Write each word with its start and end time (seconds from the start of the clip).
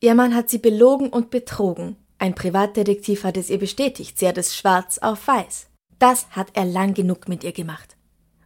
Ihr 0.00 0.14
Mann 0.14 0.34
hat 0.34 0.48
sie 0.48 0.58
belogen 0.58 1.08
und 1.08 1.30
betrogen. 1.30 1.96
Ein 2.18 2.34
Privatdetektiv 2.34 3.24
hat 3.24 3.36
es 3.36 3.50
ihr 3.50 3.58
bestätigt, 3.58 4.18
sie 4.18 4.28
hat 4.28 4.38
es 4.38 4.56
schwarz 4.56 4.98
auf 4.98 5.26
weiß. 5.26 5.68
Das 5.98 6.28
hat 6.30 6.48
er 6.54 6.64
lang 6.64 6.94
genug 6.94 7.28
mit 7.28 7.42
ihr 7.42 7.52
gemacht. 7.52 7.96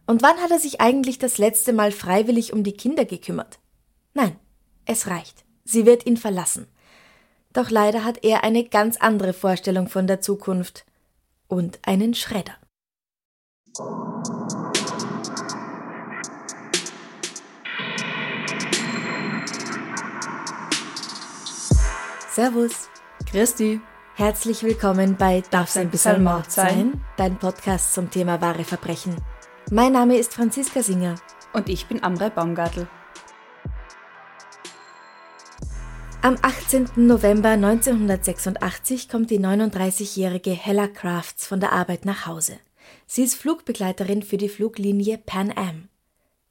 Und 0.07 0.21
wann 0.21 0.37
hat 0.37 0.51
er 0.51 0.59
sich 0.59 0.81
eigentlich 0.81 1.19
das 1.19 1.37
letzte 1.37 1.71
Mal 1.71 1.91
freiwillig 1.91 2.53
um 2.53 2.63
die 2.63 2.73
Kinder 2.73 3.05
gekümmert? 3.05 3.59
Nein, 4.13 4.35
es 4.85 5.07
reicht. 5.07 5.45
Sie 5.63 5.85
wird 5.85 6.05
ihn 6.05 6.17
verlassen. 6.17 6.67
Doch 7.53 7.69
leider 7.69 8.03
hat 8.03 8.23
er 8.23 8.43
eine 8.43 8.65
ganz 8.65 8.97
andere 8.97 9.33
Vorstellung 9.33 9.87
von 9.87 10.07
der 10.07 10.21
Zukunft 10.21 10.85
und 11.47 11.79
einen 11.83 12.15
Schredder. 12.15 12.55
Servus. 22.33 22.89
Christi. 23.29 23.79
Herzlich 24.15 24.63
willkommen 24.63 25.17
bei 25.17 25.43
Darf's 25.51 25.77
ein 25.77 25.91
bisschen 25.91 26.23
Mord 26.23 26.51
sein? 26.51 26.99
Dein 27.15 27.37
Podcast 27.37 27.93
zum 27.93 28.09
Thema 28.09 28.41
wahre 28.41 28.63
Verbrechen. 28.63 29.15
Mein 29.69 29.91
Name 29.91 30.17
ist 30.17 30.33
Franziska 30.33 30.81
Singer. 30.81 31.13
Und 31.53 31.69
ich 31.69 31.85
bin 31.85 32.01
Amrei 32.01 32.31
Baumgartl. 32.31 32.87
Am 36.23 36.35
18. 36.41 36.89
November 36.95 37.49
1986 37.49 39.09
kommt 39.09 39.29
die 39.29 39.39
39-jährige 39.39 40.53
Hella 40.53 40.87
Crafts 40.87 41.45
von 41.45 41.59
der 41.59 41.71
Arbeit 41.71 42.03
nach 42.03 42.25
Hause. 42.25 42.57
Sie 43.05 43.21
ist 43.21 43.35
Flugbegleiterin 43.35 44.23
für 44.23 44.37
die 44.37 44.49
Fluglinie 44.49 45.19
Pan 45.19 45.53
Am. 45.55 45.87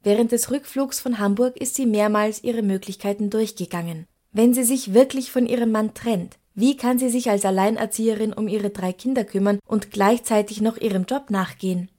Während 0.01 0.31
des 0.31 0.49
Rückflugs 0.49 1.01
von 1.01 1.19
Hamburg 1.19 1.57
ist 1.57 1.75
sie 1.75 1.85
mehrmals 1.85 2.41
ihre 2.41 2.61
Möglichkeiten 2.61 3.29
durchgegangen. 3.29 4.07
Wenn 4.33 4.53
sie 4.53 4.63
sich 4.63 4.93
wirklich 4.93 5.31
von 5.31 5.45
ihrem 5.45 5.71
Mann 5.71 5.93
trennt, 5.93 6.37
wie 6.55 6.75
kann 6.75 6.99
sie 6.99 7.09
sich 7.09 7.29
als 7.29 7.45
Alleinerzieherin 7.45 8.33
um 8.33 8.47
ihre 8.47 8.71
drei 8.71 8.91
Kinder 8.93 9.23
kümmern 9.23 9.59
und 9.65 9.91
gleichzeitig 9.91 10.59
noch 10.59 10.77
ihrem 10.77 11.05
Job 11.05 11.29
nachgehen? 11.29 11.89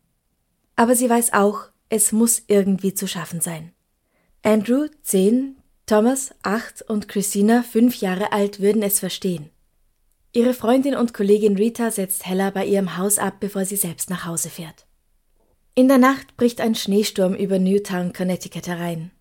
Aber 0.77 0.97
sie 0.97 1.09
weiß 1.09 1.33
auch, 1.33 1.69
es 1.89 2.13
muss 2.13 2.43
irgendwie 2.49 2.95
zu 2.95 3.07
schaffen 3.07 3.41
sein. 3.41 3.73
Andrew, 4.43 4.87
zehn, 5.03 5.57
Thomas, 5.87 6.35
acht 6.43 6.83
und 6.83 7.09
Christina, 7.09 7.63
fünf 7.63 7.97
Jahre 7.97 8.33
alt, 8.33 8.61
würden 8.61 8.83
es 8.83 8.99
verstehen. 8.99 9.51
Ihre 10.33 10.55
Freundin 10.55 10.97
und 10.97 11.15
Kollegin 11.15 11.57
Rita 11.57 11.93
setzt 11.93 12.27
Hella 12.27 12.51
bei 12.51 12.67
ihrem 12.67 12.97
Haus 12.97 13.19
ab, 13.19 13.35
bevor 13.39 13.65
sie 13.65 13.77
selbst 13.77 14.11
nach 14.11 14.25
Hause 14.25 14.51
fährt. 14.51 14.87
In 15.77 15.87
der 15.87 15.99
Nacht 15.99 16.37
bricht 16.37 16.61
ein 16.61 16.75
Schneesturm 16.75 17.35
über 17.35 17.59
Newtown, 17.59 18.13
Connecticut 18.13 18.67
herein. 18.67 19.13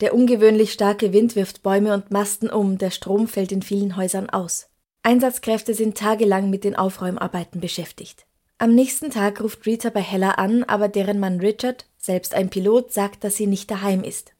Der 0.00 0.14
ungewöhnlich 0.14 0.72
starke 0.72 1.12
Wind 1.12 1.34
wirft 1.34 1.62
Bäume 1.62 1.92
und 1.92 2.10
Masten 2.12 2.50
um, 2.50 2.78
der 2.78 2.90
Strom 2.90 3.26
fällt 3.26 3.50
in 3.50 3.62
vielen 3.62 3.96
Häusern 3.96 4.30
aus. 4.30 4.68
Einsatzkräfte 5.02 5.74
sind 5.74 5.98
tagelang 5.98 6.50
mit 6.50 6.62
den 6.62 6.76
Aufräumarbeiten 6.76 7.60
beschäftigt. 7.60 8.24
Am 8.58 8.74
nächsten 8.74 9.10
Tag 9.10 9.40
ruft 9.40 9.66
Rita 9.66 9.90
bei 9.90 10.00
Hella 10.00 10.32
an, 10.32 10.64
aber 10.64 10.88
deren 10.88 11.18
Mann 11.18 11.40
Richard, 11.40 11.86
selbst 11.96 12.34
ein 12.34 12.50
Pilot, 12.50 12.92
sagt, 12.92 13.24
dass 13.24 13.36
sie 13.36 13.46
nicht 13.46 13.70
daheim 13.70 14.04
ist. 14.04 14.32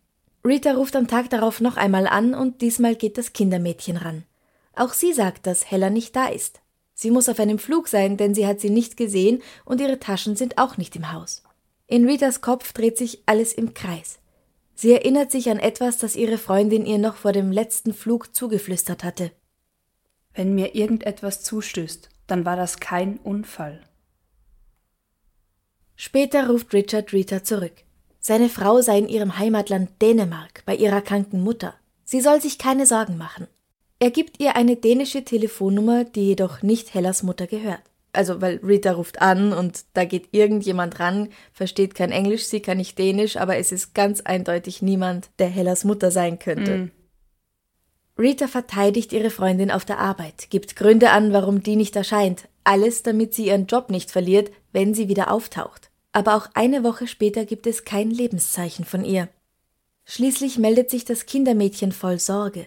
Rita 0.44 0.72
ruft 0.72 0.94
am 0.94 1.08
Tag 1.08 1.30
darauf 1.30 1.60
noch 1.60 1.76
einmal 1.76 2.06
an 2.06 2.34
und 2.34 2.60
diesmal 2.60 2.94
geht 2.94 3.18
das 3.18 3.32
Kindermädchen 3.32 3.96
ran. 3.96 4.24
Auch 4.76 4.92
sie 4.92 5.12
sagt, 5.12 5.46
dass 5.46 5.70
Hella 5.70 5.90
nicht 5.90 6.14
da 6.14 6.26
ist. 6.26 6.60
Sie 6.94 7.10
muss 7.10 7.28
auf 7.28 7.40
einem 7.40 7.58
Flug 7.58 7.88
sein, 7.88 8.16
denn 8.16 8.34
sie 8.34 8.46
hat 8.46 8.60
sie 8.60 8.70
nicht 8.70 8.96
gesehen 8.96 9.42
und 9.64 9.80
ihre 9.80 9.98
Taschen 9.98 10.36
sind 10.36 10.58
auch 10.58 10.76
nicht 10.76 10.94
im 10.96 11.12
Haus. 11.12 11.42
In 11.86 12.06
Ritas 12.06 12.40
Kopf 12.40 12.72
dreht 12.72 12.98
sich 12.98 13.22
alles 13.26 13.52
im 13.52 13.74
Kreis. 13.74 14.18
Sie 14.80 14.92
erinnert 14.92 15.32
sich 15.32 15.50
an 15.50 15.58
etwas, 15.58 15.98
das 15.98 16.14
ihre 16.14 16.38
Freundin 16.38 16.86
ihr 16.86 16.98
noch 16.98 17.16
vor 17.16 17.32
dem 17.32 17.50
letzten 17.50 17.92
Flug 17.92 18.32
zugeflüstert 18.36 19.02
hatte. 19.02 19.32
Wenn 20.34 20.54
mir 20.54 20.76
irgendetwas 20.76 21.42
zustößt, 21.42 22.08
dann 22.28 22.44
war 22.44 22.54
das 22.54 22.78
kein 22.78 23.16
Unfall. 23.16 23.80
Später 25.96 26.48
ruft 26.48 26.72
Richard 26.72 27.12
Rita 27.12 27.42
zurück. 27.42 27.72
Seine 28.20 28.48
Frau 28.48 28.80
sei 28.80 28.98
in 28.98 29.08
ihrem 29.08 29.36
Heimatland 29.36 30.00
Dänemark 30.00 30.62
bei 30.64 30.76
ihrer 30.76 31.00
kranken 31.00 31.42
Mutter. 31.42 31.74
Sie 32.04 32.20
soll 32.20 32.40
sich 32.40 32.56
keine 32.56 32.86
Sorgen 32.86 33.16
machen. 33.16 33.48
Er 33.98 34.12
gibt 34.12 34.38
ihr 34.38 34.54
eine 34.54 34.76
dänische 34.76 35.24
Telefonnummer, 35.24 36.04
die 36.04 36.26
jedoch 36.26 36.62
nicht 36.62 36.94
Hellas 36.94 37.24
Mutter 37.24 37.48
gehört 37.48 37.82
also 38.18 38.40
weil 38.40 38.56
Rita 38.64 38.90
ruft 38.90 39.22
an 39.22 39.52
und 39.52 39.84
da 39.94 40.04
geht 40.04 40.30
irgendjemand 40.32 40.98
ran, 40.98 41.28
versteht 41.52 41.94
kein 41.94 42.10
Englisch, 42.10 42.46
sie 42.46 42.58
kann 42.58 42.78
nicht 42.78 42.98
Dänisch, 42.98 43.36
aber 43.36 43.58
es 43.58 43.70
ist 43.70 43.94
ganz 43.94 44.22
eindeutig 44.22 44.82
niemand, 44.82 45.30
der 45.38 45.46
Hellas 45.46 45.84
Mutter 45.84 46.10
sein 46.10 46.40
könnte. 46.40 46.78
Mm. 46.78 46.90
Rita 48.18 48.48
verteidigt 48.48 49.12
ihre 49.12 49.30
Freundin 49.30 49.70
auf 49.70 49.84
der 49.84 50.00
Arbeit, 50.00 50.50
gibt 50.50 50.74
Gründe 50.74 51.10
an, 51.10 51.32
warum 51.32 51.62
die 51.62 51.76
nicht 51.76 51.94
erscheint, 51.94 52.48
alles 52.64 53.04
damit 53.04 53.34
sie 53.34 53.46
ihren 53.46 53.66
Job 53.66 53.88
nicht 53.88 54.10
verliert, 54.10 54.50
wenn 54.72 54.94
sie 54.94 55.08
wieder 55.08 55.30
auftaucht. 55.30 55.92
Aber 56.10 56.34
auch 56.34 56.48
eine 56.54 56.82
Woche 56.82 57.06
später 57.06 57.44
gibt 57.44 57.68
es 57.68 57.84
kein 57.84 58.10
Lebenszeichen 58.10 58.84
von 58.84 59.04
ihr. 59.04 59.28
Schließlich 60.06 60.58
meldet 60.58 60.90
sich 60.90 61.04
das 61.04 61.24
Kindermädchen 61.24 61.92
voll 61.92 62.18
Sorge. 62.18 62.66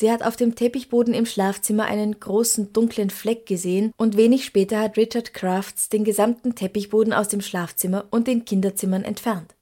Sie 0.00 0.10
hat 0.10 0.22
auf 0.22 0.34
dem 0.34 0.54
Teppichboden 0.54 1.12
im 1.12 1.26
Schlafzimmer 1.26 1.84
einen 1.84 2.18
großen 2.18 2.72
dunklen 2.72 3.10
Fleck 3.10 3.44
gesehen 3.44 3.92
und 3.98 4.16
wenig 4.16 4.46
später 4.46 4.80
hat 4.80 4.96
Richard 4.96 5.34
Crafts 5.34 5.90
den 5.90 6.04
gesamten 6.04 6.54
Teppichboden 6.54 7.12
aus 7.12 7.28
dem 7.28 7.42
Schlafzimmer 7.42 8.06
und 8.10 8.26
den 8.26 8.46
Kinderzimmern 8.46 9.04
entfernt. 9.04 9.54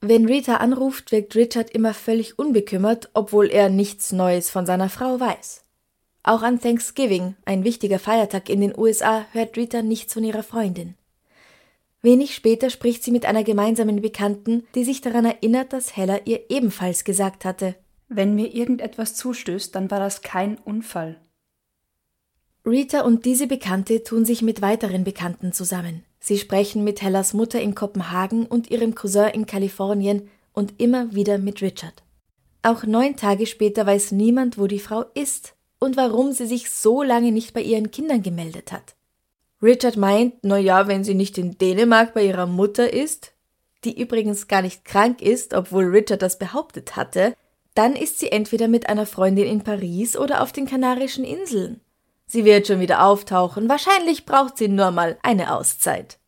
Wenn 0.00 0.26
Rita 0.26 0.58
anruft, 0.58 1.10
wirkt 1.10 1.34
Richard 1.34 1.70
immer 1.70 1.92
völlig 1.92 2.38
unbekümmert, 2.38 3.10
obwohl 3.14 3.50
er 3.50 3.68
nichts 3.68 4.12
Neues 4.12 4.48
von 4.48 4.64
seiner 4.64 4.90
Frau 4.90 5.18
weiß. 5.18 5.64
Auch 6.22 6.42
an 6.42 6.60
Thanksgiving, 6.60 7.34
ein 7.44 7.64
wichtiger 7.64 7.98
Feiertag 7.98 8.48
in 8.48 8.60
den 8.60 8.78
USA, 8.78 9.26
hört 9.32 9.56
Rita 9.56 9.82
nichts 9.82 10.14
von 10.14 10.22
ihrer 10.22 10.44
Freundin. 10.44 10.94
Wenig 12.00 12.36
später 12.36 12.70
spricht 12.70 13.02
sie 13.02 13.10
mit 13.10 13.26
einer 13.26 13.42
gemeinsamen 13.42 14.00
Bekannten, 14.00 14.68
die 14.76 14.84
sich 14.84 15.00
daran 15.00 15.24
erinnert, 15.24 15.72
dass 15.72 15.96
Hella 15.96 16.20
ihr 16.26 16.48
ebenfalls 16.48 17.02
gesagt 17.02 17.44
hatte, 17.44 17.74
wenn 18.10 18.34
mir 18.34 18.52
irgendetwas 18.52 19.14
zustößt, 19.14 19.74
dann 19.74 19.90
war 19.90 20.00
das 20.00 20.20
kein 20.20 20.58
Unfall. 20.58 21.16
Rita 22.66 23.02
und 23.02 23.24
diese 23.24 23.46
Bekannte 23.46 24.02
tun 24.02 24.26
sich 24.26 24.42
mit 24.42 24.60
weiteren 24.60 25.04
Bekannten 25.04 25.52
zusammen. 25.52 26.04
Sie 26.18 26.36
sprechen 26.36 26.84
mit 26.84 27.00
Hellas 27.00 27.32
Mutter 27.32 27.60
in 27.60 27.74
Kopenhagen 27.74 28.44
und 28.44 28.70
ihrem 28.70 28.94
Cousin 28.94 29.28
in 29.28 29.46
Kalifornien 29.46 30.28
und 30.52 30.74
immer 30.78 31.14
wieder 31.14 31.38
mit 31.38 31.62
Richard. 31.62 32.02
Auch 32.62 32.84
neun 32.84 33.16
Tage 33.16 33.46
später 33.46 33.86
weiß 33.86 34.12
niemand, 34.12 34.58
wo 34.58 34.66
die 34.66 34.80
Frau 34.80 35.04
ist 35.14 35.54
und 35.78 35.96
warum 35.96 36.32
sie 36.32 36.46
sich 36.46 36.70
so 36.70 37.02
lange 37.02 37.32
nicht 37.32 37.54
bei 37.54 37.62
ihren 37.62 37.90
Kindern 37.90 38.22
gemeldet 38.22 38.72
hat. 38.72 38.94
Richard 39.62 39.96
meint, 39.96 40.34
na 40.42 40.58
ja, 40.58 40.88
wenn 40.88 41.04
sie 41.04 41.14
nicht 41.14 41.38
in 41.38 41.56
Dänemark 41.56 42.12
bei 42.12 42.26
ihrer 42.26 42.46
Mutter 42.46 42.92
ist, 42.92 43.32
die 43.84 43.98
übrigens 43.98 44.48
gar 44.48 44.62
nicht 44.62 44.84
krank 44.84 45.22
ist, 45.22 45.54
obwohl 45.54 45.84
Richard 45.84 46.20
das 46.20 46.38
behauptet 46.38 46.96
hatte, 46.96 47.34
dann 47.74 47.94
ist 47.94 48.18
sie 48.18 48.32
entweder 48.32 48.68
mit 48.68 48.88
einer 48.88 49.06
Freundin 49.06 49.46
in 49.46 49.62
Paris 49.62 50.16
oder 50.16 50.42
auf 50.42 50.52
den 50.52 50.66
Kanarischen 50.66 51.24
Inseln. 51.24 51.80
Sie 52.26 52.44
wird 52.44 52.66
schon 52.66 52.80
wieder 52.80 53.04
auftauchen, 53.04 53.68
wahrscheinlich 53.68 54.26
braucht 54.26 54.58
sie 54.58 54.68
nur 54.68 54.90
mal 54.90 55.18
eine 55.22 55.52
Auszeit. 55.54 56.18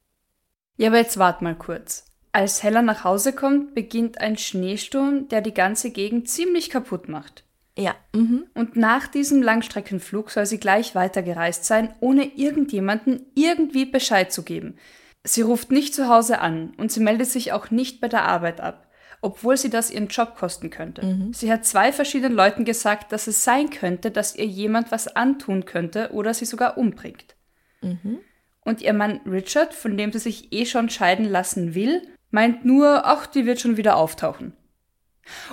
Ja, 0.76 0.88
aber 0.88 0.98
jetzt 0.98 1.18
wart 1.18 1.42
mal 1.42 1.54
kurz. 1.54 2.06
Als 2.32 2.62
Hella 2.62 2.82
nach 2.82 3.04
Hause 3.04 3.34
kommt, 3.34 3.74
beginnt 3.74 4.20
ein 4.20 4.38
Schneesturm, 4.38 5.28
der 5.28 5.42
die 5.42 5.54
ganze 5.54 5.90
Gegend 5.90 6.28
ziemlich 6.28 6.70
kaputt 6.70 7.08
macht. 7.08 7.44
Ja. 7.76 7.94
Mhm. 8.14 8.46
Und 8.54 8.76
nach 8.76 9.06
diesem 9.06 9.42
Langstreckenflug 9.42 10.30
soll 10.30 10.46
sie 10.46 10.58
gleich 10.58 10.94
weitergereist 10.94 11.64
sein, 11.64 11.94
ohne 12.00 12.24
irgendjemanden 12.36 13.26
irgendwie 13.34 13.84
Bescheid 13.84 14.32
zu 14.32 14.42
geben. 14.42 14.76
Sie 15.24 15.42
ruft 15.42 15.70
nicht 15.70 15.94
zu 15.94 16.08
Hause 16.08 16.40
an 16.40 16.72
und 16.78 16.90
sie 16.90 17.00
meldet 17.00 17.28
sich 17.28 17.52
auch 17.52 17.70
nicht 17.70 18.00
bei 18.00 18.08
der 18.08 18.24
Arbeit 18.24 18.60
ab 18.60 18.88
obwohl 19.22 19.56
sie 19.56 19.70
das 19.70 19.90
ihren 19.90 20.08
Job 20.08 20.36
kosten 20.36 20.68
könnte. 20.68 21.04
Mhm. 21.06 21.32
Sie 21.32 21.50
hat 21.50 21.64
zwei 21.64 21.92
verschiedenen 21.92 22.34
Leuten 22.34 22.66
gesagt, 22.66 23.12
dass 23.12 23.26
es 23.26 23.42
sein 23.42 23.70
könnte, 23.70 24.10
dass 24.10 24.36
ihr 24.36 24.44
jemand 24.44 24.92
was 24.92 25.08
antun 25.08 25.64
könnte 25.64 26.10
oder 26.12 26.34
sie 26.34 26.44
sogar 26.44 26.76
umbringt. 26.76 27.36
Mhm. 27.80 28.18
Und 28.64 28.82
ihr 28.82 28.92
Mann 28.92 29.20
Richard, 29.26 29.72
von 29.72 29.96
dem 29.96 30.12
sie 30.12 30.18
sich 30.18 30.52
eh 30.52 30.66
schon 30.66 30.90
scheiden 30.90 31.24
lassen 31.24 31.74
will, 31.74 32.02
Meint 32.32 32.64
nur, 32.64 33.04
ach, 33.04 33.26
die 33.26 33.44
wird 33.44 33.60
schon 33.60 33.76
wieder 33.76 33.96
auftauchen. 33.96 34.56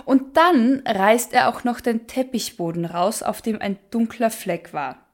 Und 0.06 0.38
dann 0.38 0.82
reißt 0.88 1.34
er 1.34 1.50
auch 1.50 1.66
noch 1.66 1.82
den 1.82 2.08
Teppichboden 2.08 2.86
raus, 2.86 3.22
auf 3.22 3.42
dem 3.42 3.62
ein 3.62 3.78
dunkler 3.92 4.32
Fleck 4.32 4.74
war. 4.74 5.06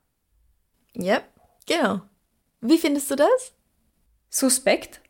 Ja, 0.93 1.21
genau. 1.65 2.01
Wie 2.61 2.77
findest 2.77 3.09
du 3.09 3.15
das? 3.15 3.53
Suspekt? 4.29 5.01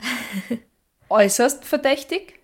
Äußerst 1.10 1.66
verdächtig? 1.66 2.37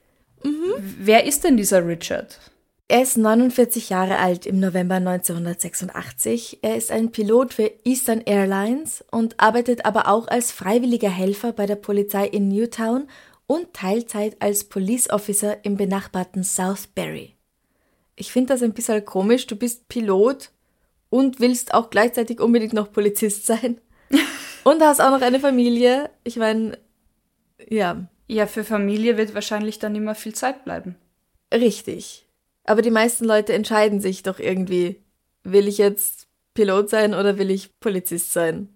Mhm. 0.45 0.75
Wer 0.99 1.25
ist 1.25 1.45
denn 1.45 1.57
dieser 1.57 1.87
Richard? 1.87 2.39
Er 2.87 3.03
ist 3.03 3.17
49 3.17 3.89
Jahre 3.89 4.19
alt 4.19 4.45
im 4.45 4.61
November 4.61 4.97
1986. 4.97 6.59
Er 6.63 6.77
ist 6.77 6.91
ein 6.91 7.11
Pilot 7.13 7.55
für 7.55 7.71
Eastern 7.85 8.21
Airlines 8.21 9.03
und 9.11 9.41
arbeitet 9.41 9.87
aber 9.87 10.09
auch 10.09 10.29
als 10.29 10.53
freiwilliger 10.53 11.09
Helfer 11.09 11.53
bei 11.53 11.65
der 11.65 11.77
Polizei 11.77 12.27
in 12.27 12.49
Newtown 12.49 13.09
und 13.47 13.73
Teilzeit 13.73 14.37
als 14.41 14.65
Police 14.65 15.09
Officer 15.09 15.65
im 15.65 15.77
benachbarten 15.77 16.45
Southbury. 16.45 17.35
Ich 18.17 18.33
finde 18.33 18.53
das 18.53 18.63
ein 18.63 18.75
bisschen 18.75 19.05
komisch. 19.05 19.47
Du 19.47 19.57
bist 19.57 19.89
Pilot 19.89 20.51
und 21.09 21.41
willst 21.41 21.75
auch 21.75 21.91
gleichzeitig 21.91 22.41
unbedingt 22.41 22.75
noch 22.75 22.93
Polizist 22.93 23.47
sein. 23.47 23.81
und 24.65 24.83
hast 24.83 25.01
auch 25.01 25.11
noch 25.11 25.23
eine 25.23 25.41
Familie. 25.41 26.11
Ich 26.23 26.37
meine, 26.37 26.79
ja. 27.69 28.09
Ja, 28.27 28.47
für 28.47 28.65
Familie 28.65 29.17
wird 29.17 29.35
wahrscheinlich 29.35 29.79
dann 29.79 29.95
immer 29.95 30.15
viel 30.15 30.35
Zeit 30.35 30.65
bleiben. 30.65 30.97
Richtig. 31.53 32.27
Aber 32.65 32.83
die 32.83 32.91
meisten 32.91 33.25
Leute 33.25 33.53
entscheiden 33.53 34.01
sich 34.01 34.23
doch 34.23 34.39
irgendwie, 34.39 35.03
will 35.43 35.69
ich 35.69 35.79
jetzt 35.79 36.27
Pilot 36.55 36.89
sein 36.89 37.15
oder 37.15 37.39
will 37.39 37.51
ich 37.51 37.71
Polizist 37.81 38.33
sein? 38.33 38.69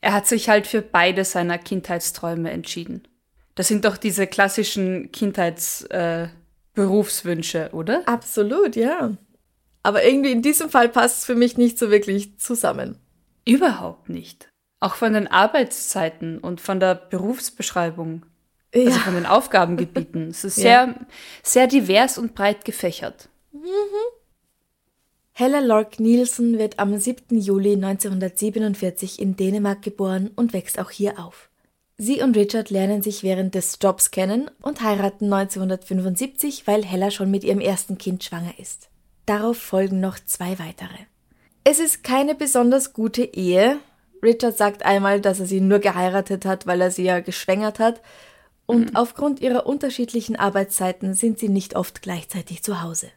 Er 0.00 0.14
hat 0.14 0.26
sich 0.26 0.48
halt 0.48 0.66
für 0.66 0.82
beide 0.82 1.24
seiner 1.24 1.58
Kindheitsträume 1.58 2.50
entschieden. 2.50 3.06
Das 3.54 3.68
sind 3.68 3.84
doch 3.84 3.96
diese 3.96 4.26
klassischen 4.26 5.12
Kindheitsberufswünsche, 5.12 7.66
äh, 7.66 7.70
oder? 7.72 8.02
Absolut, 8.06 8.76
ja. 8.76 9.16
Aber 9.82 10.04
irgendwie 10.04 10.32
in 10.32 10.42
diesem 10.42 10.70
Fall 10.70 10.88
passt 10.88 11.18
es 11.18 11.24
für 11.24 11.34
mich 11.34 11.56
nicht 11.56 11.78
so 11.78 11.90
wirklich 11.90 12.38
zusammen. 12.38 12.98
Überhaupt 13.44 14.08
nicht. 14.08 14.48
Auch 14.80 14.94
von 14.94 15.14
den 15.14 15.26
Arbeitszeiten 15.26 16.38
und 16.38 16.60
von 16.60 16.80
der 16.80 16.94
Berufsbeschreibung. 16.94 18.26
Also 18.76 18.88
ja. 18.88 18.94
Also 18.94 19.04
von 19.04 19.14
den 19.14 19.26
Aufgabengebieten. 19.26 20.30
Es 20.30 20.44
ist 20.44 20.56
sehr, 20.56 20.86
ja. 20.86 20.94
sehr 21.42 21.66
divers 21.66 22.18
und 22.18 22.34
breit 22.34 22.64
gefächert. 22.64 23.28
Mhm. 23.52 23.62
Hella 25.32 25.60
Lork 25.60 26.00
Nielsen 26.00 26.58
wird 26.58 26.78
am 26.78 26.96
7. 26.96 27.38
Juli 27.38 27.74
1947 27.74 29.20
in 29.20 29.36
Dänemark 29.36 29.82
geboren 29.82 30.30
und 30.34 30.54
wächst 30.54 30.78
auch 30.78 30.90
hier 30.90 31.18
auf. 31.18 31.50
Sie 31.98 32.22
und 32.22 32.36
Richard 32.36 32.70
lernen 32.70 33.02
sich 33.02 33.22
während 33.22 33.54
des 33.54 33.78
Jobs 33.80 34.10
kennen 34.10 34.50
und 34.60 34.82
heiraten 34.82 35.32
1975, 35.32 36.66
weil 36.66 36.84
Hella 36.84 37.10
schon 37.10 37.30
mit 37.30 37.44
ihrem 37.44 37.60
ersten 37.60 37.96
Kind 37.96 38.24
schwanger 38.24 38.52
ist. 38.58 38.88
Darauf 39.24 39.58
folgen 39.58 40.00
noch 40.00 40.18
zwei 40.24 40.58
weitere. 40.58 40.96
Es 41.64 41.80
ist 41.80 42.04
keine 42.04 42.34
besonders 42.34 42.92
gute 42.92 43.22
Ehe. 43.24 43.78
Richard 44.22 44.56
sagt 44.56 44.84
einmal, 44.84 45.20
dass 45.20 45.40
er 45.40 45.46
sie 45.46 45.60
nur 45.60 45.80
geheiratet 45.80 46.44
hat, 46.44 46.66
weil 46.66 46.80
er 46.80 46.90
sie 46.90 47.04
ja 47.04 47.20
geschwängert 47.20 47.78
hat, 47.78 48.00
und 48.66 48.90
mhm. 48.90 48.96
aufgrund 48.96 49.40
ihrer 49.40 49.66
unterschiedlichen 49.66 50.36
Arbeitszeiten 50.36 51.14
sind 51.14 51.38
sie 51.38 51.48
nicht 51.48 51.76
oft 51.76 52.02
gleichzeitig 52.02 52.62
zu 52.62 52.82
Hause. 52.82 53.08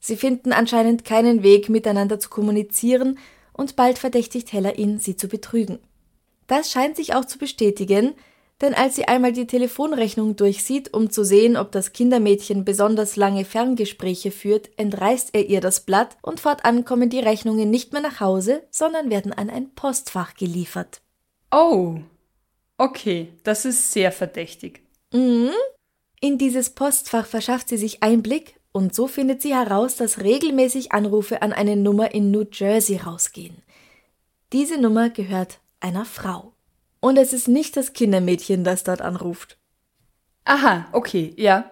Sie 0.00 0.16
finden 0.16 0.52
anscheinend 0.52 1.04
keinen 1.04 1.42
Weg, 1.42 1.68
miteinander 1.68 2.20
zu 2.20 2.28
kommunizieren, 2.28 3.18
und 3.52 3.76
bald 3.76 3.98
verdächtigt 3.98 4.52
Heller 4.52 4.78
ihn, 4.78 4.98
sie 4.98 5.16
zu 5.16 5.28
betrügen. 5.28 5.78
Das 6.46 6.70
scheint 6.70 6.96
sich 6.96 7.14
auch 7.14 7.24
zu 7.24 7.38
bestätigen, 7.38 8.14
denn 8.60 8.74
als 8.74 8.96
sie 8.96 9.06
einmal 9.06 9.32
die 9.32 9.46
Telefonrechnung 9.46 10.36
durchsieht, 10.36 10.94
um 10.94 11.10
zu 11.10 11.24
sehen, 11.24 11.56
ob 11.56 11.72
das 11.72 11.92
Kindermädchen 11.92 12.64
besonders 12.64 13.16
lange 13.16 13.44
Ferngespräche 13.44 14.30
führt, 14.30 14.70
entreißt 14.76 15.30
er 15.32 15.48
ihr 15.48 15.60
das 15.60 15.80
Blatt 15.80 16.16
und 16.22 16.40
fortan 16.40 16.84
kommen 16.84 17.10
die 17.10 17.20
Rechnungen 17.20 17.70
nicht 17.70 17.92
mehr 17.92 18.02
nach 18.02 18.20
Hause, 18.20 18.62
sondern 18.70 19.10
werden 19.10 19.32
an 19.32 19.50
ein 19.50 19.74
Postfach 19.74 20.34
geliefert. 20.34 21.00
Oh, 21.50 21.96
okay, 22.78 23.28
das 23.42 23.64
ist 23.64 23.92
sehr 23.92 24.12
verdächtig. 24.12 24.83
Mhm. 25.14 25.52
In 26.20 26.38
dieses 26.38 26.70
Postfach 26.70 27.26
verschafft 27.26 27.68
sie 27.68 27.76
sich 27.76 28.02
Einblick 28.02 28.58
und 28.72 28.94
so 28.94 29.06
findet 29.06 29.40
sie 29.40 29.54
heraus, 29.54 29.96
dass 29.96 30.20
regelmäßig 30.20 30.90
Anrufe 30.92 31.40
an 31.40 31.52
eine 31.52 31.76
Nummer 31.76 32.12
in 32.12 32.32
New 32.32 32.44
Jersey 32.50 32.96
rausgehen. 32.96 33.62
Diese 34.52 34.80
Nummer 34.80 35.10
gehört 35.10 35.60
einer 35.78 36.04
Frau. 36.04 36.52
Und 37.00 37.16
es 37.16 37.32
ist 37.32 37.46
nicht 37.46 37.76
das 37.76 37.92
Kindermädchen, 37.92 38.64
das 38.64 38.82
dort 38.82 39.02
anruft. 39.02 39.58
Aha, 40.44 40.86
okay, 40.92 41.32
ja. 41.36 41.70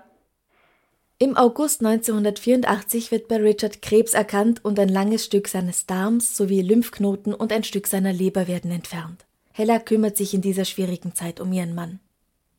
Im 1.18 1.36
August 1.36 1.84
1984 1.84 3.10
wird 3.10 3.28
bei 3.28 3.36
Richard 3.36 3.82
Krebs 3.82 4.14
erkannt 4.14 4.64
und 4.64 4.78
ein 4.78 4.88
langes 4.88 5.24
Stück 5.24 5.48
seines 5.48 5.86
Darms 5.86 6.36
sowie 6.36 6.62
Lymphknoten 6.62 7.34
und 7.34 7.52
ein 7.52 7.64
Stück 7.64 7.86
seiner 7.86 8.12
Leber 8.12 8.46
werden 8.46 8.70
entfernt. 8.70 9.24
Hella 9.52 9.78
kümmert 9.78 10.16
sich 10.16 10.34
in 10.34 10.42
dieser 10.42 10.64
schwierigen 10.64 11.14
Zeit 11.14 11.40
um 11.40 11.52
ihren 11.52 11.74
Mann. 11.74 12.00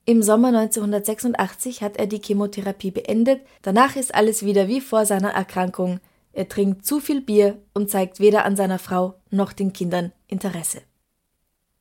Im 0.05 0.21
Sommer 0.21 0.50
1986 0.50 1.81
hat 1.81 1.95
er 1.95 2.07
die 2.07 2.21
Chemotherapie 2.21 2.91
beendet, 2.91 3.39
danach 3.61 3.95
ist 3.95 4.13
alles 4.13 4.44
wieder 4.44 4.67
wie 4.67 4.81
vor 4.81 5.05
seiner 5.05 5.29
Erkrankung. 5.29 6.01
Er 6.33 6.50
trinkt 6.50 6.85
zu 6.85 7.00
viel 7.00 7.21
Bier 7.21 7.57
und 7.73 7.89
zeigt 7.89 8.19
weder 8.19 8.44
an 8.44 8.57
seiner 8.57 8.79
Frau 8.79 9.15
noch 9.29 9.53
den 9.53 9.71
Kindern 9.71 10.11
Interesse. 10.27 10.81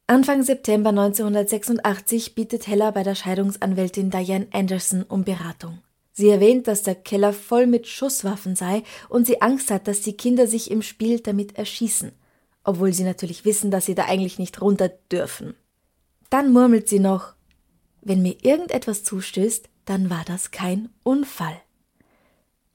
Anfang 0.06 0.44
September 0.44 0.90
1986 0.90 2.36
bietet 2.36 2.68
Hella 2.68 2.92
bei 2.92 3.02
der 3.02 3.16
Scheidungsanwältin 3.16 4.10
Diane 4.10 4.46
Anderson 4.52 5.02
um 5.02 5.24
Beratung. 5.24 5.78
Sie 6.12 6.28
erwähnt, 6.28 6.68
dass 6.68 6.84
der 6.84 6.94
Keller 6.94 7.32
voll 7.32 7.66
mit 7.66 7.88
Schusswaffen 7.88 8.54
sei 8.54 8.84
und 9.08 9.26
sie 9.26 9.42
Angst 9.42 9.70
hat, 9.70 9.88
dass 9.88 10.00
die 10.02 10.16
Kinder 10.16 10.46
sich 10.46 10.70
im 10.70 10.82
Spiel 10.82 11.18
damit 11.18 11.56
erschießen, 11.56 12.12
obwohl 12.62 12.92
sie 12.92 13.04
natürlich 13.04 13.44
wissen, 13.44 13.72
dass 13.72 13.86
sie 13.86 13.96
da 13.96 14.04
eigentlich 14.04 14.38
nicht 14.38 14.60
runter 14.60 14.90
dürfen. 15.10 15.54
Dann 16.30 16.52
murmelt 16.52 16.88
sie 16.88 17.00
noch, 17.00 17.34
wenn 18.02 18.22
mir 18.22 18.36
irgendetwas 18.42 19.04
zustößt, 19.04 19.68
dann 19.84 20.10
war 20.10 20.22
das 20.26 20.50
kein 20.50 20.90
Unfall. 21.02 21.60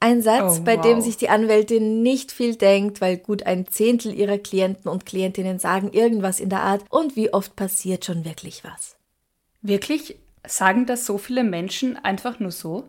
Ein 0.00 0.22
Satz, 0.22 0.58
oh, 0.60 0.64
bei 0.64 0.76
dem 0.76 1.00
sich 1.00 1.16
die 1.16 1.28
Anwältin 1.28 2.02
nicht 2.02 2.30
viel 2.30 2.54
denkt, 2.54 3.00
weil 3.00 3.16
gut 3.16 3.42
ein 3.42 3.66
Zehntel 3.66 4.14
ihrer 4.14 4.38
Klienten 4.38 4.88
und 4.88 5.06
Klientinnen 5.06 5.58
sagen 5.58 5.92
irgendwas 5.92 6.38
in 6.38 6.50
der 6.50 6.62
Art 6.62 6.84
und 6.90 7.16
wie 7.16 7.32
oft 7.32 7.56
passiert 7.56 8.04
schon 8.04 8.24
wirklich 8.24 8.62
was. 8.62 8.96
Wirklich? 9.60 10.16
Sagen 10.46 10.86
das 10.86 11.04
so 11.04 11.18
viele 11.18 11.42
Menschen 11.42 11.96
einfach 11.96 12.38
nur 12.38 12.52
so? 12.52 12.84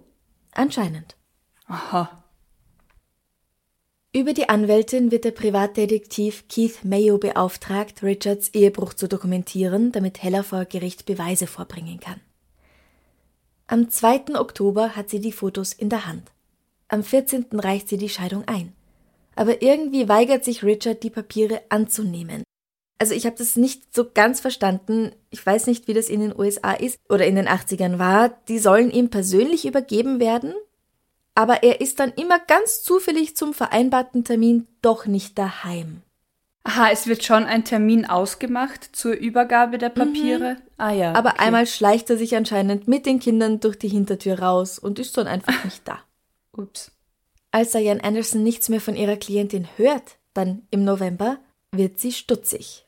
Anscheinend. 0.51 1.15
Aha. 1.65 2.23
Über 4.13 4.33
die 4.33 4.49
Anwältin 4.49 5.11
wird 5.11 5.23
der 5.23 5.31
Privatdetektiv 5.31 6.47
Keith 6.47 6.83
Mayo 6.83 7.17
beauftragt, 7.17 8.03
Richards 8.03 8.49
Ehebruch 8.49 8.93
zu 8.93 9.07
dokumentieren, 9.07 9.91
damit 9.91 10.21
Heller 10.21 10.43
vor 10.43 10.65
Gericht 10.65 11.05
Beweise 11.05 11.47
vorbringen 11.47 11.99
kann. 11.99 12.19
Am 13.71 13.87
2. 13.87 14.39
Oktober 14.39 14.95
hat 14.95 15.11
sie 15.11 15.19
die 15.19 15.31
Fotos 15.31 15.73
in 15.73 15.89
der 15.89 16.07
Hand. 16.07 16.31
Am 16.87 17.03
14. 17.03 17.45
reicht 17.53 17.87
sie 17.87 17.97
die 17.97 18.09
Scheidung 18.09 18.47
ein. 18.47 18.73
Aber 19.35 19.61
irgendwie 19.61 20.09
weigert 20.09 20.43
sich 20.43 20.63
Richard, 20.63 21.03
die 21.03 21.11
Papiere 21.11 21.61
anzunehmen. 21.69 22.41
Also 22.97 23.13
ich 23.13 23.27
habe 23.27 23.35
das 23.37 23.57
nicht 23.57 23.93
so 23.95 24.09
ganz 24.11 24.39
verstanden. 24.39 25.11
Ich 25.29 25.45
weiß 25.45 25.67
nicht, 25.67 25.87
wie 25.87 25.93
das 25.93 26.09
in 26.09 26.19
den 26.19 26.35
USA 26.35 26.71
ist 26.71 26.97
oder 27.09 27.27
in 27.27 27.35
den 27.35 27.47
80ern 27.47 27.99
war. 27.99 28.29
Die 28.47 28.57
sollen 28.57 28.89
ihm 28.89 29.11
persönlich 29.11 29.67
übergeben 29.67 30.19
werden, 30.19 30.55
aber 31.35 31.61
er 31.61 31.79
ist 31.79 31.99
dann 31.99 32.11
immer 32.13 32.39
ganz 32.39 32.81
zufällig 32.81 33.37
zum 33.37 33.53
vereinbarten 33.53 34.23
Termin 34.23 34.65
doch 34.81 35.05
nicht 35.05 35.37
daheim. 35.37 36.01
Aha, 36.63 36.89
es 36.91 37.07
wird 37.07 37.23
schon 37.23 37.45
ein 37.45 37.63
Termin 37.63 38.05
ausgemacht 38.05 38.95
zur 38.95 39.13
Übergabe 39.13 39.77
der 39.77 39.89
Papiere. 39.89 40.55
Mhm. 40.55 40.61
Ah 40.77 40.91
ja. 40.91 41.13
Aber 41.13 41.31
okay. 41.31 41.43
einmal 41.45 41.65
schleicht 41.65 42.09
er 42.09 42.17
sich 42.17 42.35
anscheinend 42.35 42.87
mit 42.87 43.05
den 43.05 43.19
Kindern 43.19 43.59
durch 43.59 43.79
die 43.79 43.87
Hintertür 43.87 44.39
raus 44.39 44.77
und 44.77 44.99
ist 44.99 45.17
dann 45.17 45.27
einfach 45.27 45.63
nicht 45.65 45.87
da. 45.87 45.99
Ups. 46.51 46.91
Als 47.51 47.71
Diane 47.71 48.03
Anderson 48.03 48.43
nichts 48.43 48.69
mehr 48.69 48.81
von 48.81 48.95
ihrer 48.95 49.15
Klientin 49.15 49.67
hört, 49.77 50.17
dann 50.33 50.63
im 50.69 50.83
November, 50.83 51.37
wird 51.71 51.99
sie 51.99 52.11
stutzig. 52.11 52.85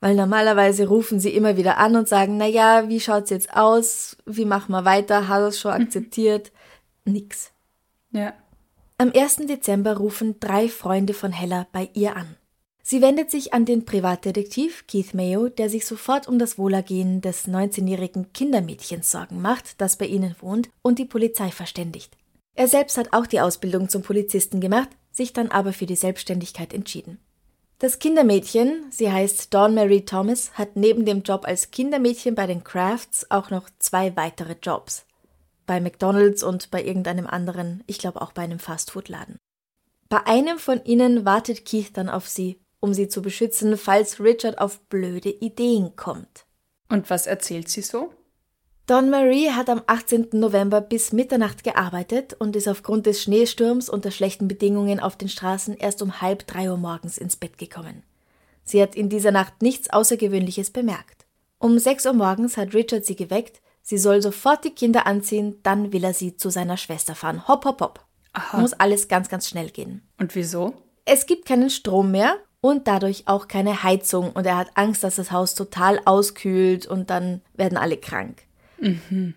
Weil 0.00 0.14
normalerweise 0.14 0.86
rufen 0.86 1.18
sie 1.18 1.34
immer 1.34 1.56
wieder 1.56 1.78
an 1.78 1.96
und 1.96 2.08
sagen, 2.08 2.36
na 2.36 2.46
ja, 2.46 2.88
wie 2.88 3.00
schaut's 3.00 3.30
jetzt 3.30 3.56
aus? 3.56 4.16
Wie 4.26 4.44
machen 4.44 4.70
wir 4.70 4.84
weiter? 4.84 5.26
Hat 5.26 5.40
er 5.40 5.48
es 5.48 5.58
schon 5.58 5.72
akzeptiert? 5.72 6.52
Nix. 7.04 7.50
Ja. 8.12 8.32
Am 8.98 9.12
1. 9.12 9.46
Dezember 9.46 9.96
rufen 9.96 10.38
drei 10.38 10.68
Freunde 10.68 11.14
von 11.14 11.32
Hella 11.32 11.66
bei 11.72 11.90
ihr 11.94 12.16
an. 12.16 12.36
Sie 12.90 13.02
wendet 13.02 13.30
sich 13.30 13.52
an 13.52 13.66
den 13.66 13.84
Privatdetektiv 13.84 14.86
Keith 14.86 15.12
Mayo, 15.12 15.50
der 15.50 15.68
sich 15.68 15.84
sofort 15.84 16.26
um 16.26 16.38
das 16.38 16.56
Wohlergehen 16.56 17.20
des 17.20 17.46
19-jährigen 17.46 18.32
Kindermädchens 18.32 19.10
Sorgen 19.10 19.42
macht, 19.42 19.78
das 19.82 19.96
bei 19.98 20.06
ihnen 20.06 20.34
wohnt, 20.40 20.70
und 20.80 20.98
die 20.98 21.04
Polizei 21.04 21.50
verständigt. 21.50 22.16
Er 22.54 22.66
selbst 22.66 22.96
hat 22.96 23.12
auch 23.12 23.26
die 23.26 23.42
Ausbildung 23.42 23.90
zum 23.90 24.00
Polizisten 24.00 24.58
gemacht, 24.58 24.88
sich 25.10 25.34
dann 25.34 25.48
aber 25.50 25.74
für 25.74 25.84
die 25.84 25.96
Selbstständigkeit 25.96 26.72
entschieden. 26.72 27.18
Das 27.78 27.98
Kindermädchen, 27.98 28.86
sie 28.88 29.12
heißt 29.12 29.52
Dawn 29.52 29.74
Mary 29.74 30.06
Thomas, 30.06 30.52
hat 30.54 30.74
neben 30.74 31.04
dem 31.04 31.20
Job 31.20 31.44
als 31.44 31.70
Kindermädchen 31.70 32.34
bei 32.34 32.46
den 32.46 32.64
Crafts 32.64 33.30
auch 33.30 33.50
noch 33.50 33.68
zwei 33.78 34.16
weitere 34.16 34.56
Jobs. 34.62 35.04
Bei 35.66 35.78
McDonald's 35.78 36.42
und 36.42 36.70
bei 36.70 36.82
irgendeinem 36.82 37.26
anderen, 37.26 37.84
ich 37.86 37.98
glaube 37.98 38.22
auch 38.22 38.32
bei 38.32 38.44
einem 38.44 38.60
Fastfood-Laden. 38.60 39.36
Bei 40.08 40.26
einem 40.26 40.58
von 40.58 40.82
ihnen 40.86 41.26
wartet 41.26 41.66
Keith 41.66 41.90
dann 41.92 42.08
auf 42.08 42.26
sie, 42.26 42.58
um 42.80 42.94
sie 42.94 43.08
zu 43.08 43.22
beschützen, 43.22 43.76
falls 43.76 44.20
Richard 44.20 44.58
auf 44.58 44.80
blöde 44.88 45.30
Ideen 45.30 45.96
kommt. 45.96 46.46
Und 46.88 47.10
was 47.10 47.26
erzählt 47.26 47.68
sie 47.68 47.82
so? 47.82 48.12
Don 48.86 49.10
Marie 49.10 49.50
hat 49.50 49.68
am 49.68 49.82
18. 49.86 50.28
November 50.32 50.80
bis 50.80 51.12
Mitternacht 51.12 51.62
gearbeitet 51.62 52.34
und 52.38 52.56
ist 52.56 52.68
aufgrund 52.68 53.04
des 53.04 53.22
Schneesturms 53.22 53.90
und 53.90 54.06
der 54.06 54.10
schlechten 54.10 54.48
Bedingungen 54.48 54.98
auf 54.98 55.16
den 55.16 55.28
Straßen 55.28 55.76
erst 55.76 56.00
um 56.00 56.22
halb 56.22 56.46
drei 56.46 56.70
Uhr 56.70 56.78
morgens 56.78 57.18
ins 57.18 57.36
Bett 57.36 57.58
gekommen. 57.58 58.02
Sie 58.64 58.80
hat 58.80 58.94
in 58.94 59.10
dieser 59.10 59.30
Nacht 59.30 59.60
nichts 59.60 59.90
Außergewöhnliches 59.90 60.70
bemerkt. 60.70 61.26
Um 61.58 61.78
sechs 61.78 62.06
Uhr 62.06 62.14
morgens 62.14 62.56
hat 62.56 62.72
Richard 62.72 63.04
sie 63.04 63.16
geweckt, 63.16 63.60
sie 63.82 63.98
soll 63.98 64.22
sofort 64.22 64.64
die 64.64 64.70
Kinder 64.70 65.06
anziehen, 65.06 65.56
dann 65.62 65.92
will 65.92 66.04
er 66.04 66.14
sie 66.14 66.36
zu 66.36 66.48
seiner 66.48 66.78
Schwester 66.78 67.14
fahren. 67.14 67.46
Hopp, 67.46 67.66
hopp, 67.66 67.82
hopp. 67.82 68.06
Aha. 68.32 68.58
Muss 68.58 68.72
alles 68.72 69.08
ganz, 69.08 69.28
ganz 69.28 69.48
schnell 69.48 69.68
gehen. 69.68 70.00
Und 70.18 70.34
wieso? 70.34 70.72
Es 71.04 71.26
gibt 71.26 71.46
keinen 71.46 71.68
Strom 71.68 72.10
mehr 72.10 72.38
und 72.60 72.88
dadurch 72.88 73.24
auch 73.26 73.48
keine 73.48 73.82
Heizung 73.82 74.30
und 74.32 74.46
er 74.46 74.56
hat 74.56 74.70
Angst, 74.74 75.04
dass 75.04 75.16
das 75.16 75.30
Haus 75.30 75.54
total 75.54 76.00
auskühlt 76.04 76.86
und 76.86 77.10
dann 77.10 77.42
werden 77.54 77.78
alle 77.78 77.96
krank. 77.96 78.42
Mhm, 78.80 79.34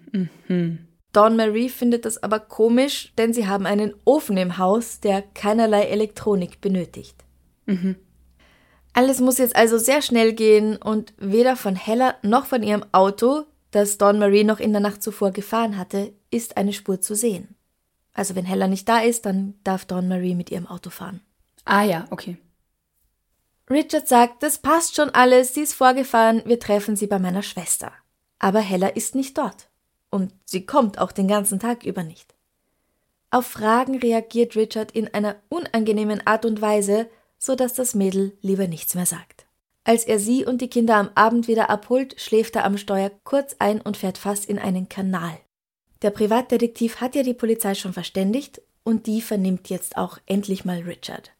mhm. 0.47 0.87
Dawn 1.13 1.35
Marie 1.35 1.69
findet 1.69 2.05
das 2.05 2.21
aber 2.23 2.39
komisch, 2.39 3.11
denn 3.17 3.33
sie 3.33 3.47
haben 3.47 3.65
einen 3.65 3.93
Ofen 4.05 4.37
im 4.37 4.57
Haus, 4.57 5.01
der 5.01 5.21
keinerlei 5.21 5.83
Elektronik 5.83 6.61
benötigt. 6.61 7.15
Mhm. 7.65 7.95
Alles 8.93 9.19
muss 9.19 9.37
jetzt 9.37 9.55
also 9.55 9.77
sehr 9.77 10.01
schnell 10.01 10.33
gehen 10.33 10.77
und 10.77 11.13
weder 11.17 11.55
von 11.55 11.75
Hella 11.75 12.15
noch 12.23 12.45
von 12.45 12.63
ihrem 12.63 12.85
Auto, 12.91 13.43
das 13.71 13.97
Dawn 13.97 14.19
Marie 14.19 14.43
noch 14.43 14.59
in 14.59 14.73
der 14.73 14.81
Nacht 14.81 15.01
zuvor 15.01 15.31
gefahren 15.31 15.77
hatte, 15.77 16.13
ist 16.29 16.57
eine 16.57 16.73
Spur 16.73 16.99
zu 16.99 17.15
sehen. 17.15 17.55
Also 18.13 18.35
wenn 18.35 18.45
Hella 18.45 18.67
nicht 18.67 18.87
da 18.89 18.99
ist, 18.99 19.25
dann 19.25 19.55
darf 19.63 19.85
Dawn 19.85 20.09
Marie 20.09 20.35
mit 20.35 20.51
ihrem 20.51 20.67
Auto 20.67 20.89
fahren. 20.89 21.21
Ah 21.63 21.83
ja, 21.83 22.05
okay. 22.09 22.37
Richard 23.71 24.07
sagt, 24.07 24.43
das 24.43 24.57
passt 24.57 24.95
schon 24.95 25.09
alles, 25.11 25.53
sie 25.53 25.61
ist 25.61 25.73
vorgefahren, 25.73 26.41
wir 26.45 26.59
treffen 26.59 26.95
sie 26.95 27.07
bei 27.07 27.19
meiner 27.19 27.41
Schwester. 27.41 27.93
Aber 28.37 28.59
Hella 28.59 28.87
ist 28.87 29.15
nicht 29.15 29.37
dort. 29.37 29.69
Und 30.09 30.33
sie 30.45 30.65
kommt 30.65 30.99
auch 30.99 31.13
den 31.13 31.27
ganzen 31.27 31.59
Tag 31.59 31.85
über 31.85 32.03
nicht. 32.03 32.35
Auf 33.29 33.45
Fragen 33.45 33.97
reagiert 33.97 34.57
Richard 34.57 34.91
in 34.91 35.07
einer 35.13 35.37
unangenehmen 35.47 36.25
Art 36.27 36.43
und 36.43 36.61
Weise, 36.61 37.09
so 37.37 37.55
dass 37.55 37.73
das 37.73 37.95
Mädel 37.95 38.37
lieber 38.41 38.67
nichts 38.67 38.93
mehr 38.93 39.05
sagt. 39.05 39.45
Als 39.85 40.03
er 40.03 40.19
sie 40.19 40.45
und 40.45 40.61
die 40.61 40.69
Kinder 40.69 40.97
am 40.97 41.09
Abend 41.15 41.47
wieder 41.47 41.69
abholt, 41.69 42.19
schläft 42.19 42.57
er 42.57 42.65
am 42.65 42.77
Steuer 42.77 43.09
kurz 43.23 43.55
ein 43.57 43.79
und 43.79 43.97
fährt 43.97 44.17
fast 44.17 44.45
in 44.45 44.59
einen 44.59 44.89
Kanal. 44.89 45.39
Der 46.01 46.11
Privatdetektiv 46.11 46.99
hat 46.99 47.15
ja 47.15 47.23
die 47.23 47.33
Polizei 47.33 47.73
schon 47.73 47.93
verständigt 47.93 48.61
und 48.83 49.07
die 49.07 49.21
vernimmt 49.21 49.69
jetzt 49.69 49.97
auch 49.97 50.17
endlich 50.25 50.65
mal 50.65 50.79
Richard. 50.81 51.31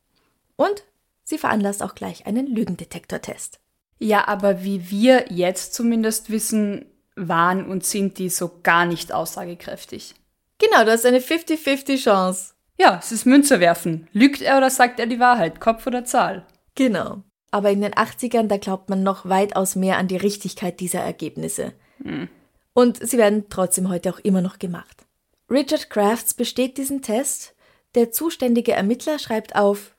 Und 0.56 0.84
sie 1.32 1.40
veranlasst 1.40 1.82
auch 1.82 1.96
gleich 1.96 2.28
einen 2.28 2.46
Lügendetektortest. 2.46 3.60
Ja, 3.98 4.28
aber 4.28 4.64
wie 4.64 4.92
wir 4.92 5.26
jetzt 5.32 5.74
zumindest 5.74 6.30
wissen, 6.30 6.86
waren 7.16 7.70
und 7.70 7.84
sind 7.84 8.18
die 8.18 8.30
so 8.30 8.60
gar 8.64 8.86
nicht 8.86 9.12
aussagekräftig. 9.12 10.16
Genau, 10.60 10.84
du 10.84 10.92
hast 10.92 11.06
eine 11.06 11.20
50-50 11.20 12.04
Chance. 12.04 12.54
Ja, 12.80 12.98
es 13.00 13.12
ist 13.12 13.26
Münze 13.26 13.60
werfen. 13.60 14.08
Lügt 14.12 14.42
er 14.42 14.58
oder 14.58 14.70
sagt 14.70 15.00
er 15.00 15.08
die 15.08 15.20
Wahrheit? 15.20 15.60
Kopf 15.60 15.86
oder 15.88 16.06
Zahl? 16.06 16.46
Genau. 16.76 17.24
Aber 17.52 17.70
in 17.70 17.82
den 17.82 17.94
80ern, 17.94 18.48
da 18.48 18.58
glaubt 18.58 18.90
man 18.90 19.04
noch 19.04 19.28
weitaus 19.28 19.76
mehr 19.76 19.98
an 19.98 20.08
die 20.08 20.18
Richtigkeit 20.18 20.80
dieser 20.80 21.02
Ergebnisse. 21.02 21.74
Hm. 22.04 22.30
Und 22.74 23.06
sie 23.06 23.18
werden 23.18 23.46
trotzdem 23.50 23.90
heute 23.90 24.10
auch 24.12 24.20
immer 24.20 24.42
noch 24.42 24.58
gemacht. 24.58 25.06
Richard 25.50 25.90
Crafts 25.90 26.34
besteht 26.34 26.78
diesen 26.78 27.02
Test. 27.02 27.54
Der 27.94 28.12
zuständige 28.12 28.72
Ermittler 28.72 29.20
schreibt 29.20 29.56
auf, 29.56 29.96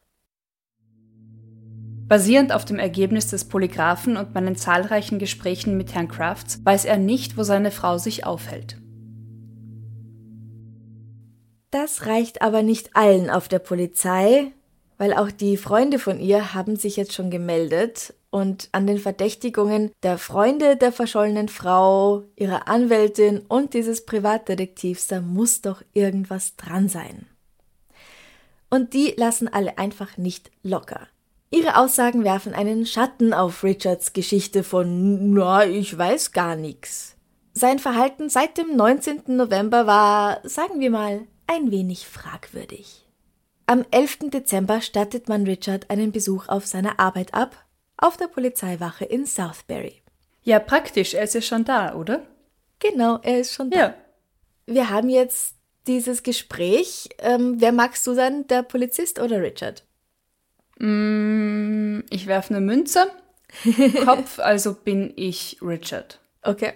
Basierend 2.08 2.52
auf 2.52 2.64
dem 2.64 2.78
Ergebnis 2.78 3.28
des 3.28 3.44
Polygraphen 3.44 4.16
und 4.16 4.34
meinen 4.34 4.56
zahlreichen 4.56 5.18
Gesprächen 5.18 5.76
mit 5.76 5.94
Herrn 5.94 6.08
Crafts 6.08 6.60
weiß 6.64 6.84
er 6.84 6.98
nicht, 6.98 7.36
wo 7.36 7.42
seine 7.42 7.70
Frau 7.70 7.98
sich 7.98 8.26
aufhält. 8.26 8.76
Das 11.70 12.04
reicht 12.06 12.42
aber 12.42 12.62
nicht 12.62 12.96
allen 12.96 13.30
auf 13.30 13.48
der 13.48 13.58
Polizei, 13.58 14.52
weil 14.98 15.14
auch 15.14 15.30
die 15.30 15.56
Freunde 15.56 15.98
von 15.98 16.20
ihr 16.20 16.54
haben 16.54 16.76
sich 16.76 16.96
jetzt 16.96 17.14
schon 17.14 17.30
gemeldet 17.30 18.14
und 18.30 18.68
an 18.72 18.86
den 18.86 18.98
Verdächtigungen 18.98 19.90
der 20.02 20.18
Freunde 20.18 20.76
der 20.76 20.92
verschollenen 20.92 21.48
Frau, 21.48 22.24
ihrer 22.36 22.68
Anwältin 22.68 23.40
und 23.48 23.74
dieses 23.74 24.04
Privatdetektivs, 24.04 25.06
da 25.06 25.20
muss 25.20 25.60
doch 25.60 25.82
irgendwas 25.92 26.56
dran 26.56 26.88
sein. 26.88 27.26
Und 28.70 28.94
die 28.94 29.14
lassen 29.16 29.48
alle 29.48 29.76
einfach 29.76 30.16
nicht 30.16 30.50
locker. 30.62 31.08
Ihre 31.52 31.76
Aussagen 31.76 32.24
werfen 32.24 32.54
einen 32.54 32.86
Schatten 32.86 33.34
auf 33.34 33.62
Richards 33.62 34.14
Geschichte 34.14 34.64
von 34.64 35.34
na, 35.34 35.66
ich 35.66 35.96
weiß 35.96 36.32
gar 36.32 36.56
nichts. 36.56 37.14
Sein 37.52 37.78
Verhalten 37.78 38.30
seit 38.30 38.56
dem 38.56 38.74
19. 38.74 39.24
November 39.26 39.86
war, 39.86 40.40
sagen 40.44 40.80
wir 40.80 40.90
mal, 40.90 41.26
ein 41.46 41.70
wenig 41.70 42.06
fragwürdig. 42.06 43.06
Am 43.66 43.84
11. 43.90 44.30
Dezember 44.30 44.80
stattet 44.80 45.28
man 45.28 45.44
Richard 45.44 45.90
einen 45.90 46.10
Besuch 46.10 46.48
auf 46.48 46.66
seiner 46.66 46.98
Arbeit 46.98 47.34
ab, 47.34 47.54
auf 47.98 48.16
der 48.16 48.28
Polizeiwache 48.28 49.04
in 49.04 49.26
Southbury. 49.26 50.00
Ja, 50.42 50.58
praktisch, 50.58 51.12
er 51.12 51.24
ist 51.24 51.34
ja 51.34 51.42
schon 51.42 51.66
da, 51.66 51.94
oder? 51.94 52.22
Genau, 52.78 53.18
er 53.22 53.40
ist 53.40 53.52
schon 53.52 53.68
da. 53.70 53.78
Ja. 53.78 53.94
Wir 54.64 54.88
haben 54.88 55.10
jetzt 55.10 55.56
dieses 55.86 56.22
Gespräch. 56.22 57.10
Ähm, 57.18 57.56
wer 57.58 57.72
magst 57.72 58.06
du 58.06 58.14
sein, 58.14 58.46
der 58.46 58.62
Polizist 58.62 59.20
oder 59.20 59.42
Richard? 59.42 59.84
Mm, 60.82 62.00
ich 62.10 62.26
werfe 62.26 62.54
eine 62.54 62.64
Münze. 62.64 63.06
Kopf, 64.04 64.38
also 64.40 64.74
bin 64.74 65.12
ich 65.16 65.58
Richard. 65.62 66.18
Okay. 66.42 66.72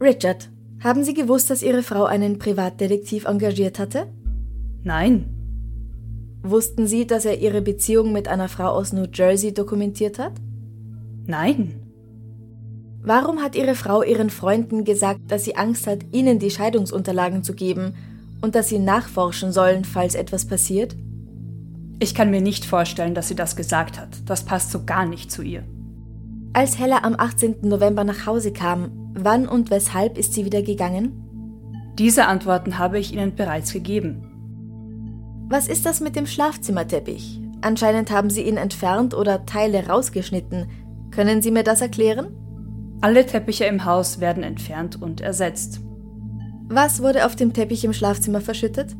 Richard, 0.00 0.48
haben 0.82 1.04
Sie 1.04 1.14
gewusst, 1.14 1.50
dass 1.50 1.62
Ihre 1.62 1.82
Frau 1.82 2.04
einen 2.04 2.38
Privatdetektiv 2.38 3.26
engagiert 3.26 3.78
hatte? 3.78 4.08
Nein. 4.82 5.36
Wussten 6.42 6.86
Sie, 6.86 7.06
dass 7.06 7.26
er 7.26 7.38
Ihre 7.38 7.62
Beziehung 7.62 8.12
mit 8.12 8.26
einer 8.26 8.48
Frau 8.48 8.70
aus 8.70 8.92
New 8.92 9.06
Jersey 9.12 9.54
dokumentiert 9.54 10.18
hat? 10.18 10.32
Nein. 11.26 11.74
Warum 13.02 13.40
hat 13.40 13.54
Ihre 13.54 13.76
Frau 13.76 14.02
Ihren 14.02 14.30
Freunden 14.30 14.84
gesagt, 14.84 15.20
dass 15.28 15.44
sie 15.44 15.56
Angst 15.56 15.86
hat, 15.86 16.00
Ihnen 16.10 16.38
die 16.38 16.50
Scheidungsunterlagen 16.50 17.44
zu 17.44 17.54
geben 17.54 17.94
und 18.40 18.54
dass 18.54 18.68
Sie 18.68 18.78
nachforschen 18.78 19.52
sollen, 19.52 19.84
falls 19.84 20.14
etwas 20.14 20.46
passiert? 20.46 20.96
Ich 22.02 22.14
kann 22.14 22.30
mir 22.30 22.40
nicht 22.40 22.64
vorstellen, 22.64 23.14
dass 23.14 23.28
sie 23.28 23.34
das 23.34 23.56
gesagt 23.56 24.00
hat. 24.00 24.08
Das 24.24 24.44
passt 24.44 24.70
so 24.70 24.84
gar 24.84 25.04
nicht 25.04 25.30
zu 25.30 25.42
ihr. 25.42 25.64
Als 26.54 26.78
Hella 26.78 27.04
am 27.04 27.14
18. 27.16 27.56
November 27.62 28.04
nach 28.04 28.24
Hause 28.24 28.52
kam, 28.52 29.12
wann 29.14 29.46
und 29.46 29.70
weshalb 29.70 30.16
ist 30.16 30.32
sie 30.32 30.46
wieder 30.46 30.62
gegangen? 30.62 31.92
Diese 31.98 32.26
Antworten 32.26 32.78
habe 32.78 32.98
ich 32.98 33.12
Ihnen 33.12 33.36
bereits 33.36 33.72
gegeben. 33.74 34.26
Was 35.50 35.68
ist 35.68 35.84
das 35.84 36.00
mit 36.00 36.16
dem 36.16 36.26
Schlafzimmerteppich? 36.26 37.42
Anscheinend 37.60 38.10
haben 38.10 38.30
Sie 38.30 38.42
ihn 38.42 38.56
entfernt 38.56 39.12
oder 39.12 39.44
Teile 39.44 39.86
rausgeschnitten. 39.86 40.70
Können 41.10 41.42
Sie 41.42 41.50
mir 41.50 41.64
das 41.64 41.82
erklären? 41.82 42.28
Alle 43.02 43.26
Teppiche 43.26 43.64
im 43.64 43.84
Haus 43.84 44.20
werden 44.20 44.42
entfernt 44.42 45.00
und 45.00 45.20
ersetzt. 45.20 45.80
Was 46.68 47.02
wurde 47.02 47.26
auf 47.26 47.36
dem 47.36 47.52
Teppich 47.52 47.84
im 47.84 47.92
Schlafzimmer 47.92 48.40
verschüttet? 48.40 48.96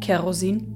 Kerosin. 0.00 0.73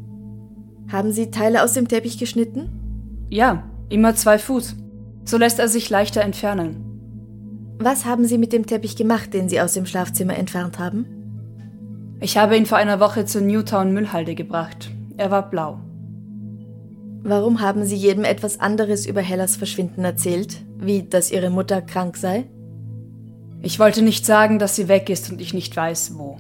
Haben 0.91 1.13
Sie 1.13 1.31
Teile 1.31 1.63
aus 1.63 1.75
dem 1.75 1.89
Teppich 1.89 2.19
geschnitten? 2.19 3.27
Ja, 3.29 3.65
immer 3.89 4.15
zwei 4.15 4.39
Fuß. 4.39 4.77
So 5.25 5.37
lässt 5.37 5.59
er 5.59 5.69
sich 5.69 5.91
leichter 5.91 6.23
entfernen. 6.23 6.85
Was 7.79 8.07
haben 8.07 8.25
Sie 8.25 8.39
mit 8.39 8.53
dem 8.53 8.67
Teppich 8.67 8.97
gemacht, 8.97 9.35
den 9.35 9.49
Sie 9.49 9.61
aus 9.61 9.75
dem 9.75 9.87
Schlafzimmer 9.87 10.37
entfernt 10.37 10.79
haben? 10.79 11.07
Ich 12.21 12.37
habe 12.37 12.57
ihn 12.57 12.67
vor 12.67 12.79
einer 12.79 12.99
Woche 13.01 13.25
zur 13.27 13.43
Newtown 13.43 13.93
Müllhalde 13.93 14.35
gebracht. 14.35 14.91
Er 15.17 15.31
war 15.31 15.49
blau. 15.49 15.79
Warum 17.23 17.61
haben 17.61 17.85
Sie 17.85 17.97
jedem 17.97 18.25
etwas 18.25 18.59
anderes 18.59 19.07
über 19.07 19.21
Hellas 19.21 19.57
Verschwinden 19.57 20.05
erzählt, 20.05 20.65
wie 20.79 21.03
dass 21.03 21.31
Ihre 21.31 21.51
Mutter 21.51 21.83
krank 21.83 22.17
sei? 22.17 22.47
Ich 23.61 23.79
wollte 23.79 24.03
nicht 24.03 24.25
sagen, 24.25 24.59
dass 24.59 24.77
sie 24.77 24.89
weg 24.89 25.11
ist 25.11 25.31
und 25.31 25.41
ich 25.41 25.53
nicht 25.53 25.77
weiß, 25.77 26.17
wo. 26.17 26.39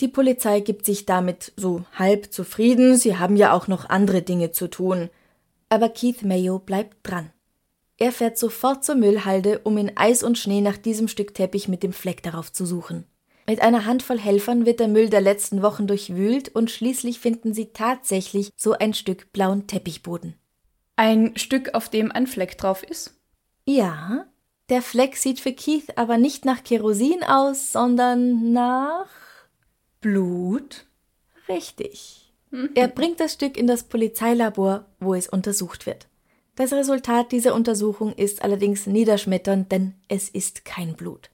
Die 0.00 0.08
Polizei 0.08 0.60
gibt 0.60 0.84
sich 0.84 1.06
damit 1.06 1.52
so 1.56 1.84
halb 1.94 2.32
zufrieden, 2.32 2.96
sie 2.96 3.16
haben 3.16 3.36
ja 3.36 3.52
auch 3.52 3.66
noch 3.66 3.88
andere 3.88 4.22
Dinge 4.22 4.52
zu 4.52 4.68
tun. 4.68 5.10
Aber 5.68 5.88
Keith 5.88 6.22
Mayo 6.22 6.60
bleibt 6.60 6.96
dran. 7.02 7.30
Er 7.96 8.12
fährt 8.12 8.38
sofort 8.38 8.84
zur 8.84 8.94
Müllhalde, 8.94 9.58
um 9.64 9.76
in 9.76 9.96
Eis 9.96 10.22
und 10.22 10.38
Schnee 10.38 10.60
nach 10.60 10.78
diesem 10.78 11.08
Stück 11.08 11.34
Teppich 11.34 11.66
mit 11.66 11.82
dem 11.82 11.92
Fleck 11.92 12.22
darauf 12.22 12.52
zu 12.52 12.64
suchen. 12.64 13.04
Mit 13.48 13.60
einer 13.60 13.86
Handvoll 13.86 14.20
Helfern 14.20 14.66
wird 14.66 14.78
der 14.78 14.88
Müll 14.88 15.08
der 15.08 15.20
letzten 15.20 15.62
Wochen 15.62 15.88
durchwühlt 15.88 16.54
und 16.54 16.70
schließlich 16.70 17.18
finden 17.18 17.54
sie 17.54 17.72
tatsächlich 17.72 18.52
so 18.56 18.74
ein 18.74 18.94
Stück 18.94 19.32
blauen 19.32 19.66
Teppichboden. 19.66 20.34
Ein 20.94 21.36
Stück, 21.36 21.74
auf 21.74 21.88
dem 21.88 22.12
ein 22.12 22.26
Fleck 22.26 22.56
drauf 22.56 22.84
ist? 22.84 23.14
Ja, 23.64 24.26
der 24.68 24.82
Fleck 24.82 25.16
sieht 25.16 25.40
für 25.40 25.52
Keith 25.52 25.96
aber 25.96 26.18
nicht 26.18 26.44
nach 26.44 26.62
Kerosin 26.62 27.24
aus, 27.24 27.72
sondern 27.72 28.52
nach 28.52 29.08
Blut? 30.00 30.86
Richtig. 31.48 32.32
Er 32.74 32.88
bringt 32.88 33.20
das 33.20 33.34
Stück 33.34 33.56
in 33.56 33.66
das 33.66 33.84
Polizeilabor, 33.84 34.86
wo 35.00 35.14
es 35.14 35.28
untersucht 35.28 35.86
wird. 35.86 36.06
Das 36.56 36.72
Resultat 36.72 37.30
dieser 37.30 37.54
Untersuchung 37.54 38.12
ist 38.14 38.42
allerdings 38.42 38.86
niederschmetternd, 38.86 39.70
denn 39.70 39.94
es 40.08 40.28
ist 40.28 40.64
kein 40.64 40.94
Blut. 40.94 41.30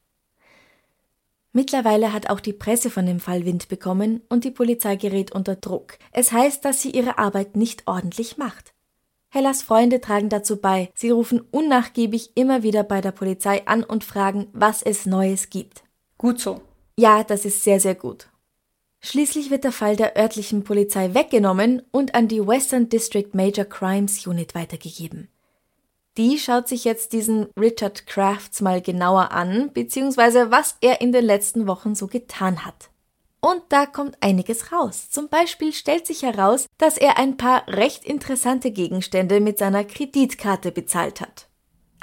Mittlerweile 1.52 2.12
hat 2.12 2.30
auch 2.30 2.40
die 2.40 2.52
Presse 2.52 2.90
von 2.90 3.06
dem 3.06 3.20
Fall 3.20 3.44
Wind 3.44 3.68
bekommen 3.68 4.22
und 4.28 4.44
die 4.44 4.50
Polizei 4.50 4.96
gerät 4.96 5.30
unter 5.30 5.54
Druck. 5.54 5.98
Es 6.10 6.32
heißt, 6.32 6.64
dass 6.64 6.82
sie 6.82 6.90
ihre 6.90 7.16
Arbeit 7.18 7.54
nicht 7.54 7.84
ordentlich 7.86 8.38
macht. 8.38 8.74
Hellas 9.30 9.62
Freunde 9.62 10.00
tragen 10.00 10.28
dazu 10.28 10.56
bei. 10.56 10.90
Sie 10.94 11.10
rufen 11.10 11.40
unnachgiebig 11.52 12.32
immer 12.34 12.62
wieder 12.62 12.82
bei 12.82 13.00
der 13.00 13.12
Polizei 13.12 13.66
an 13.66 13.84
und 13.84 14.04
fragen, 14.04 14.48
was 14.52 14.82
es 14.82 15.06
Neues 15.06 15.48
gibt. 15.48 15.84
Gut 16.18 16.40
so. 16.40 16.60
Ja, 16.98 17.24
das 17.24 17.44
ist 17.44 17.62
sehr, 17.62 17.78
sehr 17.80 17.94
gut. 17.94 18.28
Schließlich 19.04 19.50
wird 19.50 19.64
der 19.64 19.72
Fall 19.72 19.96
der 19.96 20.16
örtlichen 20.16 20.64
Polizei 20.64 21.12
weggenommen 21.12 21.82
und 21.90 22.14
an 22.14 22.26
die 22.26 22.44
Western 22.46 22.88
District 22.88 23.28
Major 23.34 23.66
Crimes 23.66 24.26
Unit 24.26 24.54
weitergegeben. 24.54 25.28
Die 26.16 26.38
schaut 26.38 26.68
sich 26.68 26.84
jetzt 26.84 27.12
diesen 27.12 27.48
Richard 27.60 28.06
Crafts 28.06 28.62
mal 28.62 28.80
genauer 28.80 29.30
an, 29.30 29.70
beziehungsweise 29.74 30.50
was 30.50 30.78
er 30.80 31.02
in 31.02 31.12
den 31.12 31.26
letzten 31.26 31.66
Wochen 31.66 31.94
so 31.94 32.06
getan 32.06 32.64
hat. 32.64 32.88
Und 33.42 33.60
da 33.68 33.84
kommt 33.84 34.16
einiges 34.22 34.72
raus. 34.72 35.10
Zum 35.10 35.28
Beispiel 35.28 35.74
stellt 35.74 36.06
sich 36.06 36.22
heraus, 36.22 36.66
dass 36.78 36.96
er 36.96 37.18
ein 37.18 37.36
paar 37.36 37.68
recht 37.68 38.06
interessante 38.06 38.70
Gegenstände 38.70 39.40
mit 39.40 39.58
seiner 39.58 39.84
Kreditkarte 39.84 40.72
bezahlt 40.72 41.20
hat. 41.20 41.48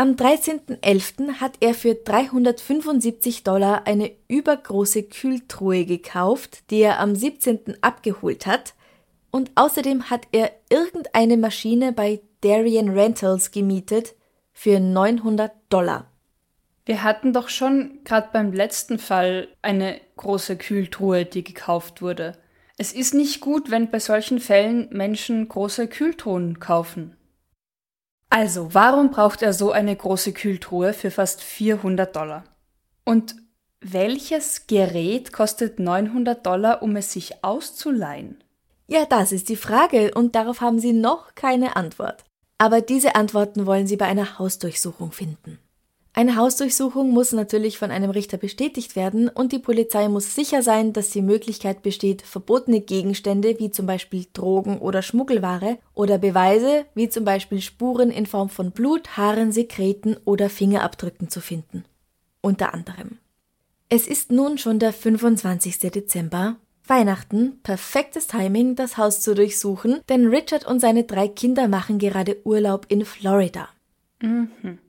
Am 0.02 0.16
13.11. 0.16 1.34
hat 1.34 1.58
er 1.60 1.76
für 1.76 1.94
375 1.94 3.44
Dollar 3.44 3.86
eine 3.86 4.10
übergroße 4.30 5.04
Kühltruhe 5.04 5.86
gekauft, 5.86 6.72
die 6.72 6.80
er 6.80 7.00
am 7.00 7.14
17. 7.14 7.78
abgeholt 7.82 8.48
hat, 8.48 8.74
und 9.30 9.52
außerdem 9.54 10.10
hat 10.10 10.22
er 10.32 10.54
irgendeine 10.72 11.38
Maschine 11.38 11.94
bei 11.94 12.20
Darien 12.42 12.90
Rentals 12.90 13.52
gemietet 13.52 14.16
für 14.54 14.80
900 14.80 15.52
Dollar. 15.70 16.10
Wir 16.84 17.04
hatten 17.04 17.32
doch 17.32 17.50
schon 17.50 18.00
gerade 18.04 18.30
beim 18.34 18.54
letzten 18.54 18.98
Fall 18.98 19.50
eine 19.62 20.02
große 20.18 20.58
Kühltruhe, 20.58 21.26
die 21.26 21.44
gekauft 21.44 22.02
wurde. 22.02 22.40
Es 22.76 22.92
ist 22.92 23.14
nicht 23.14 23.40
gut, 23.40 23.70
wenn 23.70 23.92
bei 23.92 24.00
solchen 24.00 24.40
Fällen 24.40 24.88
Menschen 24.90 25.48
große 25.48 25.88
Kühltruhen 25.88 26.60
kaufen. 26.60 27.18
Also, 28.34 28.74
warum 28.74 29.12
braucht 29.12 29.42
er 29.42 29.52
so 29.52 29.74
eine 29.74 29.94
große 29.94 30.32
Kühltruhe 30.32 30.94
für 30.94 31.12
fast 31.12 31.44
400 31.44 32.16
Dollar? 32.16 32.46
Und 33.04 33.36
welches 33.82 34.68
Gerät 34.68 35.34
kostet 35.34 35.80
900 35.80 36.46
Dollar, 36.46 36.82
um 36.82 36.96
es 36.96 37.12
sich 37.12 37.44
auszuleihen? 37.44 38.42
Ja, 38.88 39.06
das 39.06 39.34
ist 39.34 39.50
die 39.50 39.58
Frage 39.58 40.14
und 40.14 40.36
darauf 40.36 40.62
haben 40.62 40.80
Sie 40.80 40.94
noch 40.94 41.36
keine 41.36 41.76
Antwort. 41.76 42.24
Aber 42.58 42.80
diese 42.80 43.16
Antworten 43.16 43.66
wollen 43.66 43.86
Sie 43.86 43.98
bei 43.98 44.06
einer 44.06 44.40
Hausdurchsuchung 44.40 45.12
finden. 45.12 45.60
Eine 46.14 46.36
Hausdurchsuchung 46.36 47.12
muss 47.12 47.32
natürlich 47.32 47.78
von 47.78 47.90
einem 47.90 48.12
Richter 48.12 48.38
bestätigt 48.38 48.98
werden 48.98 49.30
und 49.30 49.54
die 49.54 49.60
Polizei 49.60 50.10
muss 50.10 50.36
sicher 50.36 50.62
sein, 50.62 50.92
dass 50.92 51.10
die 51.10 51.22
Möglichkeit 51.22 51.84
besteht, 51.84 52.22
verbotene 52.22 52.82
Gegenstände 52.82 53.60
wie 53.60 53.72
zum 53.72 53.86
Beispiel 53.86 54.26
Drogen 54.34 54.80
oder 54.80 55.04
Schmuggelware 55.04 55.78
oder 55.94 56.18
Beweise 56.18 56.86
wie 56.96 57.08
zum 57.08 57.24
Beispiel 57.24 57.62
Spuren 57.62 58.12
in 58.12 58.26
Form 58.26 58.50
von 58.50 58.72
Blut, 58.72 59.16
Haaren, 59.16 59.54
Sekreten 59.54 60.18
oder 60.26 60.50
Fingerabdrücken 60.50 61.30
zu 61.30 61.40
finden. 61.40 61.86
Unter 62.42 62.74
anderem. 62.74 63.20
Es 63.88 64.06
ist 64.06 64.32
nun 64.32 64.58
schon 64.58 64.80
der 64.80 64.92
25. 64.92 65.80
Dezember, 65.80 66.58
Weihnachten, 66.86 67.62
perfektes 67.64 68.28
Timing, 68.28 68.76
das 68.76 68.98
Haus 68.98 69.22
zu 69.22 69.34
durchsuchen, 69.34 70.02
denn 70.10 70.28
Richard 70.28 70.66
und 70.66 70.82
seine 70.82 71.06
drei 71.06 71.30
Kinder 71.30 71.70
machen 71.70 72.00
gerade 72.00 72.38
Urlaub 72.44 72.86
in 72.90 73.06
Florida. 73.06 73.70
Mhm. 74.22 74.80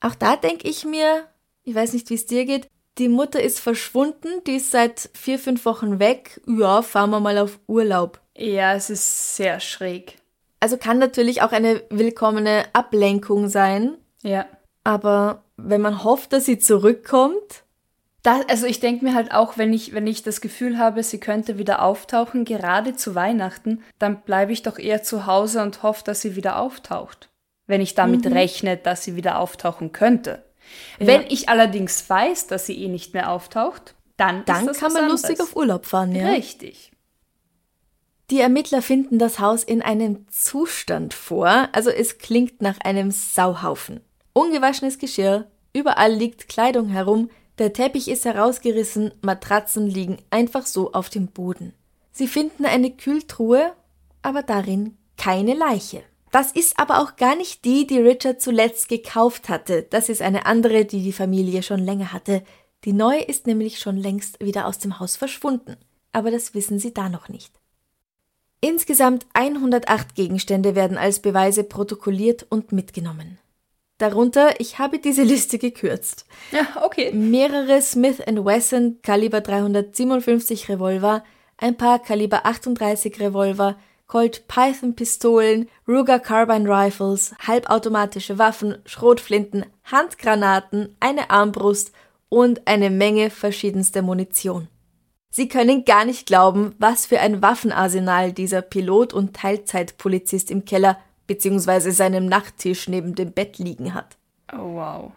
Auch 0.00 0.14
da 0.14 0.36
denke 0.36 0.68
ich 0.68 0.84
mir, 0.84 1.26
ich 1.62 1.74
weiß 1.74 1.92
nicht, 1.92 2.10
wie 2.10 2.14
es 2.14 2.26
dir 2.26 2.46
geht, 2.46 2.68
die 2.98 3.08
Mutter 3.08 3.40
ist 3.42 3.60
verschwunden, 3.60 4.28
die 4.46 4.56
ist 4.56 4.70
seit 4.70 5.10
vier, 5.14 5.38
fünf 5.38 5.64
Wochen 5.64 5.98
weg. 5.98 6.40
Ja, 6.46 6.82
fahren 6.82 7.10
wir 7.10 7.20
mal 7.20 7.38
auf 7.38 7.58
Urlaub. 7.66 8.20
Ja, 8.36 8.74
es 8.74 8.90
ist 8.90 9.36
sehr 9.36 9.60
schräg. 9.60 10.18
Also 10.58 10.76
kann 10.76 10.98
natürlich 10.98 11.42
auch 11.42 11.52
eine 11.52 11.82
willkommene 11.90 12.64
Ablenkung 12.72 13.48
sein. 13.48 13.96
Ja. 14.22 14.46
Aber 14.84 15.44
wenn 15.56 15.80
man 15.80 16.04
hofft, 16.04 16.32
dass 16.32 16.44
sie 16.44 16.58
zurückkommt. 16.58 17.64
Das, 18.22 18.46
also 18.48 18.66
ich 18.66 18.80
denke 18.80 19.04
mir 19.04 19.14
halt 19.14 19.32
auch, 19.32 19.56
wenn 19.56 19.72
ich, 19.72 19.94
wenn 19.94 20.06
ich 20.06 20.22
das 20.22 20.42
Gefühl 20.42 20.76
habe, 20.76 21.02
sie 21.02 21.20
könnte 21.20 21.56
wieder 21.56 21.82
auftauchen, 21.82 22.44
gerade 22.44 22.94
zu 22.94 23.14
Weihnachten, 23.14 23.82
dann 23.98 24.20
bleibe 24.20 24.52
ich 24.52 24.62
doch 24.62 24.78
eher 24.78 25.02
zu 25.02 25.24
Hause 25.24 25.62
und 25.62 25.82
hoffe, 25.82 26.04
dass 26.04 26.20
sie 26.20 26.36
wieder 26.36 26.58
auftaucht 26.58 27.29
wenn 27.70 27.80
ich 27.80 27.94
damit 27.94 28.24
mhm. 28.24 28.32
rechne, 28.32 28.76
dass 28.76 29.04
sie 29.04 29.16
wieder 29.16 29.38
auftauchen 29.38 29.92
könnte. 29.92 30.44
Ja. 30.98 31.06
Wenn 31.06 31.22
ich 31.28 31.48
allerdings 31.48 32.08
weiß, 32.08 32.48
dass 32.48 32.66
sie 32.66 32.82
eh 32.82 32.88
nicht 32.88 33.14
mehr 33.14 33.30
auftaucht, 33.30 33.94
dann, 34.16 34.44
dann 34.44 34.66
kann 34.72 34.92
man 34.92 35.04
anderes. 35.04 35.22
lustig 35.22 35.40
auf 35.40 35.56
Urlaub 35.56 35.86
fahren, 35.86 36.14
ja. 36.14 36.28
Richtig. 36.28 36.92
Die 38.30 38.40
Ermittler 38.40 38.82
finden 38.82 39.18
das 39.18 39.40
Haus 39.40 39.64
in 39.64 39.82
einem 39.82 40.26
Zustand 40.28 41.14
vor, 41.14 41.68
also 41.72 41.90
es 41.90 42.18
klingt 42.18 42.62
nach 42.62 42.78
einem 42.80 43.10
Sauhaufen. 43.10 44.00
Ungewaschenes 44.32 44.98
Geschirr, 44.98 45.46
überall 45.72 46.12
liegt 46.12 46.48
Kleidung 46.48 46.88
herum, 46.88 47.30
der 47.58 47.72
Teppich 47.72 48.08
ist 48.08 48.24
herausgerissen, 48.24 49.12
Matratzen 49.20 49.86
liegen 49.86 50.18
einfach 50.30 50.66
so 50.66 50.92
auf 50.92 51.10
dem 51.10 51.26
Boden. 51.26 51.72
Sie 52.12 52.28
finden 52.28 52.64
eine 52.66 52.90
Kühltruhe, 52.90 53.72
aber 54.22 54.42
darin 54.42 54.96
keine 55.16 55.54
Leiche. 55.54 56.02
Das 56.30 56.52
ist 56.52 56.78
aber 56.78 57.00
auch 57.00 57.16
gar 57.16 57.34
nicht 57.34 57.64
die, 57.64 57.86
die 57.86 57.98
Richard 57.98 58.40
zuletzt 58.40 58.88
gekauft 58.88 59.48
hatte. 59.48 59.86
Das 59.90 60.08
ist 60.08 60.22
eine 60.22 60.46
andere, 60.46 60.84
die 60.84 61.02
die 61.02 61.12
Familie 61.12 61.62
schon 61.62 61.80
länger 61.80 62.12
hatte. 62.12 62.42
Die 62.84 62.92
neue 62.92 63.22
ist 63.22 63.46
nämlich 63.46 63.78
schon 63.78 63.96
längst 63.96 64.40
wieder 64.40 64.66
aus 64.66 64.78
dem 64.78 65.00
Haus 65.00 65.16
verschwunden. 65.16 65.76
Aber 66.12 66.30
das 66.30 66.54
wissen 66.54 66.78
sie 66.78 66.94
da 66.94 67.08
noch 67.08 67.28
nicht. 67.28 67.52
Insgesamt 68.60 69.26
108 69.32 70.14
Gegenstände 70.14 70.74
werden 70.74 70.98
als 70.98 71.20
Beweise 71.20 71.64
protokolliert 71.64 72.46
und 72.48 72.72
mitgenommen. 72.72 73.38
Darunter, 73.98 74.60
ich 74.60 74.78
habe 74.78 74.98
diese 74.98 75.22
Liste 75.22 75.58
gekürzt. 75.58 76.26
Ja, 76.52 76.66
okay. 76.82 77.12
Mehrere 77.12 77.82
Smith 77.82 78.18
Wesson 78.18 78.98
Kaliber 79.02 79.40
357 79.40 80.68
Revolver, 80.68 81.24
ein 81.58 81.76
paar 81.76 81.98
Kaliber 81.98 82.46
38 82.46 83.20
Revolver, 83.20 83.76
Colt 84.10 84.48
Python 84.48 84.96
Pistolen, 84.96 85.68
Ruger 85.86 86.18
Carbine 86.18 86.68
Rifles, 86.68 87.32
halbautomatische 87.46 88.40
Waffen, 88.40 88.78
Schrotflinten, 88.84 89.64
Handgranaten, 89.84 90.96
eine 90.98 91.30
Armbrust 91.30 91.92
und 92.28 92.66
eine 92.66 92.90
Menge 92.90 93.30
verschiedenster 93.30 94.02
Munition. 94.02 94.66
Sie 95.30 95.46
können 95.46 95.84
gar 95.84 96.04
nicht 96.04 96.26
glauben, 96.26 96.74
was 96.80 97.06
für 97.06 97.20
ein 97.20 97.40
Waffenarsenal 97.40 98.32
dieser 98.32 98.62
Pilot 98.62 99.12
und 99.12 99.36
Teilzeitpolizist 99.36 100.50
im 100.50 100.64
Keller 100.64 100.98
bzw. 101.28 101.90
seinem 101.90 102.26
Nachttisch 102.26 102.88
neben 102.88 103.14
dem 103.14 103.30
Bett 103.30 103.58
liegen 103.58 103.94
hat. 103.94 104.16
Oh 104.52 104.74
wow. 104.74 105.12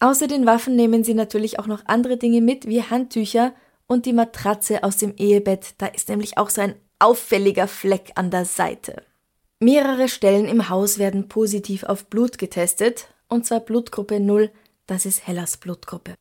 Außer 0.00 0.26
den 0.26 0.44
Waffen 0.44 0.76
nehmen 0.76 1.02
sie 1.02 1.14
natürlich 1.14 1.58
auch 1.58 1.66
noch 1.66 1.86
andere 1.86 2.18
Dinge 2.18 2.42
mit, 2.42 2.68
wie 2.68 2.82
Handtücher 2.82 3.54
und 3.86 4.04
die 4.04 4.12
Matratze 4.12 4.84
aus 4.84 4.98
dem 4.98 5.14
Ehebett. 5.16 5.76
Da 5.78 5.86
ist 5.86 6.10
nämlich 6.10 6.36
auch 6.36 6.50
so 6.50 6.60
ein 6.60 6.74
auffälliger 6.98 7.68
Fleck 7.68 8.12
an 8.14 8.30
der 8.30 8.44
Seite. 8.44 9.02
Mehrere 9.58 10.08
Stellen 10.08 10.46
im 10.46 10.68
Haus 10.68 10.98
werden 10.98 11.28
positiv 11.28 11.84
auf 11.84 12.06
Blut 12.06 12.38
getestet, 12.38 13.08
und 13.28 13.46
zwar 13.46 13.60
Blutgruppe 13.60 14.20
0, 14.20 14.50
das 14.86 15.06
ist 15.06 15.26
Hellas 15.26 15.56
Blutgruppe. 15.56 16.14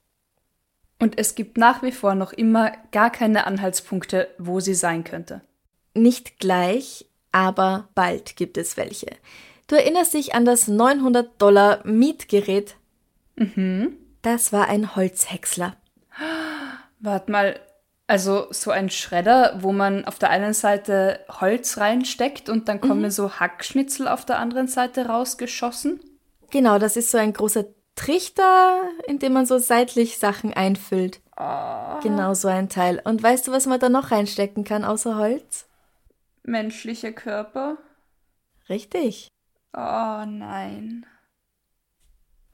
Und 0.99 1.19
es 1.19 1.35
gibt 1.35 1.57
nach 1.57 1.83
wie 1.83 1.91
vor 1.91 2.15
noch 2.15 2.31
immer 2.33 2.71
gar 2.91 3.11
keine 3.11 3.45
Anhaltspunkte, 3.45 4.29
wo 4.38 4.59
sie 4.59 4.73
sein 4.73 5.03
könnte. 5.03 5.41
Nicht 5.93 6.39
gleich, 6.39 7.05
aber 7.31 7.89
bald 7.95 8.38
gibt 8.38 8.57
es 8.57 8.77
welche. 8.77 9.07
Du 9.67 9.75
erinnerst 9.75 10.13
dich 10.13 10.33
an 10.35 10.45
das 10.45 10.67
900 10.67 11.41
Dollar 11.41 11.85
Mietgerät? 11.85 12.75
Mhm. 13.35 13.97
Das 14.21 14.53
war 14.53 14.67
ein 14.67 14.95
Holzhäcksler. 14.95 15.75
Warte 16.99 17.31
mal, 17.31 17.59
also 18.07 18.47
so 18.51 18.71
ein 18.71 18.89
Schredder, 18.89 19.57
wo 19.61 19.71
man 19.71 20.05
auf 20.05 20.19
der 20.19 20.29
einen 20.29 20.53
Seite 20.53 21.19
Holz 21.29 21.77
reinsteckt 21.77 22.49
und 22.49 22.67
dann 22.67 22.81
kommen 22.81 23.01
mhm. 23.01 23.11
so 23.11 23.39
Hackschnitzel 23.39 24.07
auf 24.07 24.25
der 24.25 24.39
anderen 24.39 24.67
Seite 24.67 25.07
rausgeschossen? 25.07 25.99
Genau, 26.51 26.77
das 26.77 26.97
ist 26.97 27.11
so 27.11 27.17
ein 27.17 27.33
großer 27.33 27.65
Trichter, 27.95 28.81
in 29.07 29.19
dem 29.19 29.33
man 29.33 29.45
so 29.45 29.57
seitlich 29.57 30.17
Sachen 30.17 30.53
einfüllt. 30.53 31.21
Oh. 31.37 31.99
Genau 32.01 32.33
so 32.33 32.47
ein 32.47 32.69
Teil. 32.69 33.01
Und 33.03 33.23
weißt 33.23 33.47
du, 33.47 33.51
was 33.51 33.65
man 33.65 33.79
da 33.79 33.89
noch 33.89 34.11
reinstecken 34.11 34.63
kann 34.63 34.83
außer 34.83 35.17
Holz? 35.17 35.67
Menschliche 36.43 37.13
Körper? 37.13 37.77
Richtig. 38.69 39.29
Oh 39.73 40.23
nein. 40.25 41.05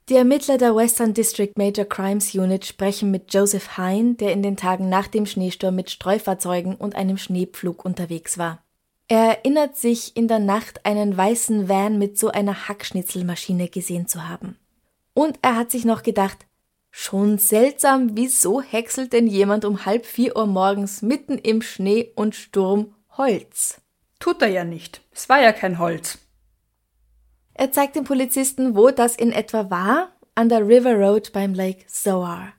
Die 0.08 0.16
Ermittler 0.16 0.58
der 0.58 0.74
Western 0.74 1.14
District 1.14 1.52
Major 1.56 1.84
Crimes 1.84 2.34
Unit 2.34 2.66
sprechen 2.66 3.12
mit 3.12 3.32
Joseph 3.32 3.76
Hine, 3.76 4.14
der 4.14 4.32
in 4.32 4.42
den 4.42 4.56
Tagen 4.56 4.88
nach 4.88 5.06
dem 5.06 5.26
Schneesturm 5.26 5.76
mit 5.76 5.90
Streufahrzeugen 5.90 6.74
und 6.74 6.96
einem 6.96 7.18
Schneepflug 7.18 7.84
unterwegs 7.84 8.36
war. 8.36 8.64
Er 9.06 9.38
erinnert 9.38 9.76
sich, 9.76 10.16
in 10.16 10.26
der 10.26 10.40
Nacht 10.40 10.84
einen 10.84 11.16
weißen 11.16 11.68
Van 11.68 11.98
mit 11.98 12.18
so 12.18 12.30
einer 12.30 12.66
Hackschnitzelmaschine 12.68 13.68
gesehen 13.68 14.08
zu 14.08 14.28
haben. 14.28 14.56
Und 15.14 15.38
er 15.42 15.56
hat 15.56 15.70
sich 15.70 15.84
noch 15.84 16.02
gedacht, 16.02 16.46
schon 16.90 17.38
seltsam, 17.38 18.16
wieso 18.16 18.60
häckselt 18.60 19.12
denn 19.12 19.28
jemand 19.28 19.64
um 19.64 19.86
halb 19.86 20.04
vier 20.04 20.34
Uhr 20.34 20.46
morgens 20.46 21.02
mitten 21.02 21.38
im 21.38 21.62
Schnee 21.62 22.10
und 22.16 22.34
Sturm 22.34 22.94
Holz? 23.16 23.80
Tut 24.18 24.42
er 24.42 24.48
ja 24.48 24.64
nicht. 24.64 25.00
Es 25.12 25.28
war 25.28 25.40
ja 25.40 25.52
kein 25.52 25.78
Holz. 25.78 26.18
Er 27.54 27.72
zeigt 27.72 27.96
den 27.96 28.04
Polizisten, 28.04 28.76
wo 28.76 28.90
das 28.90 29.16
in 29.16 29.32
etwa 29.32 29.70
war, 29.70 30.12
an 30.34 30.48
der 30.48 30.66
River 30.66 30.94
Road 30.94 31.32
beim 31.32 31.54
Lake 31.54 31.84
Zoar. 31.86 32.54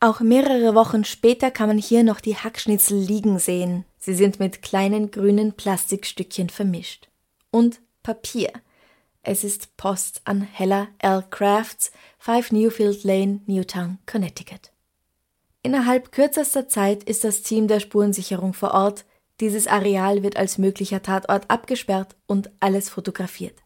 Auch 0.00 0.20
mehrere 0.20 0.74
Wochen 0.74 1.04
später 1.04 1.50
kann 1.50 1.68
man 1.68 1.78
hier 1.78 2.04
noch 2.04 2.20
die 2.20 2.36
Hackschnitzel 2.36 2.96
liegen 2.98 3.38
sehen. 3.38 3.84
Sie 3.98 4.14
sind 4.14 4.38
mit 4.38 4.62
kleinen 4.62 5.10
grünen 5.10 5.54
Plastikstückchen 5.54 6.50
vermischt. 6.50 7.08
Und 7.50 7.80
Papier. 8.02 8.52
Es 9.22 9.44
ist 9.44 9.76
Post 9.76 10.22
an 10.24 10.40
Hella 10.40 10.88
L. 10.98 11.24
Crafts, 11.30 11.90
5 12.18 12.52
Newfield 12.52 13.04
Lane, 13.04 13.40
Newtown, 13.46 13.98
Connecticut. 14.06 14.72
Innerhalb 15.62 16.12
kürzester 16.12 16.68
Zeit 16.68 17.02
ist 17.04 17.24
das 17.24 17.42
Team 17.42 17.66
der 17.66 17.80
Spurensicherung 17.80 18.54
vor 18.54 18.72
Ort. 18.72 19.04
Dieses 19.40 19.66
Areal 19.66 20.22
wird 20.22 20.36
als 20.36 20.58
möglicher 20.58 21.02
Tatort 21.02 21.50
abgesperrt 21.50 22.16
und 22.26 22.50
alles 22.60 22.88
fotografiert. 22.88 23.56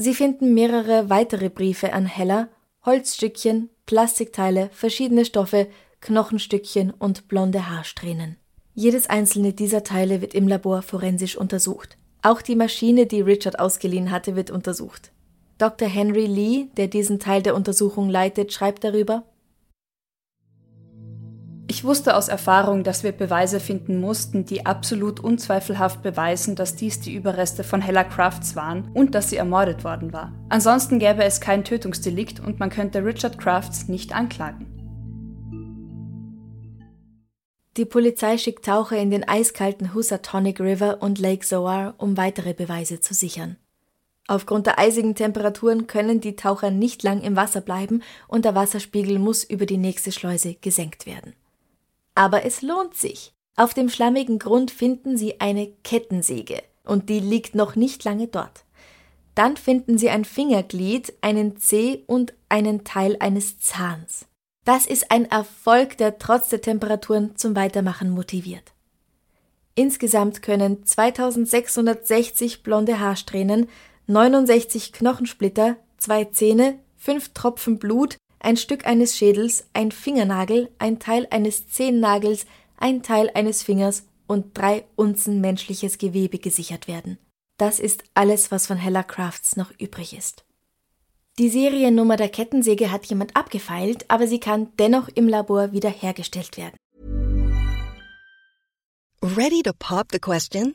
Sie 0.00 0.14
finden 0.14 0.54
mehrere 0.54 1.10
weitere 1.10 1.48
Briefe 1.48 1.92
an 1.92 2.06
Heller, 2.06 2.48
Holzstückchen, 2.86 3.68
Plastikteile, 3.84 4.70
verschiedene 4.72 5.24
Stoffe, 5.24 5.66
Knochenstückchen 6.00 6.92
und 6.92 7.26
blonde 7.26 7.68
Haarsträhnen. 7.68 8.36
Jedes 8.74 9.10
einzelne 9.10 9.52
dieser 9.52 9.82
Teile 9.82 10.20
wird 10.20 10.34
im 10.34 10.46
Labor 10.46 10.82
forensisch 10.82 11.36
untersucht. 11.36 11.98
Auch 12.22 12.42
die 12.42 12.54
Maschine, 12.54 13.06
die 13.06 13.22
Richard 13.22 13.58
ausgeliehen 13.58 14.12
hatte, 14.12 14.36
wird 14.36 14.52
untersucht. 14.52 15.10
Dr. 15.58 15.88
Henry 15.88 16.26
Lee, 16.26 16.66
der 16.76 16.86
diesen 16.86 17.18
Teil 17.18 17.42
der 17.42 17.56
Untersuchung 17.56 18.08
leitet, 18.08 18.52
schreibt 18.52 18.84
darüber 18.84 19.24
ich 21.70 21.84
wusste 21.84 22.16
aus 22.16 22.28
Erfahrung, 22.28 22.82
dass 22.82 23.04
wir 23.04 23.12
Beweise 23.12 23.60
finden 23.60 24.00
mussten, 24.00 24.46
die 24.46 24.64
absolut 24.64 25.20
unzweifelhaft 25.20 26.02
beweisen, 26.02 26.56
dass 26.56 26.76
dies 26.76 27.00
die 27.00 27.14
Überreste 27.14 27.62
von 27.62 27.82
Hella 27.82 28.04
Crafts 28.04 28.56
waren 28.56 28.90
und 28.94 29.14
dass 29.14 29.28
sie 29.28 29.36
ermordet 29.36 29.84
worden 29.84 30.14
war. 30.14 30.32
Ansonsten 30.48 30.98
gäbe 30.98 31.24
es 31.24 31.42
kein 31.42 31.64
Tötungsdelikt 31.64 32.40
und 32.40 32.58
man 32.58 32.70
könnte 32.70 33.04
Richard 33.04 33.36
Crafts 33.36 33.86
nicht 33.86 34.14
anklagen. 34.14 34.66
Die 37.76 37.84
Polizei 37.84 38.38
schickt 38.38 38.64
Taucher 38.64 38.96
in 38.96 39.10
den 39.10 39.28
eiskalten 39.28 39.92
Housatonic 39.92 40.60
River 40.60 41.02
und 41.02 41.18
Lake 41.18 41.44
Zoar, 41.44 41.94
um 41.98 42.16
weitere 42.16 42.54
Beweise 42.54 43.00
zu 43.00 43.12
sichern. 43.12 43.56
Aufgrund 44.26 44.66
der 44.66 44.78
eisigen 44.78 45.14
Temperaturen 45.14 45.86
können 45.86 46.22
die 46.22 46.34
Taucher 46.34 46.70
nicht 46.70 47.02
lang 47.02 47.20
im 47.20 47.36
Wasser 47.36 47.60
bleiben 47.60 48.02
und 48.26 48.46
der 48.46 48.54
Wasserspiegel 48.54 49.18
muss 49.18 49.44
über 49.44 49.66
die 49.66 49.78
nächste 49.78 50.12
Schleuse 50.12 50.54
gesenkt 50.54 51.04
werden. 51.04 51.34
Aber 52.18 52.44
es 52.44 52.62
lohnt 52.62 52.96
sich. 52.96 53.32
Auf 53.54 53.74
dem 53.74 53.88
schlammigen 53.88 54.40
Grund 54.40 54.72
finden 54.72 55.16
Sie 55.16 55.40
eine 55.40 55.68
Kettensäge 55.84 56.64
und 56.84 57.08
die 57.10 57.20
liegt 57.20 57.54
noch 57.54 57.76
nicht 57.76 58.02
lange 58.02 58.26
dort. 58.26 58.64
Dann 59.36 59.56
finden 59.56 59.98
Sie 59.98 60.10
ein 60.10 60.24
Fingerglied, 60.24 61.12
einen 61.20 61.58
Zeh 61.58 62.02
und 62.08 62.34
einen 62.48 62.82
Teil 62.82 63.16
eines 63.20 63.60
Zahns. 63.60 64.26
Das 64.64 64.84
ist 64.84 65.12
ein 65.12 65.30
Erfolg, 65.30 65.96
der 65.98 66.18
trotz 66.18 66.48
der 66.48 66.60
Temperaturen 66.60 67.36
zum 67.36 67.54
Weitermachen 67.54 68.10
motiviert. 68.10 68.72
Insgesamt 69.76 70.42
können 70.42 70.84
2660 70.84 72.64
blonde 72.64 72.98
Haarsträhnen, 72.98 73.68
69 74.08 74.92
Knochensplitter, 74.92 75.76
zwei 75.98 76.24
Zähne, 76.24 76.80
fünf 76.96 77.28
Tropfen 77.28 77.78
Blut, 77.78 78.16
ein 78.40 78.56
Stück 78.56 78.86
eines 78.86 79.16
Schädels, 79.16 79.66
ein 79.72 79.90
Fingernagel, 79.92 80.70
ein 80.78 80.98
Teil 80.98 81.26
eines 81.30 81.68
Zehennagels, 81.68 82.46
ein 82.76 83.02
Teil 83.02 83.30
eines 83.34 83.62
Fingers 83.62 84.04
und 84.26 84.56
drei 84.56 84.84
Unzen 84.96 85.40
menschliches 85.40 85.98
Gewebe 85.98 86.38
gesichert 86.38 86.86
werden. 86.88 87.18
Das 87.56 87.80
ist 87.80 88.04
alles, 88.14 88.50
was 88.52 88.66
von 88.66 88.76
Hella 88.76 89.02
Crafts 89.02 89.56
noch 89.56 89.72
übrig 89.78 90.16
ist. 90.16 90.44
Die 91.38 91.48
Seriennummer 91.48 92.16
der 92.16 92.28
Kettensäge 92.28 92.90
hat 92.90 93.06
jemand 93.06 93.36
abgefeilt, 93.36 94.04
aber 94.08 94.26
sie 94.26 94.40
kann 94.40 94.72
dennoch 94.78 95.08
im 95.14 95.28
Labor 95.28 95.72
wiederhergestellt 95.72 96.56
werden. 96.56 96.76
Ready 99.22 99.62
to 99.62 99.72
pop 99.78 100.08
the 100.12 100.18
question? 100.18 100.74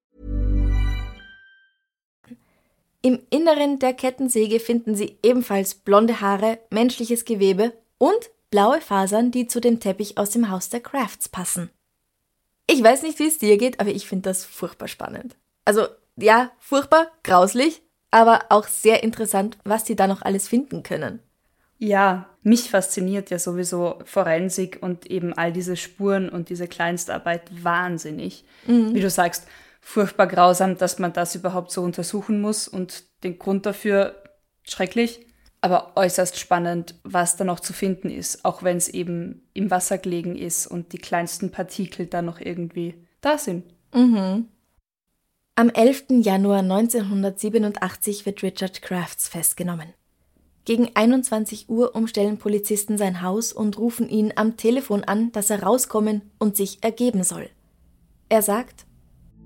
Im 3.03 3.19
Inneren 3.31 3.79
der 3.79 3.93
Kettensäge 3.93 4.59
finden 4.59 4.95
Sie 4.95 5.17
ebenfalls 5.23 5.73
blonde 5.73 6.21
Haare, 6.21 6.59
menschliches 6.69 7.25
Gewebe 7.25 7.73
und 7.97 8.29
blaue 8.51 8.79
Fasern, 8.79 9.31
die 9.31 9.47
zu 9.47 9.59
dem 9.59 9.79
Teppich 9.79 10.17
aus 10.17 10.29
dem 10.29 10.49
Haus 10.49 10.69
der 10.69 10.81
Crafts 10.81 11.27
passen. 11.27 11.71
Ich 12.67 12.83
weiß 12.83 13.01
nicht, 13.01 13.17
wie 13.19 13.27
es 13.27 13.39
dir 13.39 13.57
geht, 13.57 13.79
aber 13.79 13.89
ich 13.89 14.07
finde 14.07 14.29
das 14.29 14.45
furchtbar 14.45 14.87
spannend. 14.87 15.35
Also 15.65 15.87
ja, 16.15 16.51
furchtbar, 16.59 17.07
grauslich, 17.23 17.81
aber 18.11 18.45
auch 18.49 18.67
sehr 18.67 19.03
interessant, 19.03 19.57
was 19.63 19.83
die 19.83 19.95
da 19.95 20.05
noch 20.05 20.21
alles 20.21 20.47
finden 20.47 20.83
können. 20.83 21.19
Ja, 21.79 22.29
mich 22.43 22.69
fasziniert 22.69 23.31
ja 23.31 23.39
sowieso 23.39 23.97
Forensik 24.05 24.77
und 24.81 25.07
eben 25.07 25.33
all 25.33 25.51
diese 25.51 25.75
Spuren 25.75 26.29
und 26.29 26.49
diese 26.49 26.67
Kleinstarbeit 26.67 27.63
wahnsinnig. 27.63 28.45
Mhm. 28.67 28.93
Wie 28.93 28.99
du 28.99 29.09
sagst, 29.09 29.47
furchtbar 29.81 30.27
grausam, 30.27 30.77
dass 30.77 30.99
man 30.99 31.11
das 31.11 31.35
überhaupt 31.35 31.71
so 31.71 31.81
untersuchen 31.81 32.39
muss 32.39 32.67
und 32.67 33.03
den 33.23 33.37
Grund 33.37 33.65
dafür 33.65 34.15
schrecklich, 34.63 35.25
aber 35.59 35.93
äußerst 35.95 36.39
spannend, 36.39 36.95
was 37.03 37.35
da 37.35 37.43
noch 37.43 37.59
zu 37.59 37.73
finden 37.73 38.09
ist, 38.09 38.45
auch 38.45 38.63
wenn 38.63 38.77
es 38.77 38.87
eben 38.87 39.47
im 39.53 39.69
Wasser 39.69 39.97
gelegen 39.97 40.35
ist 40.35 40.67
und 40.67 40.93
die 40.93 40.97
kleinsten 40.97 41.51
Partikel 41.51 42.05
da 42.05 42.21
noch 42.21 42.39
irgendwie 42.39 42.95
da 43.21 43.37
sind. 43.37 43.65
Mhm. 43.93 44.47
Am 45.55 45.69
11. 45.69 46.05
Januar 46.21 46.59
1987 46.59 48.25
wird 48.25 48.41
Richard 48.41 48.81
Crafts 48.81 49.27
festgenommen. 49.27 49.93
Gegen 50.63 50.95
21 50.95 51.69
Uhr 51.69 51.95
umstellen 51.95 52.37
Polizisten 52.37 52.97
sein 52.97 53.21
Haus 53.21 53.51
und 53.51 53.77
rufen 53.77 54.07
ihn 54.09 54.33
am 54.35 54.57
Telefon 54.57 55.03
an, 55.03 55.31
dass 55.31 55.49
er 55.49 55.63
rauskommen 55.63 56.31
und 56.39 56.55
sich 56.55 56.83
ergeben 56.83 57.23
soll. 57.23 57.49
Er 58.29 58.41
sagt, 58.41 58.85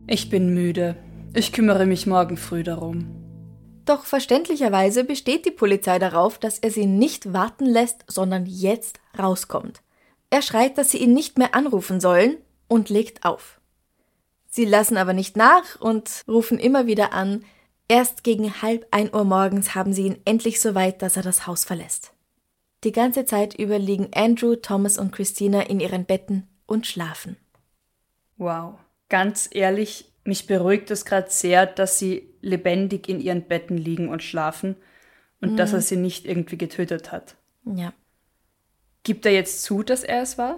ich 0.07 0.29
bin 0.29 0.53
müde. 0.53 0.95
Ich 1.33 1.51
kümmere 1.51 1.85
mich 1.85 2.07
morgen 2.07 2.37
früh 2.37 2.63
darum. 2.63 3.07
Doch 3.85 4.05
verständlicherweise 4.05 5.03
besteht 5.03 5.45
die 5.45 5.51
Polizei 5.51 5.99
darauf, 5.99 6.39
dass 6.39 6.59
er 6.59 6.71
sie 6.71 6.85
nicht 6.85 7.33
warten 7.33 7.65
lässt, 7.65 8.03
sondern 8.07 8.45
jetzt 8.45 8.99
rauskommt. 9.17 9.81
Er 10.29 10.41
schreit, 10.41 10.77
dass 10.77 10.91
sie 10.91 10.97
ihn 10.97 11.13
nicht 11.13 11.37
mehr 11.37 11.53
anrufen 11.53 11.99
sollen 11.99 12.37
und 12.67 12.89
legt 12.89 13.25
auf. 13.25 13.59
Sie 14.47 14.65
lassen 14.65 14.97
aber 14.97 15.13
nicht 15.13 15.37
nach 15.37 15.79
und 15.79 16.23
rufen 16.27 16.57
immer 16.59 16.87
wieder 16.87 17.13
an. 17.13 17.43
Erst 17.87 18.23
gegen 18.23 18.61
halb 18.61 18.87
ein 18.91 19.13
Uhr 19.13 19.23
morgens 19.23 19.75
haben 19.75 19.93
sie 19.93 20.07
ihn 20.07 20.17
endlich 20.25 20.61
so 20.61 20.73
weit, 20.73 21.01
dass 21.01 21.17
er 21.17 21.23
das 21.23 21.45
Haus 21.45 21.65
verlässt. 21.65 22.13
Die 22.83 22.91
ganze 22.91 23.25
Zeit 23.25 23.53
über 23.53 23.77
liegen 23.77 24.09
Andrew, 24.13 24.55
Thomas 24.55 24.97
und 24.97 25.11
Christina 25.11 25.61
in 25.61 25.79
ihren 25.79 26.05
Betten 26.05 26.47
und 26.65 26.87
schlafen. 26.87 27.37
Wow. 28.37 28.75
Ganz 29.09 29.49
ehrlich, 29.51 30.11
mich 30.23 30.47
beruhigt 30.47 30.89
es 30.91 31.05
gerade 31.05 31.29
sehr, 31.29 31.65
dass 31.65 31.99
sie 31.99 32.29
lebendig 32.41 33.07
in 33.07 33.19
ihren 33.19 33.43
Betten 33.43 33.77
liegen 33.77 34.09
und 34.09 34.23
schlafen 34.23 34.75
und 35.41 35.53
mhm. 35.53 35.57
dass 35.57 35.73
er 35.73 35.81
sie 35.81 35.97
nicht 35.97 36.25
irgendwie 36.25 36.57
getötet 36.57 37.11
hat. 37.11 37.35
Ja. 37.65 37.93
Gibt 39.03 39.25
er 39.25 39.31
jetzt 39.31 39.63
zu, 39.63 39.83
dass 39.83 40.03
er 40.03 40.21
es 40.21 40.37
war? 40.37 40.57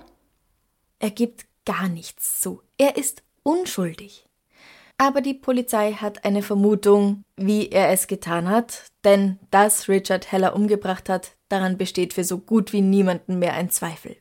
Er 1.00 1.12
gibt 1.12 1.46
gar 1.66 1.90
nichts 1.90 2.40
zu. 2.40 2.62
Er 2.78 2.98
ist 2.98 3.24
unschuldig. 3.44 4.28
Aber 4.98 5.22
die 5.22 5.36
Polizei 5.36 5.94
hat 5.94 6.26
eine 6.26 6.42
Vermutung, 6.42 7.24
wie 7.36 7.70
er 7.70 7.90
es 7.90 8.08
getan 8.08 8.50
hat, 8.50 8.86
denn 9.04 9.38
dass 9.52 9.88
Richard 9.90 10.32
Heller 10.32 10.56
umgebracht 10.56 11.08
hat, 11.08 11.34
daran 11.50 11.78
besteht 11.78 12.14
für 12.14 12.24
so 12.24 12.40
gut 12.40 12.74
wie 12.74 12.82
niemanden 12.82 13.38
mehr 13.38 13.54
ein 13.54 13.70
Zweifel. 13.70 14.18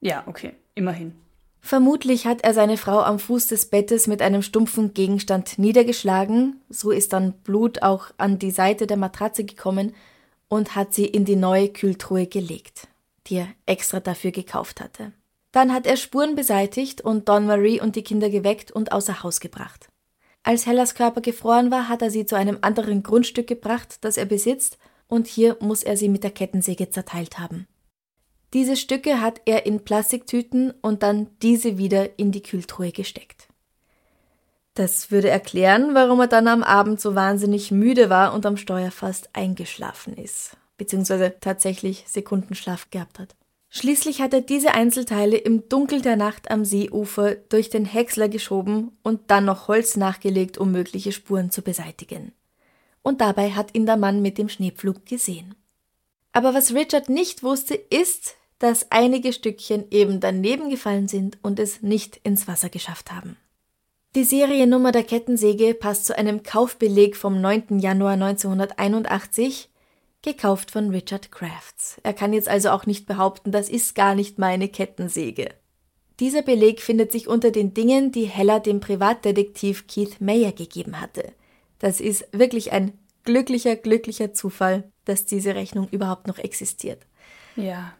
Ja, 0.00 0.24
okay, 0.26 0.52
immerhin. 0.74 1.14
Vermutlich 1.60 2.26
hat 2.26 2.42
er 2.42 2.54
seine 2.54 2.76
Frau 2.76 3.00
am 3.00 3.18
Fuß 3.18 3.48
des 3.48 3.66
Bettes 3.66 4.06
mit 4.06 4.22
einem 4.22 4.42
stumpfen 4.42 4.94
Gegenstand 4.94 5.58
niedergeschlagen, 5.58 6.60
so 6.68 6.90
ist 6.90 7.12
dann 7.12 7.32
Blut 7.44 7.82
auch 7.82 8.06
an 8.16 8.38
die 8.38 8.50
Seite 8.50 8.86
der 8.86 8.96
Matratze 8.96 9.44
gekommen 9.44 9.94
und 10.48 10.76
hat 10.76 10.94
sie 10.94 11.04
in 11.04 11.24
die 11.24 11.36
neue 11.36 11.68
Kühltruhe 11.68 12.26
gelegt, 12.26 12.88
die 13.26 13.36
er 13.36 13.48
extra 13.66 14.00
dafür 14.00 14.30
gekauft 14.30 14.80
hatte. 14.80 15.12
Dann 15.52 15.72
hat 15.72 15.86
er 15.86 15.96
Spuren 15.96 16.36
beseitigt 16.36 17.00
und 17.00 17.28
Don 17.28 17.46
Marie 17.46 17.80
und 17.80 17.96
die 17.96 18.02
Kinder 18.02 18.30
geweckt 18.30 18.70
und 18.70 18.92
außer 18.92 19.22
Haus 19.22 19.40
gebracht. 19.40 19.88
Als 20.42 20.66
Hellas 20.66 20.94
Körper 20.94 21.20
gefroren 21.20 21.70
war, 21.70 21.88
hat 21.88 22.00
er 22.00 22.10
sie 22.10 22.24
zu 22.24 22.36
einem 22.36 22.58
anderen 22.60 23.02
Grundstück 23.02 23.46
gebracht, 23.46 23.98
das 24.02 24.16
er 24.16 24.26
besitzt, 24.26 24.78
und 25.08 25.26
hier 25.26 25.56
muss 25.60 25.82
er 25.82 25.96
sie 25.96 26.08
mit 26.08 26.22
der 26.22 26.30
Kettensäge 26.30 26.90
zerteilt 26.90 27.38
haben. 27.38 27.66
Diese 28.54 28.76
Stücke 28.76 29.20
hat 29.20 29.42
er 29.44 29.66
in 29.66 29.84
Plastiktüten 29.84 30.72
und 30.80 31.02
dann 31.02 31.28
diese 31.42 31.76
wieder 31.76 32.18
in 32.18 32.32
die 32.32 32.42
Kühltruhe 32.42 32.92
gesteckt. 32.92 33.48
Das 34.74 35.10
würde 35.10 35.28
erklären, 35.28 35.94
warum 35.94 36.20
er 36.20 36.28
dann 36.28 36.48
am 36.48 36.62
Abend 36.62 37.00
so 37.00 37.14
wahnsinnig 37.14 37.70
müde 37.70 38.10
war 38.10 38.32
und 38.32 38.46
am 38.46 38.56
Steuer 38.56 38.90
fast 38.90 39.28
eingeschlafen 39.34 40.16
ist, 40.16 40.56
beziehungsweise 40.76 41.34
tatsächlich 41.40 42.04
Sekundenschlaf 42.06 42.88
gehabt 42.90 43.18
hat. 43.18 43.34
Schließlich 43.70 44.22
hat 44.22 44.32
er 44.32 44.40
diese 44.40 44.72
Einzelteile 44.72 45.36
im 45.36 45.68
Dunkel 45.68 46.00
der 46.00 46.16
Nacht 46.16 46.50
am 46.50 46.64
Seeufer 46.64 47.34
durch 47.34 47.68
den 47.68 47.84
Häcksler 47.84 48.28
geschoben 48.28 48.96
und 49.02 49.30
dann 49.30 49.44
noch 49.44 49.68
Holz 49.68 49.96
nachgelegt, 49.96 50.56
um 50.56 50.72
mögliche 50.72 51.12
Spuren 51.12 51.50
zu 51.50 51.60
beseitigen. 51.60 52.32
Und 53.02 53.20
dabei 53.20 53.50
hat 53.50 53.74
ihn 53.74 53.84
der 53.84 53.98
Mann 53.98 54.22
mit 54.22 54.38
dem 54.38 54.48
Schneepflug 54.48 55.04
gesehen. 55.04 55.54
Aber 56.32 56.54
was 56.54 56.72
Richard 56.72 57.08
nicht 57.08 57.42
wusste, 57.42 57.74
ist, 57.74 58.36
dass 58.58 58.90
einige 58.90 59.32
Stückchen 59.32 59.86
eben 59.90 60.20
daneben 60.20 60.70
gefallen 60.70 61.08
sind 61.08 61.38
und 61.42 61.58
es 61.58 61.82
nicht 61.82 62.20
ins 62.24 62.48
Wasser 62.48 62.68
geschafft 62.68 63.12
haben. 63.12 63.36
Die 64.14 64.24
Seriennummer 64.24 64.90
der 64.90 65.04
Kettensäge 65.04 65.74
passt 65.74 66.06
zu 66.06 66.16
einem 66.16 66.42
Kaufbeleg 66.42 67.14
vom 67.14 67.40
9. 67.40 67.78
Januar 67.78 68.14
1981, 68.14 69.70
gekauft 70.22 70.70
von 70.70 70.90
Richard 70.90 71.30
Crafts. 71.30 72.00
Er 72.02 72.14
kann 72.14 72.32
jetzt 72.32 72.48
also 72.48 72.70
auch 72.70 72.86
nicht 72.86 73.06
behaupten, 73.06 73.52
das 73.52 73.68
ist 73.68 73.94
gar 73.94 74.14
nicht 74.14 74.38
meine 74.38 74.68
Kettensäge. 74.68 75.50
Dieser 76.20 76.42
Beleg 76.42 76.80
findet 76.80 77.12
sich 77.12 77.28
unter 77.28 77.52
den 77.52 77.74
Dingen, 77.74 78.10
die 78.10 78.24
Heller 78.24 78.58
dem 78.58 78.80
Privatdetektiv 78.80 79.86
Keith 79.86 80.20
Mayer 80.20 80.52
gegeben 80.52 81.00
hatte. 81.00 81.32
Das 81.78 82.00
ist 82.00 82.26
wirklich 82.32 82.72
ein 82.72 82.98
glücklicher, 83.22 83.76
glücklicher 83.76 84.32
Zufall, 84.34 84.90
dass 85.04 85.26
diese 85.26 85.54
Rechnung 85.54 85.86
überhaupt 85.90 86.26
noch 86.26 86.38
existiert. 86.38 87.06
Ja. 87.54 87.92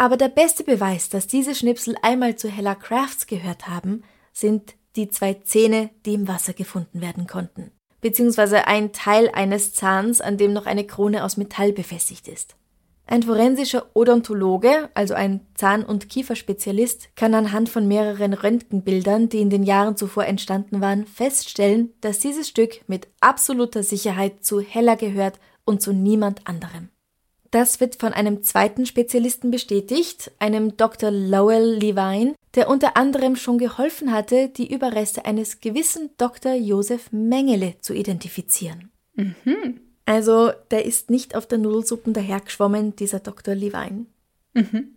Aber 0.00 0.16
der 0.16 0.30
beste 0.30 0.64
Beweis, 0.64 1.10
dass 1.10 1.26
diese 1.26 1.54
Schnipsel 1.54 1.94
einmal 2.00 2.34
zu 2.34 2.48
Hella 2.48 2.74
Crafts 2.74 3.26
gehört 3.26 3.68
haben, 3.68 4.02
sind 4.32 4.74
die 4.96 5.10
zwei 5.10 5.34
Zähne, 5.34 5.90
die 6.06 6.14
im 6.14 6.26
Wasser 6.26 6.54
gefunden 6.54 7.02
werden 7.02 7.26
konnten, 7.26 7.70
beziehungsweise 8.00 8.66
ein 8.66 8.94
Teil 8.94 9.28
eines 9.28 9.74
Zahns, 9.74 10.22
an 10.22 10.38
dem 10.38 10.54
noch 10.54 10.64
eine 10.64 10.86
Krone 10.86 11.22
aus 11.22 11.36
Metall 11.36 11.74
befestigt 11.74 12.28
ist. 12.28 12.56
Ein 13.06 13.24
forensischer 13.24 13.90
Odontologe, 13.92 14.88
also 14.94 15.12
ein 15.12 15.46
Zahn- 15.54 15.84
und 15.84 16.08
Kieferspezialist, 16.08 17.10
kann 17.14 17.34
anhand 17.34 17.68
von 17.68 17.86
mehreren 17.86 18.32
Röntgenbildern, 18.32 19.28
die 19.28 19.42
in 19.42 19.50
den 19.50 19.64
Jahren 19.64 19.98
zuvor 19.98 20.24
entstanden 20.24 20.80
waren, 20.80 21.04
feststellen, 21.04 21.92
dass 22.00 22.20
dieses 22.20 22.48
Stück 22.48 22.88
mit 22.88 23.08
absoluter 23.20 23.82
Sicherheit 23.82 24.46
zu 24.46 24.60
Hella 24.60 24.94
gehört 24.94 25.38
und 25.66 25.82
zu 25.82 25.92
niemand 25.92 26.46
anderem. 26.46 26.88
Das 27.50 27.80
wird 27.80 27.96
von 27.96 28.12
einem 28.12 28.44
zweiten 28.44 28.86
Spezialisten 28.86 29.50
bestätigt, 29.50 30.30
einem 30.38 30.76
Dr. 30.76 31.10
Lowell 31.10 31.74
Levine, 31.74 32.34
der 32.54 32.68
unter 32.68 32.96
anderem 32.96 33.34
schon 33.34 33.58
geholfen 33.58 34.12
hatte, 34.12 34.48
die 34.48 34.72
Überreste 34.72 35.24
eines 35.24 35.60
gewissen 35.60 36.10
Dr. 36.16 36.54
Josef 36.54 37.10
Mengele 37.10 37.74
zu 37.80 37.92
identifizieren. 37.92 38.90
Mhm. 39.14 39.80
Also, 40.06 40.52
der 40.70 40.84
ist 40.84 41.10
nicht 41.10 41.34
auf 41.34 41.46
der 41.46 41.58
Nudelsuppen 41.58 42.12
dahergeschwommen, 42.12 42.94
dieser 42.96 43.20
Dr. 43.20 43.54
Levine. 43.54 44.06
Mhm. 44.54 44.94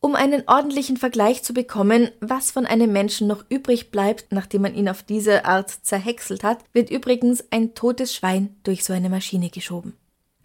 Um 0.00 0.16
einen 0.16 0.42
ordentlichen 0.48 0.96
Vergleich 0.96 1.42
zu 1.42 1.54
bekommen, 1.54 2.10
was 2.20 2.50
von 2.50 2.66
einem 2.66 2.92
Menschen 2.92 3.26
noch 3.26 3.44
übrig 3.48 3.90
bleibt, 3.90 4.32
nachdem 4.32 4.62
man 4.62 4.74
ihn 4.74 4.88
auf 4.88 5.02
diese 5.02 5.46
Art 5.46 5.70
zerhäckselt 5.70 6.44
hat, 6.44 6.58
wird 6.72 6.90
übrigens 6.90 7.44
ein 7.50 7.74
totes 7.74 8.14
Schwein 8.14 8.54
durch 8.64 8.84
so 8.84 8.92
eine 8.92 9.08
Maschine 9.08 9.48
geschoben. 9.50 9.94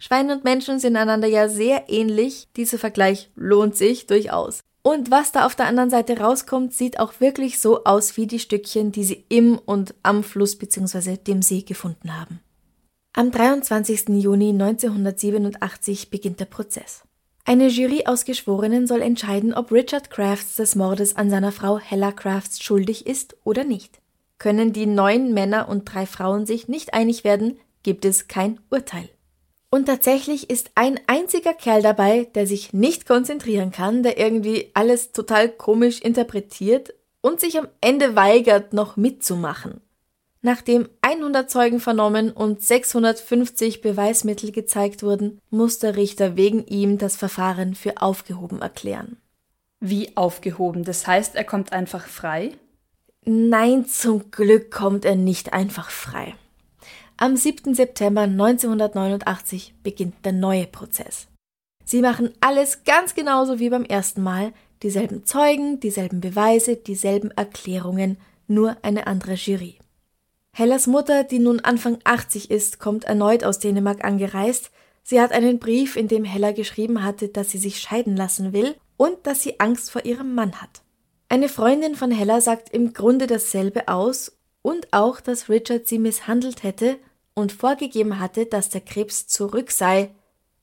Schweine 0.00 0.34
und 0.34 0.44
Menschen 0.44 0.78
sind 0.78 0.96
einander 0.96 1.28
ja 1.28 1.48
sehr 1.48 1.84
ähnlich. 1.88 2.48
Dieser 2.56 2.78
Vergleich 2.78 3.30
lohnt 3.36 3.76
sich 3.76 4.06
durchaus. 4.06 4.60
Und 4.82 5.10
was 5.10 5.30
da 5.30 5.44
auf 5.44 5.54
der 5.54 5.66
anderen 5.66 5.90
Seite 5.90 6.18
rauskommt, 6.18 6.72
sieht 6.72 6.98
auch 6.98 7.20
wirklich 7.20 7.60
so 7.60 7.84
aus 7.84 8.16
wie 8.16 8.26
die 8.26 8.38
Stückchen, 8.38 8.92
die 8.92 9.04
sie 9.04 9.26
im 9.28 9.58
und 9.58 9.94
am 10.02 10.24
Fluss 10.24 10.56
bzw. 10.56 11.18
dem 11.18 11.42
See 11.42 11.60
gefunden 11.60 12.18
haben. 12.18 12.40
Am 13.12 13.30
23. 13.30 14.08
Juni 14.08 14.50
1987 14.50 16.10
beginnt 16.10 16.40
der 16.40 16.46
Prozess. 16.46 17.02
Eine 17.44 17.68
Jury 17.68 18.04
aus 18.06 18.24
Geschworenen 18.24 18.86
soll 18.86 19.02
entscheiden, 19.02 19.52
ob 19.52 19.70
Richard 19.70 20.08
Crafts 20.08 20.54
des 20.56 20.76
Mordes 20.76 21.14
an 21.16 21.28
seiner 21.28 21.52
Frau 21.52 21.78
Hella 21.78 22.12
Crafts 22.12 22.62
schuldig 22.62 23.06
ist 23.06 23.36
oder 23.44 23.64
nicht. 23.64 24.00
Können 24.38 24.72
die 24.72 24.86
neun 24.86 25.34
Männer 25.34 25.68
und 25.68 25.84
drei 25.84 26.06
Frauen 26.06 26.46
sich 26.46 26.68
nicht 26.68 26.94
einig 26.94 27.24
werden, 27.24 27.58
gibt 27.82 28.06
es 28.06 28.28
kein 28.28 28.60
Urteil. 28.70 29.10
Und 29.70 29.86
tatsächlich 29.86 30.50
ist 30.50 30.72
ein 30.74 30.98
einziger 31.06 31.54
Kerl 31.54 31.80
dabei, 31.80 32.24
der 32.34 32.46
sich 32.46 32.72
nicht 32.72 33.06
konzentrieren 33.06 33.70
kann, 33.70 34.02
der 34.02 34.18
irgendwie 34.18 34.70
alles 34.74 35.12
total 35.12 35.48
komisch 35.48 36.00
interpretiert 36.00 36.92
und 37.20 37.40
sich 37.40 37.56
am 37.56 37.68
Ende 37.80 38.16
weigert, 38.16 38.72
noch 38.72 38.96
mitzumachen. 38.96 39.80
Nachdem 40.42 40.88
100 41.02 41.50
Zeugen 41.50 41.80
vernommen 41.80 42.32
und 42.32 42.62
650 42.62 43.82
Beweismittel 43.82 44.52
gezeigt 44.52 45.02
wurden, 45.02 45.38
muss 45.50 45.78
der 45.78 45.96
Richter 45.96 46.36
wegen 46.36 46.66
ihm 46.66 46.98
das 46.98 47.16
Verfahren 47.16 47.74
für 47.74 48.00
aufgehoben 48.00 48.62
erklären. 48.62 49.18
Wie 49.80 50.16
aufgehoben? 50.16 50.82
Das 50.82 51.06
heißt, 51.06 51.36
er 51.36 51.44
kommt 51.44 51.72
einfach 51.72 52.06
frei? 52.06 52.52
Nein, 53.24 53.86
zum 53.86 54.30
Glück 54.30 54.70
kommt 54.70 55.04
er 55.04 55.14
nicht 55.14 55.52
einfach 55.52 55.90
frei. 55.90 56.34
Am 57.22 57.36
7. 57.36 57.74
September 57.74 58.22
1989 58.22 59.74
beginnt 59.82 60.14
der 60.24 60.32
neue 60.32 60.66
Prozess. 60.66 61.26
Sie 61.84 62.00
machen 62.00 62.30
alles 62.40 62.84
ganz 62.84 63.14
genauso 63.14 63.58
wie 63.58 63.68
beim 63.68 63.84
ersten 63.84 64.22
Mal, 64.22 64.54
dieselben 64.82 65.26
Zeugen, 65.26 65.80
dieselben 65.80 66.22
Beweise, 66.22 66.76
dieselben 66.76 67.30
Erklärungen, 67.32 68.16
nur 68.46 68.78
eine 68.80 69.06
andere 69.06 69.34
Jury. 69.34 69.76
Hellas 70.56 70.86
Mutter, 70.86 71.22
die 71.22 71.40
nun 71.40 71.60
Anfang 71.60 71.98
80 72.04 72.50
ist, 72.50 72.78
kommt 72.78 73.04
erneut 73.04 73.44
aus 73.44 73.58
Dänemark 73.58 74.02
angereist. 74.02 74.70
Sie 75.02 75.20
hat 75.20 75.32
einen 75.32 75.58
Brief, 75.58 75.96
in 75.96 76.08
dem 76.08 76.24
Hella 76.24 76.52
geschrieben 76.52 77.04
hatte, 77.04 77.28
dass 77.28 77.50
sie 77.50 77.58
sich 77.58 77.82
scheiden 77.82 78.16
lassen 78.16 78.54
will 78.54 78.76
und 78.96 79.26
dass 79.26 79.42
sie 79.42 79.60
Angst 79.60 79.90
vor 79.90 80.06
ihrem 80.06 80.34
Mann 80.34 80.62
hat. 80.62 80.80
Eine 81.28 81.50
Freundin 81.50 81.96
von 81.96 82.12
Hella 82.12 82.40
sagt 82.40 82.70
im 82.70 82.94
Grunde 82.94 83.26
dasselbe 83.26 83.88
aus 83.88 84.38
und 84.62 84.90
auch, 84.94 85.20
dass 85.20 85.50
Richard 85.50 85.86
sie 85.86 85.98
misshandelt 85.98 86.62
hätte 86.62 86.96
und 87.34 87.52
vorgegeben 87.52 88.18
hatte, 88.18 88.46
dass 88.46 88.68
der 88.68 88.80
Krebs 88.80 89.26
zurück 89.26 89.70
sei, 89.70 90.10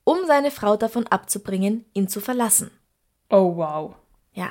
um 0.04 0.18
seine 0.26 0.52
Frau 0.52 0.78
davon 0.78 1.08
abzubringen, 1.08 1.86
ihn 1.94 2.08
zu 2.08 2.22
verlassen. 2.22 2.72
Oh 3.30 3.58
wow. 3.58 3.96
Ja, 4.34 4.50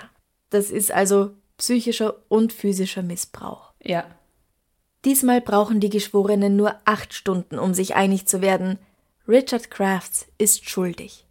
das 0.50 0.70
ist 0.70 0.92
also 0.92 1.30
psychischer 1.56 2.16
und 2.28 2.52
physischer 2.52 3.02
Missbrauch. 3.02 3.72
Ja. 3.82 4.04
Diesmal 5.04 5.40
brauchen 5.40 5.80
die 5.80 5.90
Geschworenen 5.90 6.56
nur 6.56 6.74
acht 6.84 7.14
Stunden, 7.14 7.58
um 7.58 7.74
sich 7.74 7.94
einig 7.94 8.26
zu 8.26 8.42
werden. 8.42 8.78
Richard 9.28 9.70
Crafts 9.70 10.26
ist 10.36 10.68
schuldig. 10.68 11.24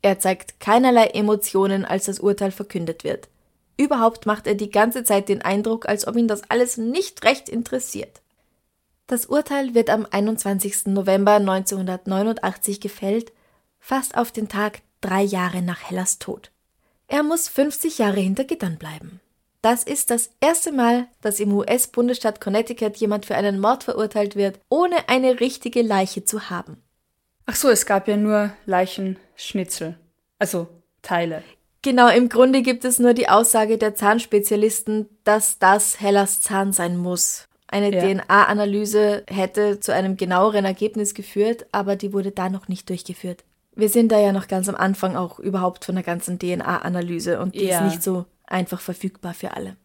Er 0.00 0.18
zeigt 0.18 0.58
keinerlei 0.58 1.08
Emotionen, 1.08 1.84
als 1.84 2.06
das 2.06 2.18
Urteil 2.18 2.50
verkündet 2.50 3.04
wird. 3.04 3.28
Überhaupt 3.76 4.26
macht 4.26 4.46
er 4.46 4.54
die 4.54 4.70
ganze 4.70 5.04
Zeit 5.04 5.28
den 5.28 5.42
Eindruck, 5.42 5.86
als 5.86 6.06
ob 6.06 6.16
ihn 6.16 6.28
das 6.28 6.42
alles 6.50 6.76
nicht 6.76 7.22
recht 7.24 7.48
interessiert. 7.48 8.21
Das 9.12 9.26
Urteil 9.26 9.74
wird 9.74 9.90
am 9.90 10.06
21. 10.10 10.86
November 10.86 11.32
1989 11.32 12.80
gefällt, 12.80 13.30
fast 13.78 14.16
auf 14.16 14.32
den 14.32 14.48
Tag 14.48 14.80
drei 15.02 15.20
Jahre 15.20 15.60
nach 15.60 15.82
Hellas 15.82 16.18
Tod. 16.18 16.50
Er 17.08 17.22
muss 17.22 17.46
50 17.46 17.98
Jahre 17.98 18.20
hinter 18.20 18.44
Gittern 18.44 18.78
bleiben. 18.78 19.20
Das 19.60 19.84
ist 19.84 20.08
das 20.08 20.30
erste 20.40 20.72
Mal, 20.72 21.08
dass 21.20 21.40
im 21.40 21.52
US-Bundesstaat 21.52 22.40
Connecticut 22.40 22.96
jemand 22.96 23.26
für 23.26 23.34
einen 23.34 23.60
Mord 23.60 23.84
verurteilt 23.84 24.34
wird, 24.34 24.58
ohne 24.70 25.10
eine 25.10 25.40
richtige 25.40 25.82
Leiche 25.82 26.24
zu 26.24 26.48
haben. 26.48 26.82
Ach 27.44 27.56
so, 27.56 27.68
es 27.68 27.84
gab 27.84 28.08
ja 28.08 28.16
nur 28.16 28.54
Leichenschnitzel. 28.64 29.98
Also 30.38 30.68
Teile. 31.02 31.42
Genau, 31.82 32.08
im 32.08 32.30
Grunde 32.30 32.62
gibt 32.62 32.86
es 32.86 32.98
nur 32.98 33.12
die 33.12 33.28
Aussage 33.28 33.76
der 33.76 33.94
Zahnspezialisten, 33.94 35.10
dass 35.24 35.58
das 35.58 36.00
Hellas 36.00 36.40
Zahn 36.40 36.72
sein 36.72 36.96
muss. 36.96 37.46
Eine 37.72 37.90
Ja. 37.90 38.02
DNA-Analyse 38.02 39.24
hätte 39.28 39.80
zu 39.80 39.94
einem 39.94 40.16
genaueren 40.18 40.64
Ergebnis 40.66 41.14
geführt, 41.14 41.66
aber 41.72 41.96
die 41.96 42.12
wurde 42.12 42.30
da 42.30 42.50
noch 42.50 42.68
nicht 42.68 42.88
durchgeführt. 42.90 43.44
Wir 43.74 43.88
sind 43.88 44.12
da 44.12 44.20
ja 44.20 44.32
noch 44.32 44.46
ganz 44.46 44.68
am 44.68 44.74
Anfang 44.74 45.16
auch 45.16 45.38
überhaupt 45.38 45.86
von 45.86 45.94
der 45.94 46.04
ganzen 46.04 46.38
DNA-Analyse 46.38 47.40
und 47.40 47.54
die 47.54 47.64
Ja. 47.64 47.78
ist 47.78 47.84
nicht 47.90 48.02
so 48.02 48.26
einfach 48.46 48.80
verfügbar 48.80 49.32
für 49.32 49.56
alle. 49.56 49.76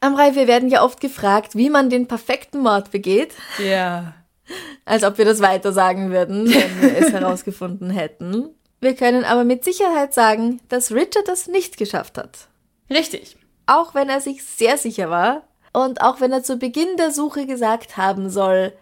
Amrei, 0.00 0.34
wir 0.36 0.46
werden 0.46 0.68
ja 0.70 0.84
oft 0.84 1.00
gefragt, 1.00 1.56
wie 1.56 1.68
man 1.70 1.90
den 1.90 2.06
perfekten 2.06 2.60
Mord 2.60 2.92
begeht, 2.92 3.34
Ja. 3.58 4.14
als 4.84 5.02
ob 5.04 5.18
wir 5.18 5.24
das 5.24 5.40
weiter 5.40 5.72
sagen 5.72 6.10
würden, 6.10 6.46
wenn 6.48 6.80
wir 6.82 6.96
es 6.98 7.12
herausgefunden 7.12 7.90
hätten. 7.90 8.48
Wir 8.80 8.94
können 8.94 9.24
aber 9.24 9.42
mit 9.44 9.64
Sicherheit 9.64 10.14
sagen, 10.14 10.60
dass 10.68 10.92
Richard 10.92 11.26
das 11.28 11.48
nicht 11.48 11.76
geschafft 11.76 12.16
hat. 12.16 12.48
Richtig. 12.88 13.36
Auch 13.66 13.94
wenn 13.94 14.08
er 14.08 14.20
sich 14.20 14.42
sehr 14.44 14.78
sicher 14.78 15.10
war 15.10 15.42
und 15.72 16.00
auch 16.00 16.20
wenn 16.20 16.32
er 16.32 16.42
zu 16.42 16.56
Beginn 16.56 16.96
der 16.96 17.10
Suche 17.10 17.46
gesagt 17.46 17.96
haben 17.96 18.30
soll, 18.30 18.72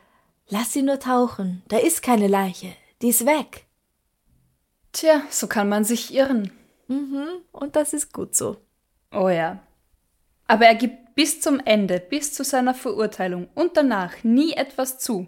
lass 0.48 0.72
sie 0.72 0.82
nur 0.82 0.98
tauchen, 0.98 1.62
da 1.68 1.78
ist 1.78 2.02
keine 2.02 2.28
Leiche, 2.28 2.74
die 3.02 3.08
ist 3.08 3.26
weg. 3.26 3.66
Tja, 4.92 5.22
so 5.30 5.46
kann 5.46 5.68
man 5.68 5.84
sich 5.84 6.14
irren. 6.14 6.50
Und 7.52 7.76
das 7.76 7.92
ist 7.92 8.12
gut 8.12 8.34
so. 8.34 8.56
Oh 9.12 9.28
ja. 9.28 9.60
Aber 10.46 10.66
er 10.66 10.74
gibt 10.74 11.14
bis 11.14 11.40
zum 11.40 11.60
Ende, 11.64 12.00
bis 12.00 12.32
zu 12.32 12.44
seiner 12.44 12.74
Verurteilung 12.74 13.48
und 13.54 13.76
danach 13.76 14.24
nie 14.24 14.52
etwas 14.52 14.98
zu. 14.98 15.26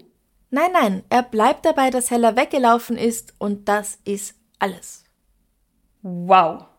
Nein, 0.51 0.73
nein, 0.73 1.05
er 1.11 1.23
bleibt 1.23 1.65
dabei, 1.65 1.91
dass 1.91 2.11
Hella 2.11 2.37
weggelaufen 2.37 2.97
ist 2.97 3.35
und 3.39 3.69
das 3.69 3.99
ist 4.05 4.35
alles. 4.59 5.05
Wow. 6.03 6.70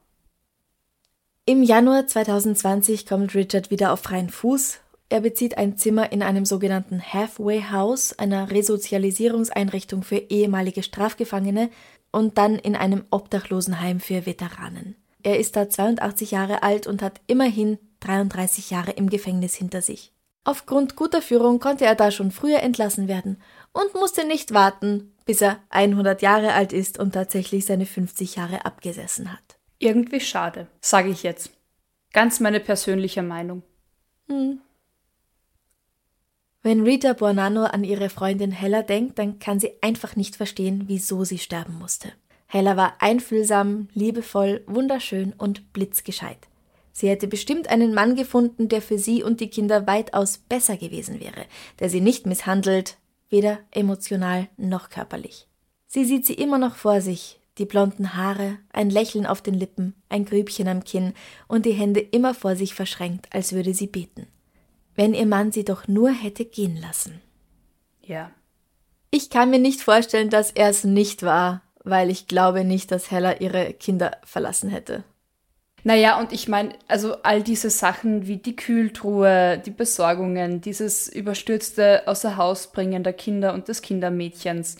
Im 1.51 1.63
Januar 1.63 2.07
2020 2.07 3.05
kommt 3.05 3.35
Richard 3.35 3.71
wieder 3.71 3.91
auf 3.91 3.99
freien 3.99 4.29
Fuß. 4.29 4.79
Er 5.09 5.19
bezieht 5.19 5.57
ein 5.57 5.77
Zimmer 5.77 6.13
in 6.13 6.23
einem 6.23 6.45
sogenannten 6.45 7.03
Halfway 7.03 7.63
House, 7.73 8.17
einer 8.17 8.49
Resozialisierungseinrichtung 8.49 10.03
für 10.03 10.15
ehemalige 10.15 10.81
Strafgefangene, 10.81 11.69
und 12.13 12.37
dann 12.37 12.55
in 12.55 12.77
einem 12.77 13.03
Obdachlosenheim 13.09 13.99
für 13.99 14.25
Veteranen. 14.25 14.95
Er 15.23 15.39
ist 15.39 15.57
da 15.57 15.69
82 15.69 16.31
Jahre 16.31 16.63
alt 16.63 16.87
und 16.87 17.01
hat 17.01 17.19
immerhin 17.27 17.79
33 17.99 18.69
Jahre 18.69 18.91
im 18.91 19.09
Gefängnis 19.09 19.53
hinter 19.53 19.81
sich. 19.81 20.13
Aufgrund 20.45 20.95
guter 20.95 21.21
Führung 21.21 21.59
konnte 21.59 21.83
er 21.83 21.95
da 21.95 22.11
schon 22.11 22.31
früher 22.31 22.61
entlassen 22.61 23.09
werden 23.09 23.41
und 23.73 23.93
musste 23.93 24.25
nicht 24.25 24.53
warten, 24.53 25.11
bis 25.25 25.41
er 25.41 25.57
100 25.71 26.21
Jahre 26.21 26.53
alt 26.53 26.71
ist 26.71 26.97
und 26.97 27.11
tatsächlich 27.11 27.65
seine 27.65 27.85
50 27.85 28.37
Jahre 28.37 28.63
abgesessen 28.63 29.33
hat. 29.33 29.50
Irgendwie 29.81 30.19
schade, 30.19 30.67
sage 30.79 31.09
ich 31.09 31.23
jetzt. 31.23 31.49
Ganz 32.13 32.39
meine 32.39 32.59
persönliche 32.59 33.23
Meinung. 33.23 33.63
Wenn 36.61 36.83
Rita 36.83 37.13
Buonanno 37.13 37.63
an 37.63 37.83
ihre 37.83 38.09
Freundin 38.09 38.51
Hella 38.51 38.83
denkt, 38.83 39.17
dann 39.17 39.39
kann 39.39 39.59
sie 39.59 39.71
einfach 39.81 40.15
nicht 40.15 40.35
verstehen, 40.35 40.83
wieso 40.85 41.23
sie 41.23 41.39
sterben 41.39 41.79
musste. 41.79 42.13
Hella 42.45 42.77
war 42.77 42.97
einfühlsam, 42.99 43.87
liebevoll, 43.93 44.63
wunderschön 44.67 45.33
und 45.35 45.73
blitzgescheit. 45.73 46.47
Sie 46.91 47.09
hätte 47.09 47.27
bestimmt 47.27 47.67
einen 47.69 47.95
Mann 47.95 48.15
gefunden, 48.15 48.69
der 48.69 48.83
für 48.83 48.99
sie 48.99 49.23
und 49.23 49.39
die 49.39 49.49
Kinder 49.49 49.87
weitaus 49.87 50.37
besser 50.37 50.77
gewesen 50.77 51.19
wäre, 51.19 51.45
der 51.79 51.89
sie 51.89 52.01
nicht 52.01 52.27
misshandelt, 52.27 52.97
weder 53.29 53.57
emotional 53.71 54.47
noch 54.57 54.89
körperlich. 54.89 55.47
Sie 55.87 56.05
sieht 56.05 56.27
sie 56.27 56.35
immer 56.35 56.59
noch 56.59 56.75
vor 56.75 57.01
sich, 57.01 57.40
die 57.57 57.65
blonden 57.65 58.15
Haare, 58.15 58.57
ein 58.71 58.89
Lächeln 58.89 59.25
auf 59.25 59.41
den 59.41 59.53
Lippen, 59.53 59.95
ein 60.09 60.25
Grübchen 60.25 60.67
am 60.67 60.83
Kinn 60.83 61.13
und 61.47 61.65
die 61.65 61.73
Hände 61.73 61.99
immer 61.99 62.33
vor 62.33 62.55
sich 62.55 62.73
verschränkt, 62.73 63.27
als 63.31 63.53
würde 63.53 63.73
sie 63.73 63.87
beten. 63.87 64.27
Wenn 64.95 65.13
ihr 65.13 65.25
Mann 65.25 65.51
sie 65.51 65.65
doch 65.65 65.87
nur 65.87 66.11
hätte 66.11 66.45
gehen 66.45 66.79
lassen. 66.79 67.21
Ja. 68.01 68.31
Ich 69.09 69.29
kann 69.29 69.49
mir 69.49 69.59
nicht 69.59 69.81
vorstellen, 69.81 70.29
dass 70.29 70.51
er 70.51 70.69
es 70.69 70.83
nicht 70.83 71.23
war, 71.23 71.61
weil 71.83 72.09
ich 72.09 72.27
glaube 72.27 72.63
nicht, 72.63 72.91
dass 72.91 73.11
Hella 73.11 73.39
ihre 73.39 73.73
Kinder 73.73 74.17
verlassen 74.23 74.69
hätte. 74.69 75.03
Naja, 75.83 76.19
und 76.19 76.31
ich 76.31 76.47
meine, 76.47 76.73
also 76.87 77.15
all 77.23 77.41
diese 77.41 77.71
Sachen 77.71 78.27
wie 78.27 78.37
die 78.37 78.55
Kühltruhe, 78.55 79.61
die 79.65 79.71
Besorgungen, 79.71 80.61
dieses 80.61 81.07
überstürzte 81.09 82.07
Außerhausbringen 82.07 83.03
der 83.03 83.13
Kinder 83.13 83.53
und 83.53 83.67
des 83.67 83.81
Kindermädchens. 83.81 84.77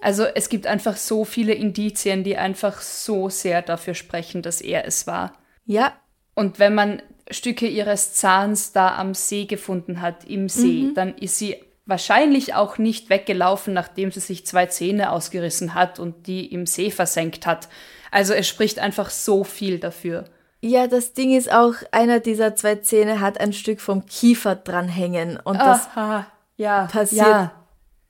Also 0.00 0.24
es 0.24 0.48
gibt 0.48 0.66
einfach 0.66 0.96
so 0.96 1.24
viele 1.24 1.54
Indizien, 1.54 2.24
die 2.24 2.36
einfach 2.36 2.80
so 2.80 3.28
sehr 3.28 3.62
dafür 3.62 3.94
sprechen, 3.94 4.42
dass 4.42 4.60
er 4.60 4.86
es 4.86 5.06
war. 5.06 5.32
Ja, 5.64 5.92
Und 6.34 6.58
wenn 6.58 6.74
man 6.74 7.02
Stücke 7.30 7.66
ihres 7.66 8.14
Zahns 8.14 8.72
da 8.72 8.96
am 8.96 9.14
See 9.14 9.46
gefunden 9.46 10.00
hat, 10.00 10.24
im 10.24 10.48
See, 10.48 10.92
dann 10.94 11.16
ist 11.16 11.38
sie 11.38 11.56
wahrscheinlich 11.86 12.54
auch 12.54 12.78
nicht 12.78 13.10
weggelaufen, 13.10 13.72
nachdem 13.72 14.10
sie 14.10 14.20
sich 14.20 14.46
zwei 14.46 14.66
Zähne 14.66 15.10
ausgerissen 15.12 15.74
hat 15.74 15.98
und 15.98 16.26
die 16.26 16.46
im 16.46 16.66
See 16.66 16.90
versenkt 16.90 17.46
hat. 17.46 17.68
Also 18.10 18.34
es 18.34 18.46
spricht 18.46 18.78
einfach 18.78 19.10
so 19.10 19.44
viel 19.44 19.78
dafür. 19.78 20.24
ja, 20.60 20.86
das 20.86 21.14
Ding 21.14 21.36
ist 21.36 21.52
auch, 21.52 21.74
einer 21.92 22.20
dieser 22.20 22.54
zwei 22.56 22.76
Zähne 22.76 23.20
hat 23.20 23.40
ein 23.40 23.52
Stück 23.52 23.80
vom 23.80 24.06
Kiefer 24.06 24.56
dranhängen 24.56 25.38
und 25.42 25.58
das 25.58 25.88
Aha, 25.94 26.26
ja, 26.56 26.86
passiert 26.86 27.26
ja, 27.26 27.52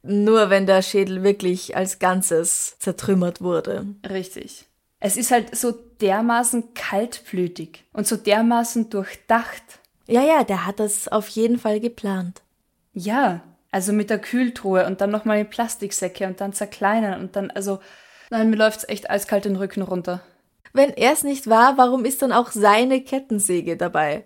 nur, 0.06 0.50
wenn 0.50 0.66
der 0.66 0.82
Schädel 0.82 1.22
wirklich 1.22 1.76
als 1.76 1.98
Ganzes 1.98 2.76
zertrümmert 2.78 3.40
wurde. 3.40 3.86
richtig. 4.08 4.66
Es 4.98 5.16
ist 5.16 5.30
halt 5.30 5.54
so 5.54 5.72
dermaßen 6.00 6.74
kaltblütig 6.74 7.84
und 7.92 8.06
so 8.06 8.16
dermaßen 8.16 8.88
durchdacht. 8.88 9.62
Ja, 10.06 10.22
ja, 10.22 10.42
der 10.42 10.66
hat 10.66 10.80
das 10.80 11.08
auf 11.08 11.28
jeden 11.28 11.58
Fall 11.58 11.80
geplant. 11.80 12.42
Ja, 12.94 13.42
also 13.70 13.92
mit 13.92 14.08
der 14.08 14.18
Kühltruhe 14.18 14.86
und 14.86 15.00
dann 15.00 15.10
nochmal 15.10 15.38
in 15.38 15.50
Plastiksäcke 15.50 16.26
und 16.26 16.40
dann 16.40 16.54
zerkleinern 16.54 17.20
und 17.20 17.36
dann, 17.36 17.50
also, 17.50 17.80
nein, 18.30 18.48
mir 18.48 18.56
läuft's 18.56 18.88
echt 18.88 19.10
eiskalt 19.10 19.44
den 19.44 19.56
Rücken 19.56 19.82
runter. 19.82 20.22
Wenn 20.72 20.90
er 20.90 21.12
es 21.12 21.24
nicht 21.24 21.48
war, 21.48 21.76
warum 21.76 22.04
ist 22.04 22.22
dann 22.22 22.32
auch 22.32 22.50
seine 22.50 23.02
Kettensäge 23.02 23.76
dabei? 23.76 24.24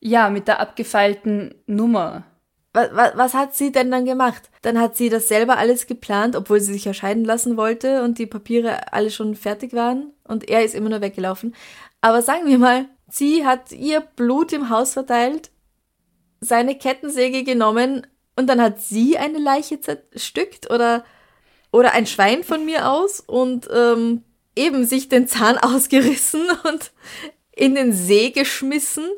Ja, 0.00 0.28
mit 0.30 0.48
der 0.48 0.60
abgefeilten 0.60 1.54
Nummer. 1.66 2.24
Was, 2.74 2.90
was, 2.92 3.16
was 3.16 3.34
hat 3.34 3.54
sie 3.54 3.72
denn 3.72 3.90
dann 3.90 4.04
gemacht? 4.04 4.50
Dann 4.62 4.78
hat 4.78 4.96
sie 4.96 5.08
das 5.08 5.28
selber 5.28 5.56
alles 5.56 5.86
geplant, 5.86 6.36
obwohl 6.36 6.60
sie 6.60 6.72
sich 6.72 6.84
ja 6.84 6.92
scheiden 6.92 7.24
lassen 7.24 7.56
wollte 7.56 8.02
und 8.02 8.18
die 8.18 8.26
Papiere 8.26 8.92
alle 8.92 9.10
schon 9.10 9.36
fertig 9.36 9.72
waren 9.72 10.12
und 10.24 10.50
er 10.50 10.64
ist 10.64 10.74
immer 10.74 10.90
nur 10.90 11.00
weggelaufen. 11.00 11.54
Aber 12.00 12.20
sagen 12.20 12.46
wir 12.46 12.58
mal, 12.58 12.86
sie 13.08 13.46
hat 13.46 13.72
ihr 13.72 14.00
Blut 14.00 14.52
im 14.52 14.68
Haus 14.68 14.92
verteilt, 14.92 15.50
seine 16.40 16.76
Kettensäge 16.76 17.44
genommen 17.44 18.06
und 18.36 18.48
dann 18.48 18.60
hat 18.60 18.80
sie 18.80 19.16
eine 19.18 19.38
Leiche 19.38 19.80
zerstückt 19.80 20.70
oder, 20.70 21.04
oder 21.70 21.92
ein 21.92 22.06
Schwein 22.06 22.42
von 22.42 22.64
mir 22.64 22.90
aus 22.90 23.20
und 23.20 23.68
ähm, 23.72 24.24
eben 24.56 24.84
sich 24.84 25.08
den 25.08 25.28
Zahn 25.28 25.58
ausgerissen 25.62 26.44
und 26.64 26.92
in 27.52 27.74
den 27.74 27.92
See 27.92 28.30
geschmissen. 28.30 29.08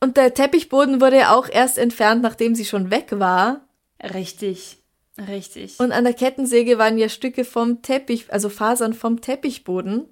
Und 0.00 0.16
der 0.16 0.34
Teppichboden 0.34 1.00
wurde 1.00 1.18
ja 1.18 1.34
auch 1.34 1.48
erst 1.48 1.78
entfernt, 1.78 2.22
nachdem 2.22 2.54
sie 2.54 2.64
schon 2.64 2.90
weg 2.90 3.08
war. 3.12 3.66
Richtig, 4.02 4.78
richtig. 5.18 5.80
Und 5.80 5.92
an 5.92 6.04
der 6.04 6.12
Kettensäge 6.14 6.76
waren 6.78 6.98
ja 6.98 7.08
Stücke 7.08 7.44
vom 7.44 7.80
Teppich, 7.82 8.32
also 8.32 8.48
Fasern 8.50 8.92
vom 8.92 9.20
Teppichboden. 9.20 10.08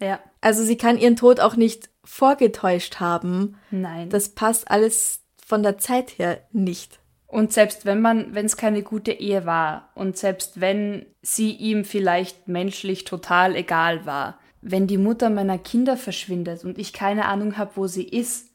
ja, 0.00 0.20
Also 0.40 0.62
sie 0.64 0.76
kann 0.78 0.96
ihren 0.98 1.16
Tod 1.16 1.40
auch 1.40 1.56
nicht 1.56 1.90
vorgetäuscht 2.04 3.00
haben. 3.00 3.58
nein. 3.70 4.08
Das 4.08 4.30
passt 4.30 4.70
alles 4.70 5.20
von 5.44 5.62
der 5.62 5.78
Zeit 5.78 6.18
her 6.18 6.40
nicht. 6.52 6.98
Und 7.26 7.52
selbst 7.52 7.84
wenn 7.84 8.00
man, 8.00 8.34
wenn 8.34 8.46
es 8.46 8.56
keine 8.56 8.82
gute 8.82 9.12
Ehe 9.12 9.44
war 9.44 9.90
und 9.94 10.16
selbst 10.16 10.60
wenn 10.60 11.06
sie 11.22 11.50
ihm 11.52 11.84
vielleicht 11.84 12.48
menschlich 12.48 13.04
total 13.04 13.56
egal 13.56 14.06
war, 14.06 14.38
wenn 14.62 14.86
die 14.86 14.96
Mutter 14.98 15.28
meiner 15.28 15.58
Kinder 15.58 15.96
verschwindet 15.96 16.64
und 16.64 16.78
ich 16.78 16.92
keine 16.92 17.26
Ahnung 17.26 17.58
habe, 17.58 17.72
wo 17.74 17.86
sie 17.88 18.04
ist, 18.08 18.50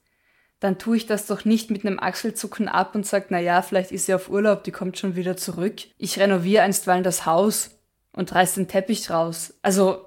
dann 0.62 0.78
tue 0.78 0.96
ich 0.96 1.06
das 1.08 1.26
doch 1.28 1.44
nicht 1.44 1.70
mit 1.72 1.86
einem 1.86 2.00
Achselzucken 2.00 2.70
ab 2.70 2.96
und 2.96 3.06
sage, 3.06 3.26
na 3.30 3.40
ja, 3.40 3.62
vielleicht 3.62 3.92
ist 3.92 4.06
sie 4.06 4.14
auf 4.14 4.30
Urlaub, 4.30 4.64
die 4.64 4.72
kommt 4.72 4.98
schon 4.98 5.16
wieder 5.18 5.36
zurück. 5.36 5.82
Ich 5.98 6.18
renoviere 6.20 6.64
einstweilen 6.64 7.04
das 7.04 7.26
Haus. 7.26 7.72
und 8.16 8.34
reißt 8.34 8.58
den 8.58 8.68
Teppich 8.70 9.10
raus. 9.10 9.54
Also, 9.62 10.06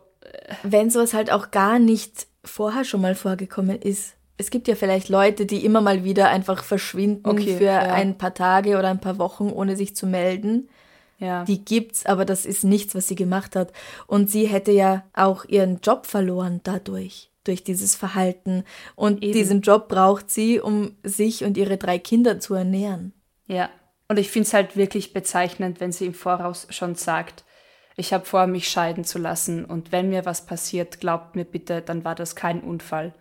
Wenn 0.63 0.91
sowas 0.91 1.13
halt 1.15 1.31
auch 1.31 1.51
gar 1.51 1.79
nicht 1.79 2.27
vorher 2.45 2.85
schon 2.85 3.01
mal 3.03 3.15
vorgekommen 3.15 3.81
ist. 3.83 4.15
Es 4.37 4.51
gibt 4.51 4.67
ja 4.69 4.75
vielleicht 4.75 5.09
Leute, 5.09 5.47
die 5.47 5.65
immer 5.65 5.81
mal 5.81 6.03
wieder 6.05 6.29
einfach 6.29 6.65
verschwinden 6.65 7.29
Okay, 7.29 7.57
für 7.57 7.65
ja. 7.65 7.79
ein 7.81 8.19
paar 8.19 8.35
Tage 8.35 8.79
oder 8.79 8.89
ein 8.89 9.01
paar 9.01 9.19
Wochen, 9.19 9.49
ohne 9.51 9.77
sich 9.77 9.95
zu 9.97 10.07
melden. 10.07 10.69
ja. 11.19 11.45
Die 11.45 11.65
gibt's, 11.65 12.05
aber 12.05 12.25
das 12.25 12.45
ist 12.45 12.65
nichts, 12.65 12.95
was 12.95 13.09
sie 13.09 13.15
gemacht 13.15 13.55
hat. 13.57 13.73
Und 14.07 14.31
sie 14.31 14.47
hätte 14.47 14.73
ja 14.73 15.05
auch 15.15 15.45
ihren 15.47 15.81
Job 15.81 16.07
verloren 16.07 16.61
dadurch, 16.65 17.31
durch 17.45 17.65
dieses 17.65 17.95
Verhalten. 17.95 18.65
Und 18.97 19.23
Eben. 19.23 19.33
diesen 19.33 19.61
Job 19.61 19.89
braucht 19.89 20.31
sie, 20.31 20.61
um 20.61 20.97
sich 21.03 21.45
und 21.45 21.57
ihre 21.57 21.77
drei 21.77 21.99
Kinder 21.99 22.41
zu 22.41 22.55
ernähren. 22.55 23.13
Ja, 23.47 23.71
und 24.09 24.19
ich 24.19 24.31
finde 24.31 24.47
es 24.47 24.55
halt 24.55 24.77
wirklich 24.77 25.13
bezeichnend, 25.13 25.81
wenn 25.81 25.93
sie 25.93 26.07
im 26.07 26.15
Voraus 26.15 26.67
schon 26.71 26.95
sagt, 26.95 27.45
ich 27.97 28.13
habe 28.13 28.25
vor, 28.25 28.47
mich 28.47 28.69
scheiden 28.69 29.05
zu 29.05 29.19
lassen 29.19 29.65
und 29.65 29.93
wenn 29.93 30.11
mir 30.11 30.25
was 30.27 30.47
passiert, 30.47 31.01
glaubt 31.01 31.37
mir 31.37 31.45
bitte, 31.45 31.81
dann 31.81 32.05
war 32.05 32.15
das 32.15 32.35
kein 32.35 32.61
Unfall. 32.61 33.15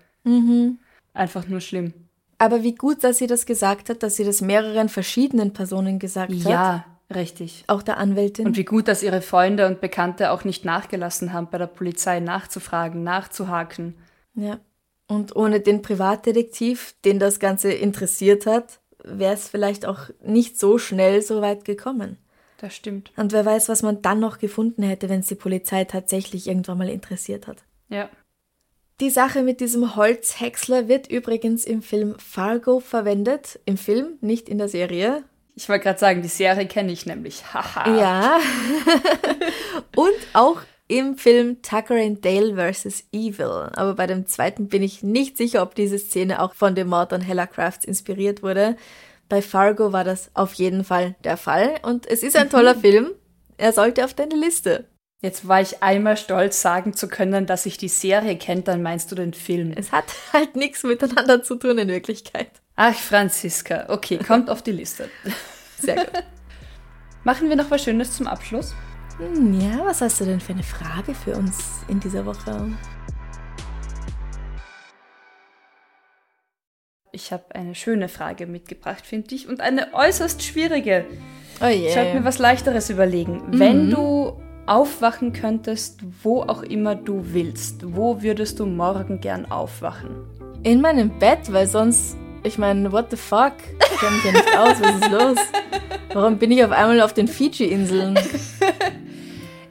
Einfach 1.14 1.48
nur 1.48 1.62
schlimm. 1.62 1.94
Aber 2.40 2.64
wie 2.64 2.76
gut, 2.76 3.04
dass 3.04 3.20
sie 3.20 3.28
das 3.28 3.46
gesagt 3.46 3.90
hat, 3.90 4.04
dass 4.04 4.16
sie 4.16 4.24
das 4.24 4.42
mehreren 4.42 4.90
verschiedenen 4.90 5.54
Personen 5.54 6.00
gesagt 6.00 6.34
hat. 6.34 6.52
Ja, 6.52 6.86
richtig. 7.14 7.64
Auch 7.68 7.84
der 7.84 7.98
Anwältin. 7.98 8.48
Und 8.48 8.58
wie 8.58 8.66
gut, 8.66 8.88
dass 8.88 9.04
ihre 9.04 9.22
Freunde 9.22 9.68
und 9.68 9.80
Bekannte 9.80 10.32
auch 10.32 10.44
nicht 10.44 10.66
nachgelassen 10.66 11.32
haben, 11.32 11.48
bei 11.50 11.60
der 11.60 11.68
Polizei 11.68 12.20
nachzufragen, 12.20 13.04
nachzuhaken. 13.04 13.96
Ja. 14.36 14.60
Und 15.08 15.36
ohne 15.36 15.60
den 15.60 15.82
Privatdetektiv, 15.82 16.96
den 17.06 17.20
das 17.20 17.40
Ganze 17.40 17.72
interessiert 17.72 18.46
hat, 18.46 18.80
wäre 19.04 19.34
es 19.34 19.48
vielleicht 19.48 19.86
auch 19.86 20.10
nicht 20.24 20.60
so 20.60 20.78
schnell 20.78 21.22
so 21.22 21.42
weit 21.42 21.66
gekommen. 21.66 22.18
Das 22.58 22.74
stimmt. 22.76 23.12
Und 23.18 23.34
wer 23.34 23.46
weiß, 23.46 23.68
was 23.68 23.82
man 23.82 24.02
dann 24.02 24.20
noch 24.20 24.38
gefunden 24.38 24.84
hätte, 24.84 25.10
wenn 25.10 25.20
es 25.20 25.28
die 25.28 25.36
Polizei 25.36 25.84
tatsächlich 25.84 26.48
irgendwann 26.48 26.78
mal 26.78 26.90
interessiert 26.90 27.48
hat. 27.48 27.58
Ja. 27.90 28.10
Die 29.02 29.10
Sache 29.10 29.44
mit 29.44 29.60
diesem 29.60 29.98
Holzhäcksler 29.98 30.88
wird 30.88 31.10
übrigens 31.10 31.66
im 31.66 31.82
Film 31.82 32.16
Fargo 32.20 32.80
verwendet. 32.80 33.60
Im 33.66 33.76
Film, 33.76 34.18
nicht 34.22 34.48
in 34.48 34.60
der 34.60 34.70
Serie. 34.70 35.24
Ich 35.56 35.68
wollte 35.68 35.84
gerade 35.84 36.00
sagen, 36.00 36.22
die 36.22 36.30
Serie 36.30 36.66
kenne 36.66 36.92
ich 36.92 37.06
nämlich. 37.06 37.54
Haha. 37.54 37.98
Ja. 38.00 38.40
Und 39.96 40.16
auch 40.32 40.62
im 40.94 41.18
Film 41.18 41.64
Tucker 41.64 41.96
and 41.96 42.24
Dale 42.24 42.56
vs. 42.56 43.06
Evil. 43.12 43.72
Aber 43.74 43.96
bei 43.96 44.06
dem 44.06 44.28
zweiten 44.28 44.68
bin 44.68 44.84
ich 44.84 45.02
nicht 45.02 45.38
sicher, 45.38 45.64
ob 45.64 45.74
diese 45.74 45.98
Szene 45.98 46.40
auch 46.40 46.54
von 46.54 46.76
dem 46.76 46.90
Mord 46.90 47.12
an 47.14 47.22
Hella 47.22 47.48
Crafts 47.48 47.84
inspiriert 47.84 48.44
wurde. 48.44 48.78
Bei 49.28 49.42
Fargo 49.42 49.92
war 49.92 50.04
das 50.04 50.30
auf 50.36 50.54
jeden 50.54 50.84
Fall 50.84 51.16
der 51.24 51.38
Fall. 51.38 51.76
Und 51.82 52.06
es 52.06 52.22
ist 52.22 52.36
ein 52.36 52.52
toller 52.52 52.76
Film. 52.80 53.10
Er 53.58 53.74
sollte 53.74 54.06
auf 54.06 54.14
deine 54.14 54.36
Liste. 54.36 54.86
Jetzt 55.20 55.48
war 55.48 55.62
ich 55.62 55.82
einmal 55.82 56.16
stolz, 56.16 56.62
sagen 56.62 56.94
zu 56.94 57.08
können, 57.08 57.48
dass 57.48 57.66
ich 57.66 57.78
die 57.78 57.88
Serie 57.88 58.38
kennt, 58.38 58.68
dann 58.68 58.84
meinst 58.84 59.12
du 59.12 59.16
den 59.16 59.34
Film. 59.34 59.74
Es 59.76 59.92
hat 59.92 60.06
halt 60.34 60.56
nichts 60.56 60.84
miteinander 60.84 61.42
zu 61.42 61.56
tun 61.56 61.80
in 61.80 61.88
Wirklichkeit. 61.88 62.52
Ach, 62.76 62.94
Franziska. 62.94 63.86
Okay, 63.88 64.20
kommt 64.20 64.48
auf 64.48 64.62
die 64.62 64.74
Liste. 64.74 65.10
Sehr 65.80 65.96
gut. 65.96 66.24
Machen 67.24 67.50
wir 67.50 67.56
noch 67.56 67.72
was 67.72 67.84
Schönes 67.84 68.16
zum 68.16 68.28
Abschluss? 68.28 68.76
Hm, 69.18 69.60
Ja, 69.60 69.86
was 69.86 70.02
hast 70.02 70.20
du 70.22 70.26
denn 70.26 70.40
für 70.40 70.54
eine 70.54 70.64
Frage 70.64 71.14
für 71.14 71.36
uns 71.36 71.84
in 71.88 72.00
dieser 72.00 72.26
Woche? 72.26 72.72
Ich 77.12 77.32
habe 77.32 77.44
eine 77.54 77.76
schöne 77.76 78.10
Frage 78.10 78.48
mitgebracht, 78.48 79.06
finde 79.06 79.36
ich, 79.36 79.48
und 79.48 79.62
eine 79.62 79.94
äußerst 79.94 80.42
schwierige. 80.42 81.06
Oh 81.62 81.68
je. 81.68 81.88
Ich 81.88 81.94
sollte 81.94 82.16
mir 82.16 82.26
was 82.26 82.40
Leichteres 82.40 82.90
überlegen. 82.90 83.42
Wenn 83.52 83.92
du 83.92 84.42
aufwachen 84.66 85.32
könntest, 85.34 86.00
wo 86.24 86.42
auch 86.42 86.64
immer 86.64 86.96
du 86.96 87.22
willst, 87.34 87.96
wo 87.96 88.24
würdest 88.24 88.60
du 88.60 88.66
morgen 88.66 89.22
gern 89.22 89.46
aufwachen? 89.52 90.10
In 90.64 90.82
meinem 90.82 91.20
Bett, 91.20 91.52
weil 91.54 91.68
sonst, 91.68 92.16
ich 92.44 92.58
meine, 92.58 92.92
what 92.92 93.12
the 93.12 93.18
fuck? 93.18 93.54
Ich 93.80 94.00
kenne 94.00 94.16
mich 94.16 94.26
ja 94.26 94.32
nicht 94.32 94.58
aus, 94.58 94.82
was 94.82 94.96
ist 94.96 95.12
los? 95.12 95.38
Warum 96.14 96.38
bin 96.38 96.52
ich 96.52 96.64
auf 96.64 96.72
einmal 96.72 97.02
auf 97.02 97.14
den 97.14 97.28
Fiji-Inseln? 97.28 98.18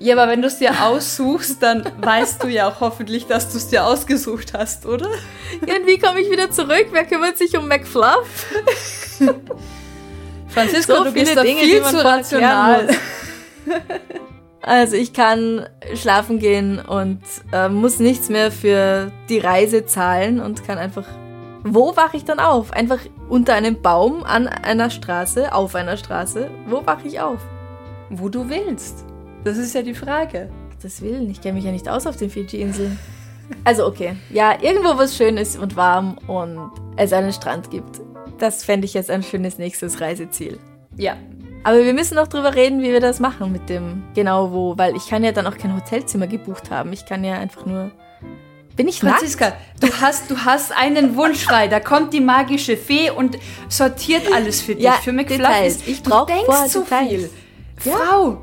Ja, 0.02 0.16
aber 0.16 0.28
wenn 0.32 0.42
du 0.42 0.48
es 0.48 0.58
dir 0.58 0.72
aussuchst, 0.84 1.62
dann 1.62 1.84
weißt 2.00 2.42
du 2.42 2.48
ja 2.48 2.68
auch 2.68 2.80
hoffentlich, 2.80 3.28
dass 3.28 3.52
du 3.52 3.58
es 3.58 3.68
dir 3.68 3.86
ausgesucht 3.86 4.52
hast, 4.52 4.84
oder? 4.84 5.08
Ja, 5.64 5.76
und 5.76 5.86
wie 5.86 5.96
komme 5.96 6.20
ich 6.20 6.28
wieder 6.28 6.50
zurück? 6.50 6.88
Wer 6.90 7.04
kümmert 7.04 7.38
sich 7.38 7.56
um 7.56 7.68
McFluff? 7.68 8.46
Franziska, 10.48 10.96
So 10.96 11.04
du 11.04 11.12
bist 11.12 11.36
da 11.36 11.44
Dinge, 11.44 11.60
viel 11.60 11.84
zu 11.84 12.04
rational. 12.04 12.88
Also 14.60 14.96
ich 14.96 15.12
kann 15.12 15.66
schlafen 15.94 16.40
gehen 16.40 16.80
und 16.80 17.20
äh, 17.52 17.68
muss 17.68 18.00
nichts 18.00 18.28
mehr 18.28 18.50
für 18.50 19.12
die 19.28 19.38
Reise 19.38 19.86
zahlen 19.86 20.40
und 20.40 20.66
kann 20.66 20.78
einfach... 20.78 21.06
Wo 21.62 21.96
wache 21.96 22.16
ich 22.16 22.24
dann 22.24 22.40
auf? 22.40 22.72
Einfach 22.72 22.98
unter 23.28 23.54
einem 23.54 23.80
Baum 23.80 24.24
an 24.24 24.48
einer 24.48 24.90
Straße, 24.90 25.54
auf 25.54 25.76
einer 25.76 25.96
Straße. 25.96 26.50
Wo 26.66 26.84
wache 26.84 27.06
ich 27.06 27.20
auf? 27.20 27.38
Wo 28.10 28.28
du 28.28 28.48
willst. 28.48 29.04
Das 29.44 29.58
ist 29.58 29.74
ja 29.74 29.82
die 29.82 29.94
Frage. 29.94 30.50
Das 30.82 31.00
Willen, 31.00 31.30
ich 31.30 31.40
kenne 31.40 31.54
mich 31.54 31.64
ja 31.64 31.72
nicht 31.72 31.88
aus 31.88 32.06
auf 32.06 32.16
den 32.16 32.30
Fiji-Inseln. 32.30 32.98
Also 33.64 33.86
okay, 33.86 34.16
ja, 34.30 34.60
irgendwo 34.60 34.96
was 34.96 35.16
schön 35.16 35.36
ist 35.36 35.58
und 35.58 35.76
warm 35.76 36.16
und 36.26 36.70
es 36.96 37.12
einen 37.12 37.32
Strand 37.32 37.70
gibt. 37.70 38.00
Das 38.38 38.64
fände 38.64 38.86
ich 38.86 38.94
jetzt 38.94 39.10
ein 39.10 39.22
schönes 39.22 39.58
nächstes 39.58 40.00
Reiseziel. 40.00 40.58
Ja. 40.96 41.16
Aber 41.64 41.84
wir 41.84 41.94
müssen 41.94 42.16
noch 42.16 42.26
drüber 42.26 42.54
reden, 42.54 42.82
wie 42.82 42.92
wir 42.92 43.00
das 43.00 43.20
machen 43.20 43.52
mit 43.52 43.68
dem 43.68 44.02
genau 44.14 44.50
wo, 44.50 44.76
weil 44.76 44.96
ich 44.96 45.06
kann 45.08 45.22
ja 45.22 45.30
dann 45.30 45.46
auch 45.46 45.56
kein 45.56 45.76
Hotelzimmer 45.76 46.26
gebucht 46.26 46.70
haben. 46.70 46.92
Ich 46.92 47.06
kann 47.06 47.22
ja 47.22 47.34
einfach 47.34 47.66
nur... 47.66 47.92
Bin 48.74 48.88
ich 48.88 49.02
nackt? 49.02 49.18
Franziska, 49.18 49.52
du 49.80 49.88
hast, 50.00 50.30
du 50.30 50.36
hast 50.38 50.72
einen 50.72 51.14
Wunsch 51.14 51.44
frei. 51.44 51.68
Da 51.68 51.78
kommt 51.78 52.14
die 52.14 52.20
magische 52.20 52.76
Fee 52.76 53.10
und 53.10 53.38
sortiert 53.68 54.32
alles 54.32 54.62
für 54.62 54.74
dich. 54.74 54.84
Ja, 54.84 54.92
für 54.92 55.10
ist, 55.10 55.86
Ich 55.86 56.02
du 56.02 56.10
denkst 56.24 56.70
zu 56.70 56.80
Details. 56.80 57.08
viel. 57.08 57.30
Ja. 57.84 57.96
Frau, 57.96 58.38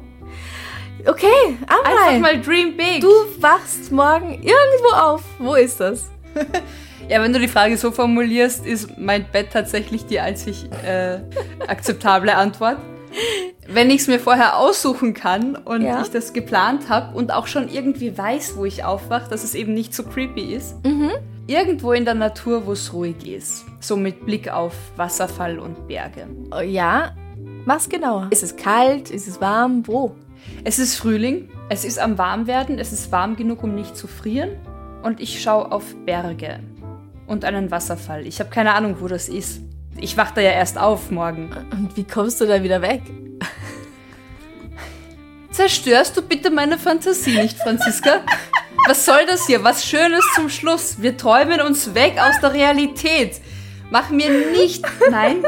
Okay, 1.05 1.57
einfach 1.67 2.07
Amrei, 2.07 2.19
mal 2.19 2.41
dream 2.41 2.75
big. 2.77 3.01
du 3.01 3.09
wachst 3.39 3.91
morgen 3.91 4.33
irgendwo 4.33 4.95
auf. 4.95 5.23
Wo 5.39 5.55
ist 5.55 5.79
das? 5.79 6.09
Ja, 7.07 7.23
wenn 7.23 7.33
du 7.33 7.39
die 7.39 7.47
Frage 7.47 7.75
so 7.75 7.89
formulierst, 7.89 8.67
ist 8.67 8.99
mein 8.99 9.25
Bett 9.31 9.47
tatsächlich 9.51 10.05
die 10.05 10.19
einzig 10.19 10.69
äh, 10.85 11.17
akzeptable 11.67 12.35
Antwort. 12.35 12.77
Wenn 13.67 13.89
ich 13.89 14.01
es 14.01 14.07
mir 14.07 14.19
vorher 14.19 14.57
aussuchen 14.59 15.15
kann 15.15 15.55
und 15.55 15.81
Ja. 15.81 16.03
ich 16.03 16.09
das 16.11 16.33
geplant 16.33 16.87
habe 16.87 17.15
und 17.17 17.33
auch 17.33 17.47
schon 17.47 17.67
irgendwie 17.67 18.15
weiß, 18.15 18.57
wo 18.57 18.65
ich 18.65 18.83
aufwache, 18.83 19.27
dass 19.27 19.43
es 19.43 19.55
eben 19.55 19.73
nicht 19.73 19.95
so 19.95 20.03
creepy 20.03 20.53
ist, 20.53 20.75
irgendwo 21.47 21.93
in 21.93 22.05
der 22.05 22.13
Natur, 22.13 22.67
wo 22.67 22.73
es 22.73 22.93
ruhig 22.93 23.25
ist. 23.27 23.65
So 23.79 23.95
mit 23.97 24.23
Blick 24.27 24.47
auf 24.51 24.73
Wasserfall 24.95 25.57
und 25.57 25.87
Berge. 25.87 26.27
Oh, 26.55 26.61
ja, 26.61 27.15
mach's 27.65 27.89
genauer. 27.89 28.27
Ist 28.29 28.43
es 28.43 28.55
kalt? 28.55 29.09
Ist 29.09 29.27
es 29.27 29.41
warm? 29.41 29.81
Wo? 29.87 30.15
Es 30.63 30.77
ist 30.77 30.95
Frühling, 30.95 31.49
es 31.69 31.85
ist 31.85 31.99
am 31.99 32.17
Warmwerden, 32.17 32.79
es 32.79 32.91
ist 32.91 33.11
warm 33.11 33.37
genug, 33.37 33.63
um 33.63 33.75
nicht 33.75 33.95
zu 33.95 34.07
frieren 34.07 34.57
und 35.03 35.21
ich 35.21 35.41
schaue 35.41 35.71
auf 35.71 35.95
Berge 36.05 36.59
und 37.27 37.45
einen 37.45 37.71
Wasserfall. 37.71 38.27
Ich 38.27 38.39
habe 38.39 38.49
keine 38.49 38.73
Ahnung, 38.73 38.97
wo 38.99 39.07
das 39.07 39.29
ist. 39.29 39.61
Ich 39.97 40.17
wach 40.17 40.31
da 40.31 40.41
ja 40.41 40.51
erst 40.51 40.77
auf 40.77 41.11
morgen. 41.11 41.49
Und 41.71 41.95
wie 41.95 42.03
kommst 42.03 42.41
du 42.41 42.45
da 42.45 42.61
wieder 42.61 42.81
weg? 42.81 43.01
Zerstörst 45.51 46.15
du 46.17 46.21
bitte 46.21 46.49
meine 46.49 46.77
Fantasie 46.77 47.37
nicht, 47.37 47.57
Franziska? 47.57 48.21
Was 48.87 49.05
soll 49.05 49.25
das 49.27 49.45
hier? 49.45 49.63
Was 49.63 49.85
Schönes 49.85 50.23
zum 50.35 50.49
Schluss. 50.49 51.01
Wir 51.01 51.15
träumen 51.15 51.61
uns 51.61 51.93
weg 51.93 52.17
aus 52.19 52.39
der 52.41 52.53
Realität. 52.53 53.41
Mach 53.89 54.09
mir 54.09 54.29
nicht. 54.51 54.85
Nein. 55.09 55.43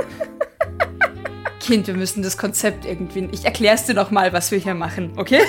Kind, 1.71 1.87
wir 1.87 1.93
müssen 1.93 2.21
das 2.21 2.37
Konzept 2.37 2.83
irgendwie. 2.83 3.29
Ich 3.31 3.45
erkläre 3.45 3.75
es 3.75 3.85
dir 3.85 3.93
noch 3.93 4.11
mal, 4.11 4.33
was 4.33 4.51
wir 4.51 4.59
hier 4.59 4.73
machen, 4.73 5.13
okay? 5.15 5.39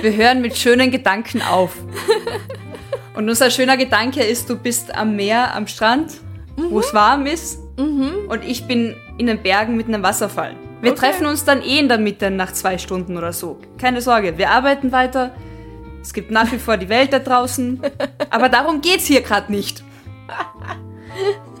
Wir 0.00 0.16
hören 0.16 0.40
mit 0.40 0.56
schönen 0.56 0.90
Gedanken 0.90 1.40
auf. 1.40 1.76
Und 3.14 3.28
unser 3.28 3.48
schöner 3.52 3.76
Gedanke 3.76 4.24
ist, 4.24 4.50
du 4.50 4.56
bist 4.56 4.92
am 4.92 5.14
Meer, 5.14 5.54
am 5.54 5.68
Strand, 5.68 6.14
wo 6.56 6.80
es 6.80 6.92
warm 6.92 7.26
ist. 7.26 7.60
Und 7.76 8.42
ich 8.44 8.66
bin 8.66 8.96
in 9.18 9.28
den 9.28 9.40
Bergen 9.40 9.76
mit 9.76 9.86
einem 9.86 10.02
Wasserfall. 10.02 10.56
Wir 10.80 10.90
Okay. 10.90 11.00
treffen 11.00 11.26
uns 11.26 11.44
dann 11.44 11.62
eh 11.62 11.78
in 11.78 11.88
der 11.88 11.98
Mitte 11.98 12.28
nach 12.32 12.50
zwei 12.52 12.76
Stunden 12.76 13.16
oder 13.16 13.32
so. 13.32 13.60
Keine 13.78 14.00
Sorge, 14.00 14.36
wir 14.36 14.50
arbeiten 14.50 14.90
weiter. 14.90 15.32
Es 16.02 16.12
gibt 16.12 16.32
nach 16.32 16.50
wie 16.50 16.58
vor 16.58 16.76
die 16.76 16.88
Welt 16.88 17.12
da 17.12 17.20
draußen. 17.20 17.80
Aber 18.30 18.48
darum 18.48 18.80
geht's 18.80 19.06
hier 19.06 19.20
gerade 19.20 19.52
nicht. 19.52 19.84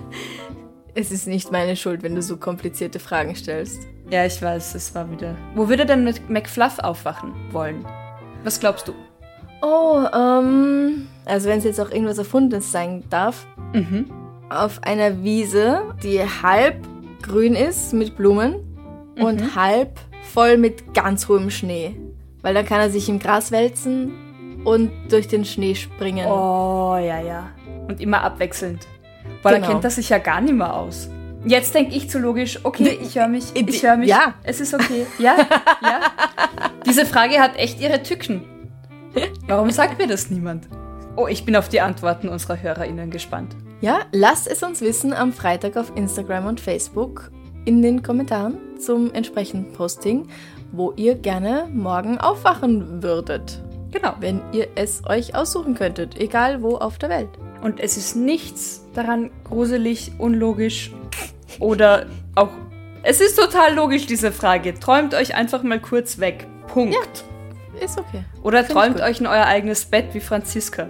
Es 0.94 1.10
ist 1.10 1.26
nicht 1.26 1.50
meine 1.50 1.74
Schuld, 1.76 2.02
wenn 2.02 2.14
du 2.14 2.22
so 2.22 2.36
komplizierte 2.36 2.98
Fragen 2.98 3.34
stellst. 3.34 3.86
Ja, 4.10 4.26
ich 4.26 4.40
weiß, 4.42 4.74
es 4.74 4.94
war 4.94 5.10
wieder. 5.10 5.34
Wo 5.54 5.68
würde 5.68 5.86
denn 5.86 6.06
Mc- 6.06 6.20
McFluff 6.28 6.78
aufwachen 6.80 7.32
wollen? 7.50 7.84
Was 8.44 8.60
glaubst 8.60 8.88
du? 8.88 8.92
Oh, 9.62 10.04
ähm, 10.14 11.06
also 11.24 11.48
wenn 11.48 11.58
es 11.58 11.64
jetzt 11.64 11.80
auch 11.80 11.90
irgendwas 11.90 12.18
Erfundenes 12.18 12.70
sein 12.72 13.04
darf, 13.08 13.46
Mhm. 13.72 14.10
auf 14.50 14.82
einer 14.82 15.22
Wiese, 15.22 15.82
die 16.02 16.20
halb 16.20 16.76
grün 17.22 17.54
ist 17.54 17.94
mit 17.94 18.16
Blumen 18.16 18.56
und 19.18 19.54
halb 19.56 19.98
voll 20.34 20.58
mit 20.58 20.92
ganz 20.94 21.26
hohem 21.28 21.48
Schnee. 21.50 21.96
Weil 22.42 22.52
dann 22.54 22.66
kann 22.66 22.80
er 22.80 22.90
sich 22.90 23.08
im 23.08 23.18
Gras 23.18 23.50
wälzen 23.52 24.12
und 24.64 24.90
durch 25.10 25.28
den 25.28 25.44
Schnee 25.44 25.74
springen. 25.74 26.26
Oh, 26.26 26.96
ja, 27.00 27.20
ja. 27.22 27.48
Und 27.88 28.00
immer 28.00 28.22
abwechselnd. 28.24 28.86
Weil 29.42 29.54
Genau. 29.56 29.66
da 29.66 29.72
kennt 29.72 29.84
er 29.84 29.90
sich 29.90 30.08
ja 30.08 30.18
gar 30.18 30.40
nicht 30.40 30.54
mehr 30.54 30.74
aus. 30.74 31.08
Jetzt 31.44 31.74
denke 31.74 31.94
ich 31.96 32.08
zu 32.08 32.18
logisch, 32.20 32.60
okay, 32.62 32.98
ich 33.02 33.18
höre 33.18 33.26
mich, 33.26 33.46
ich 33.54 33.82
höre 33.82 33.96
mich. 33.96 34.08
ja. 34.08 34.34
Es 34.44 34.60
ist 34.60 34.72
okay. 34.74 35.06
Ja, 35.18 35.34
ja. 35.82 36.00
Diese 36.86 37.04
Frage 37.04 37.40
hat 37.40 37.56
echt 37.56 37.80
ihre 37.80 38.02
Tücken. 38.02 38.42
Warum 39.48 39.70
sagt 39.70 39.98
mir 39.98 40.06
das 40.06 40.30
niemand? 40.30 40.68
Oh, 41.16 41.26
ich 41.26 41.44
bin 41.44 41.56
auf 41.56 41.68
die 41.68 41.80
Antworten 41.80 42.28
unserer 42.28 42.62
HörerInnen 42.62 43.10
gespannt. 43.10 43.56
Ja, 43.80 44.00
lasst 44.12 44.46
es 44.46 44.62
uns 44.62 44.80
wissen 44.80 45.12
am 45.12 45.32
Freitag 45.32 45.76
auf 45.76 45.92
Instagram 45.96 46.46
und 46.46 46.60
Facebook 46.60 47.30
in 47.64 47.82
den 47.82 48.02
Kommentaren 48.02 48.58
zum 48.78 49.12
entsprechenden 49.12 49.72
Posting, 49.72 50.28
wo 50.70 50.92
ihr 50.96 51.16
gerne 51.16 51.68
morgen 51.72 52.18
aufwachen 52.18 53.02
würdet. 53.02 53.60
Genau. 53.90 54.14
Wenn 54.20 54.40
ihr 54.52 54.68
es 54.76 55.02
euch 55.06 55.34
aussuchen 55.34 55.74
könntet, 55.74 56.18
egal 56.18 56.62
wo 56.62 56.76
auf 56.76 56.96
der 56.98 57.10
Welt. 57.10 57.28
Und 57.62 57.80
es 57.80 57.96
ist 57.96 58.16
nichts 58.16 58.84
daran 58.92 59.30
gruselig, 59.44 60.12
unlogisch 60.18 60.92
oder 61.60 62.06
auch. 62.34 62.50
Es 63.04 63.20
ist 63.20 63.38
total 63.38 63.74
logisch, 63.74 64.06
diese 64.06 64.32
Frage. 64.32 64.74
Träumt 64.74 65.14
euch 65.14 65.34
einfach 65.34 65.62
mal 65.62 65.80
kurz 65.80 66.18
weg. 66.18 66.46
Punkt. 66.66 67.24
Ist 67.80 67.98
okay. 67.98 68.24
Oder 68.42 68.64
Find 68.64 68.78
träumt 68.78 69.00
euch 69.00 69.20
in 69.20 69.26
euer 69.26 69.46
eigenes 69.46 69.84
Bett 69.84 70.12
wie 70.12 70.20
Franziska. 70.20 70.88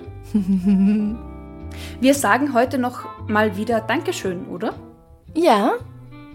Wir 2.01 2.15
sagen 2.15 2.55
heute 2.55 2.79
noch 2.79 3.29
mal 3.29 3.57
wieder 3.57 3.81
Dankeschön, 3.81 4.47
oder? 4.49 4.75
Ja, 5.35 5.75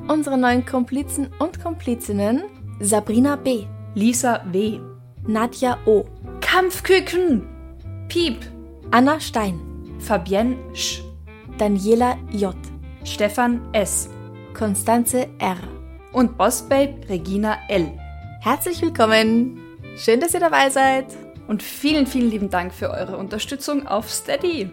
unsere 0.07 0.37
neuen 0.37 0.65
Komplizen 0.65 1.29
und 1.39 1.61
Komplizinnen 1.61 2.43
Sabrina 2.79 3.35
B., 3.35 3.65
Lisa 3.95 4.41
W. 4.51 4.79
Nadja 5.25 5.77
O., 5.85 6.05
Kampfküken. 6.41 7.47
Piep. 8.07 8.37
Anna 8.89 9.19
Stein, 9.19 9.59
Fabienne 9.99 10.57
Sch. 10.73 11.01
Daniela 11.57 12.17
J., 12.31 12.55
Stefan 13.03 13.61
S. 13.73 14.09
Konstanze 14.53 15.27
R. 15.39 15.57
Und 16.13 16.37
Bossbabe 16.37 16.95
Regina 17.09 17.57
L. 17.69 17.91
Herzlich 18.41 18.81
willkommen. 18.81 19.59
Schön, 19.97 20.19
dass 20.19 20.33
ihr 20.33 20.39
dabei 20.39 20.69
seid. 20.69 21.05
Und 21.47 21.63
vielen, 21.63 22.07
vielen 22.07 22.29
lieben 22.29 22.49
Dank 22.49 22.73
für 22.73 22.89
eure 22.89 23.17
Unterstützung 23.17 23.87
auf 23.87 24.09
Steady. 24.09 24.71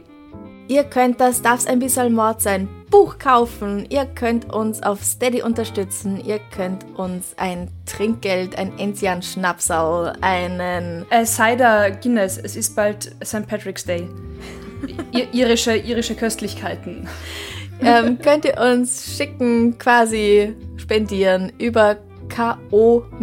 Ihr 0.66 0.84
könnt 0.84 1.20
das 1.20 1.42
Darf's 1.42 1.66
ein 1.66 1.78
bisschen 1.78 2.14
Mord 2.14 2.40
sein 2.40 2.68
Buch 2.90 3.18
kaufen. 3.18 3.86
Ihr 3.90 4.06
könnt 4.06 4.52
uns 4.52 4.82
auf 4.82 5.02
Steady 5.02 5.42
unterstützen. 5.42 6.24
Ihr 6.24 6.38
könnt 6.54 6.86
uns 6.96 7.34
ein 7.36 7.70
Trinkgeld, 7.84 8.56
ein 8.56 8.78
Enzian 8.78 9.22
Schnapsal, 9.22 10.14
einen 10.22 11.04
Äh, 11.10 11.26
Cider 11.26 11.90
Guinness, 11.90 12.38
es 12.38 12.56
ist 12.56 12.74
bald 12.74 13.14
St. 13.22 13.46
Patrick's 13.46 13.84
Day. 13.84 14.08
Irische, 15.32 15.76
irische 15.76 16.14
Köstlichkeiten. 16.14 17.08
ähm, 17.80 18.18
könnt 18.18 18.44
ihr 18.44 18.58
uns 18.58 19.16
schicken, 19.16 19.78
quasi 19.78 20.54
spendieren 20.76 21.52
über 21.58 21.98
ko-fi.com 22.34 23.22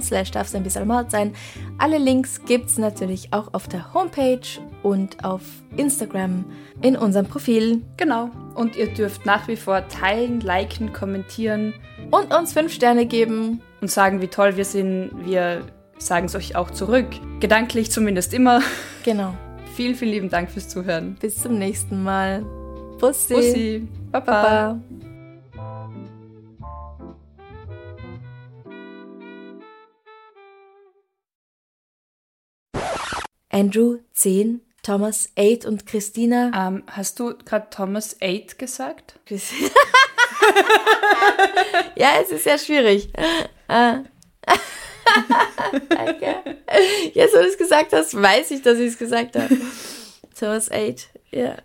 slash 0.00 0.30
darf's 0.30 0.54
ein 0.54 0.62
bisschen 0.62 0.86
Mord 0.86 1.10
sein. 1.10 1.34
Alle 1.78 1.98
Links 1.98 2.40
gibt's 2.46 2.78
natürlich 2.78 3.32
auch 3.32 3.52
auf 3.52 3.66
der 3.68 3.92
Homepage 3.92 4.40
und 4.82 5.24
auf 5.24 5.42
Instagram 5.76 6.44
in 6.80 6.96
unserem 6.96 7.26
Profil. 7.26 7.82
Genau. 7.96 8.30
Und 8.54 8.76
ihr 8.76 8.86
dürft 8.92 9.26
nach 9.26 9.48
wie 9.48 9.56
vor 9.56 9.88
teilen, 9.88 10.40
liken, 10.40 10.92
kommentieren 10.92 11.74
Und 12.10 12.32
uns 12.34 12.52
fünf 12.52 12.72
Sterne 12.72 13.06
geben. 13.06 13.60
und 13.80 13.90
sagen, 13.90 14.20
wie 14.20 14.28
toll 14.28 14.56
wir 14.56 14.64
sind. 14.64 15.10
Wir 15.24 15.62
sagen 15.98 16.26
es 16.26 16.34
euch 16.34 16.56
auch 16.56 16.70
zurück. 16.70 17.06
Gedanklich 17.40 17.90
zumindest 17.90 18.34
immer. 18.34 18.60
Genau. 19.04 19.34
Vielen, 19.74 19.94
vielen 19.94 20.10
lieben 20.10 20.28
Dank 20.28 20.50
fürs 20.50 20.68
Zuhören. 20.68 21.16
Bis 21.20 21.40
zum 21.40 21.58
nächsten 21.58 22.02
Mal. 22.02 22.42
Bussi. 23.00 23.34
Bussi. 23.34 23.88
Baba. 24.10 24.42
Baba. 24.42 24.80
Andrew 33.48 33.98
10, 34.14 34.60
Thomas 34.82 35.30
8 35.38 35.66
und 35.66 35.86
Christina. 35.86 36.50
Ähm, 36.54 36.84
hast 36.86 37.20
du 37.20 37.34
gerade 37.44 37.68
Thomas 37.70 38.16
8 38.22 38.58
gesagt? 38.58 39.20
Ja, 41.94 42.14
es 42.20 42.30
ist 42.30 42.44
sehr 42.44 42.58
schwierig. 42.58 43.10
Ah. 43.68 44.00
Danke. 45.88 46.34
Jetzt, 47.14 47.34
wo 47.34 47.38
du 47.38 47.46
es 47.46 47.58
gesagt 47.58 47.92
hast, 47.92 48.14
weiß 48.20 48.50
ich, 48.52 48.62
dass 48.62 48.78
ich 48.78 48.88
es 48.88 48.98
gesagt 48.98 49.36
habe. 49.36 49.56
Thomas 50.38 50.70
8, 50.70 51.08
ja. 51.30 51.56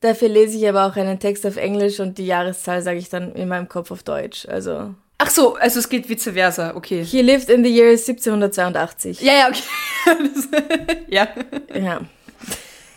Dafür 0.00 0.28
lese 0.28 0.58
ich 0.58 0.68
aber 0.68 0.86
auch 0.86 0.96
einen 0.96 1.18
Text 1.20 1.46
auf 1.46 1.56
Englisch 1.56 2.00
und 2.00 2.18
die 2.18 2.26
Jahreszahl 2.26 2.82
sage 2.82 2.98
ich 2.98 3.08
dann 3.08 3.32
in 3.34 3.48
meinem 3.48 3.68
Kopf 3.68 3.90
auf 3.92 4.02
Deutsch. 4.02 4.46
Also, 4.48 4.94
Ach 5.18 5.30
so, 5.30 5.54
also 5.54 5.78
es 5.78 5.88
geht 5.88 6.08
vice 6.08 6.32
versa. 6.32 6.74
Okay. 6.74 7.04
he 7.04 7.22
lived 7.22 7.48
in 7.48 7.62
the 7.62 7.70
year 7.70 7.90
1782. 7.90 9.20
Ja, 9.20 9.32
ja, 9.34 9.48
okay. 9.48 9.62
Das- 10.34 10.48
ja. 11.08 11.28
Ja. 11.72 12.00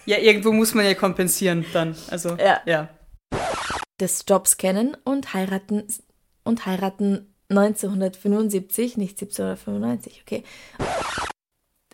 Ja, 0.07 0.17
irgendwo 0.17 0.51
muss 0.51 0.73
man 0.73 0.85
ja 0.85 0.95
kompensieren 0.95 1.65
dann. 1.73 1.95
Also, 2.09 2.35
Ja. 2.39 2.61
ja. 2.65 2.89
Des 4.01 4.25
Jobs 4.27 4.57
kennen 4.57 4.97
und 5.03 5.33
heiraten 5.35 5.87
und 6.43 6.65
heiraten 6.65 7.34
1975, 7.49 8.97
nicht 8.97 9.21
1795, 9.21 10.23
okay. 10.25 10.43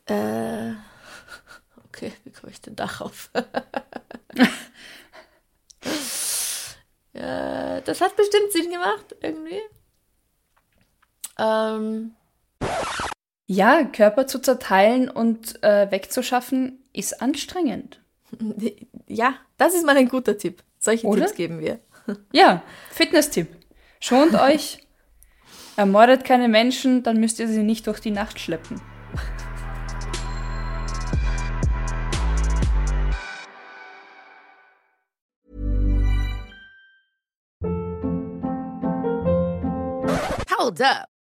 Äh, 0.06 0.72
okay, 1.86 2.12
wie 2.24 2.32
komme 2.32 2.52
ich 2.52 2.62
denn 2.62 2.76
darauf? 2.76 3.30
ja, 7.14 7.82
das 7.82 8.02
hat 8.02 8.16
bestimmt 8.16 8.52
Sinn 8.52 8.72
gemacht, 8.72 9.16
irgendwie. 9.22 9.62
Ähm, 11.38 12.16
Ja, 13.47 13.84
Körper 13.84 14.28
zu 14.28 14.39
zerteilen 14.39 15.10
und 15.10 15.62
äh, 15.62 15.91
wegzuschaffen 15.91 16.86
ist 16.93 17.22
anstrengend. 17.22 18.02
ja, 19.08 19.34
das 19.58 19.74
ist 19.74 19.86
mal 19.86 19.97
ein 19.97 20.08
guter 20.08 20.38
Tipp. 20.38 20.64
Solche 20.80 21.06
Oder? 21.06 21.26
Tipps 21.26 21.36
geben 21.36 21.60
wir. 21.60 21.80
Ja, 22.32 22.64
Fitness-Tipp. 22.91 23.49
Schont 23.99 24.36
euch, 24.36 24.80
ermordet 25.82 26.23
keine 26.23 26.47
Menschen, 26.47 27.01
dann 27.01 27.19
müsst 27.19 27.39
ihr 27.39 27.47
sie 27.47 27.63
nicht 27.63 27.88
durch 27.88 27.99
die 27.99 28.11
Nacht 28.11 28.39
schleppen. 28.39 28.79
Hold 40.55 40.82
up. 40.82 41.20